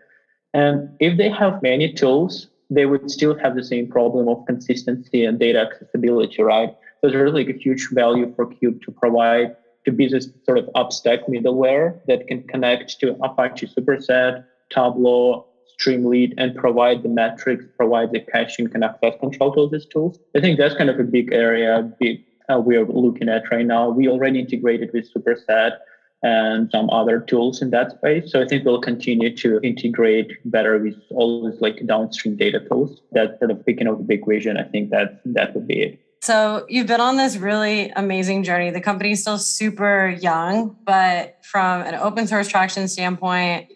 And 0.53 0.89
if 0.99 1.17
they 1.17 1.29
have 1.29 1.61
many 1.61 1.93
tools, 1.93 2.47
they 2.69 2.85
would 2.85 3.11
still 3.11 3.37
have 3.37 3.55
the 3.55 3.63
same 3.63 3.87
problem 3.87 4.27
of 4.27 4.45
consistency 4.45 5.25
and 5.25 5.39
data 5.39 5.59
accessibility, 5.59 6.41
right? 6.41 6.69
So 7.01 7.09
there's 7.09 7.15
really 7.15 7.49
a 7.49 7.53
huge 7.53 7.89
value 7.91 8.33
for 8.35 8.47
Cube 8.47 8.81
to 8.83 8.91
provide 8.91 9.55
to 9.85 9.91
be 9.91 10.07
this 10.07 10.27
sort 10.45 10.57
of 10.57 10.65
upstack 10.75 11.29
middleware 11.29 11.99
that 12.07 12.27
can 12.27 12.41
connect 12.43 12.99
to 12.99 13.15
Apache 13.23 13.67
Superset, 13.67 14.43
Tableau, 14.71 15.45
Streamlit, 15.79 16.33
and 16.37 16.55
provide 16.55 17.03
the 17.03 17.09
metrics, 17.09 17.65
provide 17.77 18.11
the 18.11 18.19
caching 18.19 18.67
and 18.73 18.83
access 18.83 19.13
control 19.19 19.53
to 19.53 19.69
these 19.69 19.85
tools. 19.85 20.17
I 20.35 20.41
think 20.41 20.57
that's 20.57 20.73
kind 20.75 20.89
of 20.89 20.99
a 20.99 21.03
big 21.03 21.31
area, 21.31 21.91
big 21.99 22.23
uh, 22.49 22.59
we 22.59 22.75
are 22.75 22.85
looking 22.85 23.29
at 23.29 23.43
right 23.51 23.65
now. 23.65 23.89
We 23.89 24.07
already 24.07 24.39
integrated 24.39 24.91
with 24.93 25.11
Superset 25.13 25.77
and 26.23 26.69
some 26.71 26.89
other 26.89 27.19
tools 27.19 27.61
in 27.61 27.69
that 27.69 27.91
space. 27.91 28.31
So 28.31 28.41
I 28.41 28.47
think 28.47 28.65
we'll 28.65 28.81
continue 28.81 29.35
to 29.37 29.59
integrate 29.61 30.31
better 30.45 30.79
with 30.79 30.95
all 31.11 31.49
these 31.49 31.61
like 31.61 31.85
downstream 31.85 32.35
data 32.35 32.61
tools. 32.67 33.01
That's 33.11 33.37
sort 33.39 33.51
of 33.51 33.65
picking 33.65 33.87
up 33.87 33.97
the 33.97 34.03
big 34.03 34.25
vision. 34.27 34.57
I 34.57 34.63
think 34.63 34.89
that 34.89 35.21
that 35.25 35.53
would 35.53 35.67
be 35.67 35.81
it. 35.81 35.99
So 36.21 36.65
you've 36.67 36.87
been 36.87 37.01
on 37.01 37.17
this 37.17 37.37
really 37.37 37.91
amazing 37.91 38.43
journey. 38.43 38.71
The 38.71 38.81
company 38.81 39.11
is 39.11 39.21
still 39.21 39.37
super 39.37 40.09
young, 40.09 40.75
but 40.83 41.37
from 41.43 41.83
an 41.83 41.93
open 41.93 42.25
source 42.25 42.47
traction 42.47 42.87
standpoint, 42.87 43.67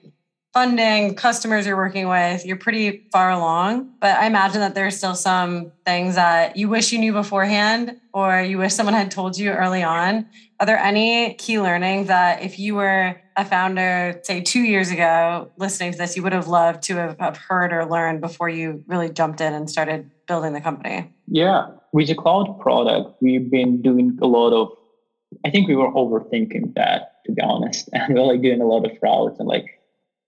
funding, 0.59 1.15
customers 1.15 1.65
you're 1.65 1.77
working 1.77 2.09
with, 2.09 2.45
you're 2.45 2.57
pretty 2.57 3.07
far 3.13 3.31
along. 3.31 3.89
But 4.01 4.17
I 4.17 4.25
imagine 4.25 4.59
that 4.59 4.75
there's 4.75 4.97
still 4.97 5.15
some 5.15 5.71
things 5.85 6.15
that 6.15 6.57
you 6.57 6.67
wish 6.67 6.91
you 6.91 6.99
knew 6.99 7.13
beforehand 7.13 7.97
or 8.13 8.41
you 8.41 8.57
wish 8.57 8.73
someone 8.73 8.93
had 8.93 9.09
told 9.09 9.37
you 9.37 9.51
early 9.51 9.83
on. 9.83 10.25
Are 10.59 10.65
there 10.65 10.77
any 10.77 11.35
key 11.35 11.61
learnings 11.61 12.07
that 12.07 12.41
if 12.41 12.59
you 12.59 12.75
were 12.75 13.15
a 13.37 13.45
founder, 13.45 14.19
say 14.23 14.41
two 14.41 14.59
years 14.59 14.91
ago, 14.91 15.49
listening 15.55 15.93
to 15.93 15.97
this, 15.97 16.17
you 16.17 16.23
would 16.23 16.33
have 16.33 16.49
loved 16.49 16.83
to 16.83 16.97
have, 16.97 17.37
heard 17.37 17.71
or 17.71 17.85
learned 17.85 18.19
before 18.19 18.49
you 18.49 18.83
really 18.85 19.09
jumped 19.09 19.39
in 19.39 19.53
and 19.53 19.69
started 19.69 20.11
building 20.27 20.51
the 20.51 20.59
company? 20.59 21.09
Yeah, 21.29 21.67
with 21.93 22.09
the 22.09 22.15
cloud 22.15 22.59
product, 22.59 23.15
we've 23.21 23.49
been 23.49 23.81
doing 23.81 24.19
a 24.21 24.27
lot 24.27 24.51
of, 24.51 24.67
I 25.45 25.51
think 25.51 25.69
we 25.69 25.77
were 25.77 25.89
overthinking 25.93 26.73
that, 26.73 27.13
to 27.27 27.31
be 27.31 27.41
honest. 27.41 27.87
And 27.93 28.13
we 28.13 28.19
we're 28.19 28.27
like 28.27 28.41
doing 28.41 28.59
a 28.59 28.65
lot 28.65 28.83
of 28.83 28.91
routes 29.01 29.39
and 29.39 29.47
like 29.47 29.78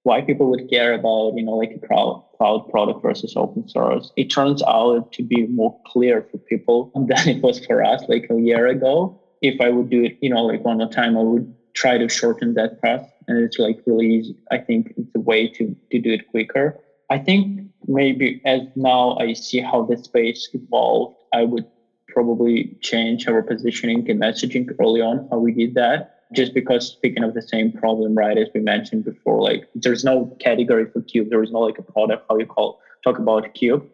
why 0.03 0.21
people 0.21 0.49
would 0.49 0.69
care 0.69 0.93
about, 0.93 1.33
you 1.35 1.43
know, 1.43 1.51
like 1.51 1.71
a 1.71 1.87
cloud, 1.87 2.23
cloud 2.37 2.69
product 2.69 3.01
versus 3.01 3.33
open 3.35 3.67
source. 3.67 4.11
It 4.17 4.29
turns 4.29 4.63
out 4.63 5.11
to 5.13 5.23
be 5.23 5.45
more 5.47 5.77
clear 5.85 6.27
for 6.31 6.37
people 6.39 6.91
than 7.07 7.27
it 7.27 7.41
was 7.41 7.63
for 7.65 7.83
us 7.83 8.03
like 8.07 8.27
a 8.29 8.39
year 8.39 8.67
ago. 8.67 9.19
If 9.41 9.59
I 9.61 9.69
would 9.69 9.89
do 9.89 10.03
it, 10.03 10.17
you 10.21 10.29
know, 10.29 10.43
like 10.43 10.63
one 10.63 10.77
more 10.77 10.89
time, 10.89 11.17
I 11.17 11.21
would 11.21 11.53
try 11.73 11.97
to 11.97 12.09
shorten 12.09 12.53
that 12.55 12.81
path. 12.81 13.07
And 13.27 13.43
it's 13.43 13.59
like 13.59 13.79
really 13.85 14.15
easy. 14.15 14.35
I 14.51 14.57
think 14.57 14.93
it's 14.97 15.15
a 15.15 15.19
way 15.19 15.47
to, 15.47 15.75
to 15.91 15.99
do 15.99 16.13
it 16.13 16.27
quicker. 16.29 16.79
I 17.09 17.17
think 17.17 17.69
maybe 17.87 18.41
as 18.45 18.61
now 18.75 19.17
I 19.17 19.33
see 19.33 19.59
how 19.59 19.85
the 19.85 19.97
space 19.97 20.49
evolved, 20.53 21.15
I 21.33 21.43
would 21.43 21.65
probably 22.07 22.77
change 22.81 23.27
our 23.27 23.41
positioning 23.41 24.09
and 24.09 24.21
messaging 24.21 24.69
early 24.79 25.01
on, 25.01 25.27
how 25.31 25.39
we 25.39 25.53
did 25.53 25.75
that. 25.75 26.20
Just 26.33 26.53
because 26.53 26.87
speaking 26.87 27.23
of 27.23 27.33
the 27.33 27.41
same 27.41 27.71
problem, 27.71 28.15
right, 28.15 28.37
as 28.37 28.47
we 28.53 28.61
mentioned 28.61 29.03
before, 29.03 29.41
like 29.41 29.67
there's 29.75 30.03
no 30.03 30.35
category 30.39 30.85
for 30.85 31.01
Cube. 31.01 31.29
There 31.29 31.43
is 31.43 31.51
no 31.51 31.59
like 31.59 31.77
a 31.77 31.83
product, 31.83 32.25
how 32.29 32.37
you 32.37 32.45
call 32.45 32.79
talk 33.03 33.19
about 33.19 33.53
Cube. 33.53 33.85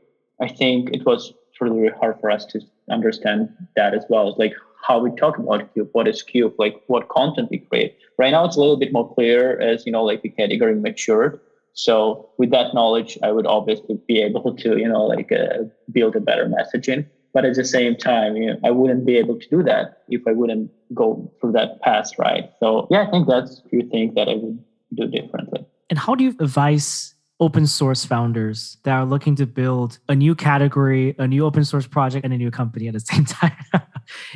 I 0.41 0.47
think 0.47 0.91
it 0.93 1.05
was 1.05 1.33
really, 1.59 1.79
really 1.79 1.97
hard 1.97 2.19
for 2.19 2.29
us 2.29 2.45
to 2.45 2.61
understand 2.91 3.49
that 3.75 3.93
as 3.93 4.05
well. 4.09 4.35
Like 4.38 4.53
how 4.83 4.99
we 4.99 5.11
talk 5.15 5.38
about 5.38 5.73
Cube, 5.73 5.89
what 5.93 6.07
is 6.07 6.21
Cube, 6.21 6.53
like 6.57 6.81
what 6.88 7.09
content 7.09 7.49
we 7.49 7.59
create. 7.59 7.97
Right 8.17 8.31
now, 8.31 8.45
it's 8.45 8.55
a 8.55 8.59
little 8.59 8.77
bit 8.77 8.93
more 8.93 9.11
clear 9.13 9.59
as 9.59 9.85
you 9.85 9.91
know, 9.91 10.03
like 10.03 10.21
the 10.21 10.29
category 10.29 10.75
matured. 10.75 11.39
So 11.73 12.29
with 12.38 12.51
that 12.51 12.73
knowledge, 12.73 13.17
I 13.21 13.31
would 13.31 13.45
obviously 13.45 13.99
be 14.07 14.21
able 14.21 14.55
to, 14.55 14.77
you 14.77 14.88
know, 14.88 15.05
like 15.05 15.31
uh, 15.31 15.65
build 15.91 16.15
a 16.15 16.19
better 16.19 16.45
messaging. 16.45 17.05
But 17.34 17.45
at 17.45 17.55
the 17.55 17.65
same 17.65 17.95
time, 17.95 18.36
you 18.36 18.47
know, 18.47 18.59
I 18.63 18.71
wouldn't 18.71 19.05
be 19.05 19.17
able 19.17 19.39
to 19.39 19.49
do 19.49 19.63
that 19.63 20.03
if 20.09 20.21
I 20.28 20.32
wouldn't 20.32 20.71
go 20.93 21.32
through 21.39 21.51
that 21.53 21.82
path, 21.82 22.11
right? 22.17 22.49
So 22.59 22.88
yeah, 22.89 23.03
I 23.07 23.11
think 23.11 23.28
that's 23.28 23.61
a 23.65 23.69
few 23.69 23.88
things 23.89 24.15
that 24.15 24.28
I 24.28 24.36
would 24.36 24.63
do 24.93 25.07
differently. 25.07 25.65
And 25.89 25.99
how 25.99 26.15
do 26.15 26.23
you 26.23 26.36
advise 26.39 27.13
open 27.39 27.67
source 27.67 28.03
founders 28.03 28.78
that 28.84 28.93
are 28.93 29.05
looking 29.05 29.36
to 29.36 29.45
build 29.45 29.99
a 30.09 30.15
new 30.15 30.34
category, 30.34 31.15
a 31.19 31.28
new 31.28 31.45
open 31.45 31.63
source 31.63 31.86
project, 31.86 32.25
and 32.25 32.34
a 32.34 32.38
new 32.38 32.49
company 32.49 32.88
at 32.88 32.93
the 32.93 32.99
same 33.11 33.25
time? 33.25 33.55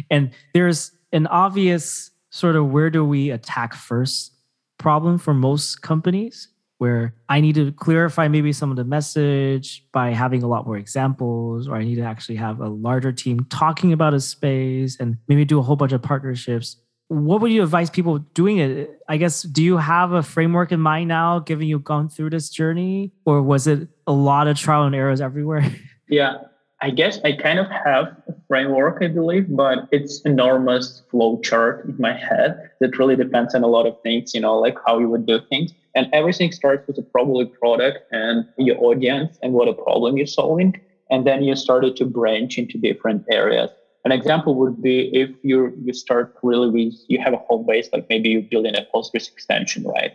and 0.09 0.31
there's 0.53 0.91
an 1.11 1.27
obvious 1.27 2.11
sort 2.29 2.55
of 2.55 2.69
where 2.69 2.89
do 2.89 3.03
we 3.03 3.31
attack 3.31 3.73
first 3.73 4.35
problem 4.77 5.17
for 5.17 5.33
most 5.33 5.81
companies 5.81 6.47
where 6.81 7.13
I 7.29 7.41
need 7.41 7.53
to 7.55 7.71
clarify 7.73 8.27
maybe 8.27 8.51
some 8.51 8.71
of 8.71 8.75
the 8.75 8.83
message 8.83 9.85
by 9.91 10.13
having 10.13 10.41
a 10.41 10.47
lot 10.47 10.65
more 10.65 10.77
examples, 10.77 11.67
or 11.67 11.75
I 11.75 11.83
need 11.83 11.97
to 11.97 12.01
actually 12.01 12.37
have 12.37 12.59
a 12.59 12.69
larger 12.69 13.11
team 13.11 13.45
talking 13.51 13.93
about 13.93 14.15
a 14.15 14.19
space 14.19 14.99
and 14.99 15.19
maybe 15.27 15.45
do 15.45 15.59
a 15.59 15.61
whole 15.61 15.75
bunch 15.75 15.91
of 15.91 16.01
partnerships. 16.01 16.77
What 17.07 17.39
would 17.41 17.51
you 17.51 17.61
advise 17.61 17.91
people 17.91 18.17
doing 18.33 18.57
it? 18.57 18.99
I 19.07 19.17
guess, 19.17 19.43
do 19.43 19.61
you 19.61 19.77
have 19.77 20.13
a 20.13 20.23
framework 20.23 20.71
in 20.71 20.79
mind 20.79 21.07
now, 21.07 21.37
given 21.37 21.67
you've 21.67 21.83
gone 21.83 22.09
through 22.09 22.31
this 22.31 22.49
journey, 22.49 23.11
or 23.25 23.43
was 23.43 23.67
it 23.67 23.87
a 24.07 24.11
lot 24.11 24.47
of 24.47 24.57
trial 24.57 24.85
and 24.85 24.95
errors 24.95 25.21
everywhere? 25.21 25.63
Yeah, 26.09 26.39
I 26.81 26.89
guess 26.89 27.19
I 27.23 27.31
kind 27.31 27.57
of 27.57 27.67
have 27.67 28.07
a 28.27 28.33
framework, 28.49 29.01
I 29.01 29.07
believe, 29.07 29.55
but 29.55 29.87
it's 29.91 30.19
enormous 30.21 31.03
flow 31.09 31.39
chart 31.39 31.85
in 31.85 31.95
my 31.99 32.11
head 32.11 32.71
that 32.81 32.97
really 32.97 33.15
depends 33.15 33.55
on 33.55 33.63
a 33.63 33.67
lot 33.67 33.85
of 33.85 34.01
things, 34.01 34.33
you 34.33 34.41
know, 34.41 34.59
like 34.59 34.75
how 34.85 34.99
you 34.99 35.07
would 35.07 35.25
do 35.25 35.39
things. 35.47 35.71
And 35.95 36.07
everything 36.13 36.51
starts 36.51 36.87
with 36.87 36.97
a 36.97 37.01
probably 37.01 37.45
product 37.45 37.99
and 38.11 38.45
your 38.57 38.77
audience 38.81 39.37
and 39.41 39.53
what 39.53 39.67
a 39.67 39.73
problem 39.73 40.17
you're 40.17 40.25
solving. 40.25 40.73
And 41.09 41.27
then 41.27 41.43
you 41.43 41.55
started 41.55 41.95
to 41.97 42.05
branch 42.05 42.57
into 42.57 42.77
different 42.77 43.25
areas. 43.29 43.69
An 44.05 44.11
example 44.11 44.55
would 44.55 44.81
be 44.81 45.09
if 45.13 45.29
you 45.43 45.73
you 45.83 45.93
start 45.93 46.33
really 46.41 46.69
with 46.69 46.95
you 47.07 47.19
have 47.19 47.33
a 47.33 47.37
home 47.37 47.65
base, 47.67 47.89
like 47.93 48.05
maybe 48.09 48.29
you're 48.29 48.41
building 48.41 48.75
a 48.75 48.87
Postgres 48.93 49.27
extension, 49.31 49.83
right? 49.83 50.13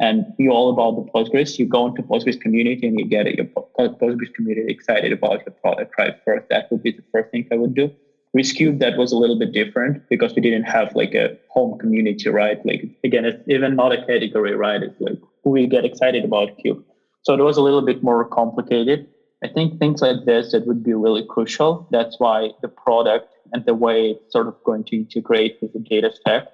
And 0.00 0.24
you're 0.38 0.52
all 0.52 0.70
about 0.72 0.96
the 0.96 1.10
Postgres. 1.12 1.58
You 1.58 1.66
go 1.66 1.86
into 1.86 2.02
Postgres 2.02 2.40
community 2.40 2.86
and 2.86 2.98
you 2.98 3.06
get 3.06 3.26
it, 3.26 3.36
your 3.36 3.46
Postgres 3.46 4.32
community 4.34 4.72
excited 4.72 5.12
about 5.12 5.42
your 5.44 5.54
product, 5.62 5.94
right? 5.98 6.14
First, 6.24 6.46
that 6.50 6.70
would 6.70 6.82
be 6.82 6.92
the 6.92 7.02
first 7.12 7.30
thing 7.30 7.46
I 7.52 7.56
would 7.56 7.74
do. 7.74 7.90
With 8.34 8.54
Cube, 8.54 8.78
that 8.80 8.98
was 8.98 9.12
a 9.12 9.16
little 9.16 9.38
bit 9.38 9.52
different 9.52 10.02
because 10.10 10.34
we 10.34 10.42
didn't 10.42 10.64
have 10.64 10.94
like 10.94 11.14
a 11.14 11.36
home 11.48 11.78
community, 11.78 12.28
right? 12.28 12.64
Like 12.64 12.84
again, 13.04 13.24
it's 13.24 13.42
even 13.48 13.74
not 13.74 13.92
a 13.92 14.04
category, 14.04 14.54
right? 14.54 14.82
It's 14.82 15.00
like 15.00 15.18
we 15.44 15.66
get 15.66 15.84
excited 15.84 16.24
about 16.24 16.56
Cube. 16.58 16.84
So 17.22 17.34
it 17.34 17.42
was 17.42 17.56
a 17.56 17.62
little 17.62 17.82
bit 17.82 18.02
more 18.02 18.24
complicated. 18.24 19.06
I 19.42 19.48
think 19.48 19.78
things 19.78 20.02
like 20.02 20.24
this 20.24 20.52
that 20.52 20.66
would 20.66 20.82
be 20.82 20.94
really 20.94 21.24
crucial. 21.28 21.88
That's 21.90 22.16
why 22.18 22.50
the 22.60 22.68
product 22.68 23.28
and 23.52 23.64
the 23.64 23.74
way 23.74 24.10
it's 24.10 24.32
sort 24.32 24.48
of 24.48 24.56
going 24.64 24.84
to 24.84 24.96
integrate 24.96 25.58
with 25.62 25.72
the 25.72 25.78
data 25.78 26.10
stack, 26.12 26.44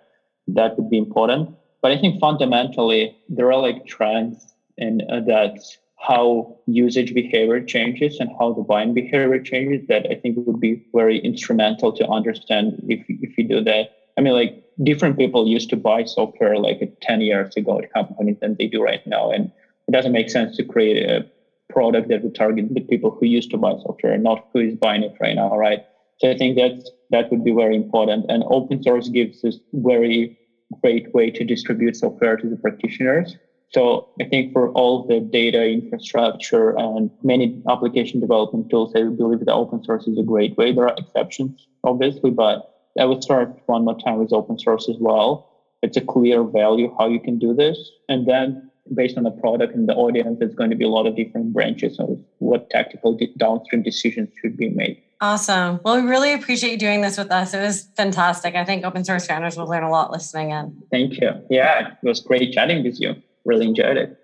that 0.48 0.76
would 0.78 0.90
be 0.90 0.98
important. 0.98 1.54
But 1.82 1.92
I 1.92 1.98
think 1.98 2.20
fundamentally 2.20 3.16
there 3.28 3.52
are 3.52 3.60
like 3.60 3.86
trends 3.86 4.54
in 4.76 5.00
uh, 5.10 5.20
that 5.26 5.58
how 6.06 6.58
usage 6.66 7.14
behavior 7.14 7.60
changes 7.60 8.18
and 8.20 8.30
how 8.38 8.52
the 8.52 8.62
buying 8.62 8.92
behavior 8.92 9.40
changes 9.40 9.86
that 9.88 10.06
I 10.10 10.16
think 10.16 10.36
would 10.36 10.60
be 10.60 10.84
very 10.94 11.18
instrumental 11.18 11.92
to 11.92 12.06
understand 12.08 12.82
if, 12.88 13.04
if 13.08 13.38
you 13.38 13.44
do 13.44 13.62
that. 13.62 13.90
I 14.18 14.20
mean, 14.20 14.34
like 14.34 14.62
different 14.82 15.16
people 15.16 15.48
used 15.48 15.70
to 15.70 15.76
buy 15.76 16.04
software 16.04 16.58
like 16.58 16.80
10 17.00 17.20
years 17.22 17.56
ago 17.56 17.78
at 17.78 17.92
companies 17.92 18.36
than 18.40 18.56
they 18.58 18.66
do 18.66 18.82
right 18.82 19.04
now. 19.06 19.30
And 19.30 19.50
it 19.88 19.92
doesn't 19.92 20.12
make 20.12 20.28
sense 20.28 20.56
to 20.56 20.64
create 20.64 21.08
a 21.08 21.26
product 21.72 22.08
that 22.08 22.22
would 22.22 22.34
target 22.34 22.74
the 22.74 22.80
people 22.80 23.10
who 23.10 23.26
used 23.26 23.50
to 23.52 23.56
buy 23.56 23.72
software 23.72 24.12
and 24.12 24.22
not 24.22 24.46
who 24.52 24.60
is 24.60 24.74
buying 24.74 25.02
it 25.02 25.14
right 25.20 25.34
now, 25.34 25.56
right? 25.56 25.80
So 26.18 26.30
I 26.30 26.36
think 26.36 26.56
that's 26.56 26.90
that 27.10 27.30
would 27.30 27.44
be 27.44 27.52
very 27.52 27.76
important. 27.76 28.26
And 28.28 28.44
open 28.48 28.82
source 28.82 29.08
gives 29.08 29.40
this 29.40 29.58
very 29.72 30.38
great 30.82 31.14
way 31.14 31.30
to 31.30 31.44
distribute 31.44 31.96
software 31.96 32.36
to 32.36 32.48
the 32.48 32.56
practitioners. 32.56 33.36
So 33.74 34.08
I 34.20 34.24
think 34.24 34.52
for 34.52 34.70
all 34.70 35.06
the 35.06 35.18
data 35.18 35.66
infrastructure 35.66 36.78
and 36.78 37.10
many 37.24 37.60
application 37.68 38.20
development 38.20 38.70
tools, 38.70 38.92
I 38.94 39.02
believe 39.02 39.40
that 39.40 39.52
open 39.52 39.82
source 39.82 40.06
is 40.06 40.16
a 40.16 40.22
great 40.22 40.56
way. 40.56 40.72
There 40.72 40.88
are 40.88 40.94
exceptions, 40.96 41.66
obviously, 41.82 42.30
but 42.30 42.70
I 42.98 43.04
would 43.04 43.24
start 43.24 43.58
one 43.66 43.84
more 43.84 43.98
time 43.98 44.18
with 44.18 44.32
open 44.32 44.60
source 44.60 44.88
as 44.88 44.96
well. 45.00 45.50
It's 45.82 45.96
a 45.96 46.00
clear 46.00 46.44
value 46.44 46.94
how 46.98 47.08
you 47.08 47.18
can 47.18 47.38
do 47.38 47.52
this. 47.52 47.90
And 48.08 48.28
then 48.28 48.70
based 48.94 49.16
on 49.16 49.24
the 49.24 49.32
product 49.32 49.74
and 49.74 49.88
the 49.88 49.94
audience, 49.94 50.38
there's 50.38 50.54
going 50.54 50.70
to 50.70 50.76
be 50.76 50.84
a 50.84 50.88
lot 50.88 51.06
of 51.06 51.16
different 51.16 51.52
branches 51.52 51.98
of 51.98 52.18
what 52.38 52.70
tactical 52.70 53.18
downstream 53.38 53.82
decisions 53.82 54.28
should 54.40 54.56
be 54.56 54.68
made. 54.68 55.02
Awesome. 55.20 55.80
Well, 55.84 56.00
we 56.00 56.08
really 56.08 56.32
appreciate 56.32 56.72
you 56.72 56.78
doing 56.78 57.00
this 57.00 57.18
with 57.18 57.32
us. 57.32 57.54
It 57.54 57.60
was 57.60 57.88
fantastic. 57.96 58.54
I 58.54 58.64
think 58.64 58.84
open 58.84 59.04
source 59.04 59.26
founders 59.26 59.56
will 59.56 59.66
learn 59.66 59.82
a 59.82 59.90
lot 59.90 60.12
listening 60.12 60.50
in. 60.50 60.80
Thank 60.90 61.20
you. 61.20 61.30
Yeah, 61.50 61.88
it 61.88 62.06
was 62.06 62.20
great 62.20 62.52
chatting 62.52 62.84
with 62.84 63.00
you 63.00 63.16
really 63.44 63.66
enjoyed 63.66 63.96
it. 63.96 64.23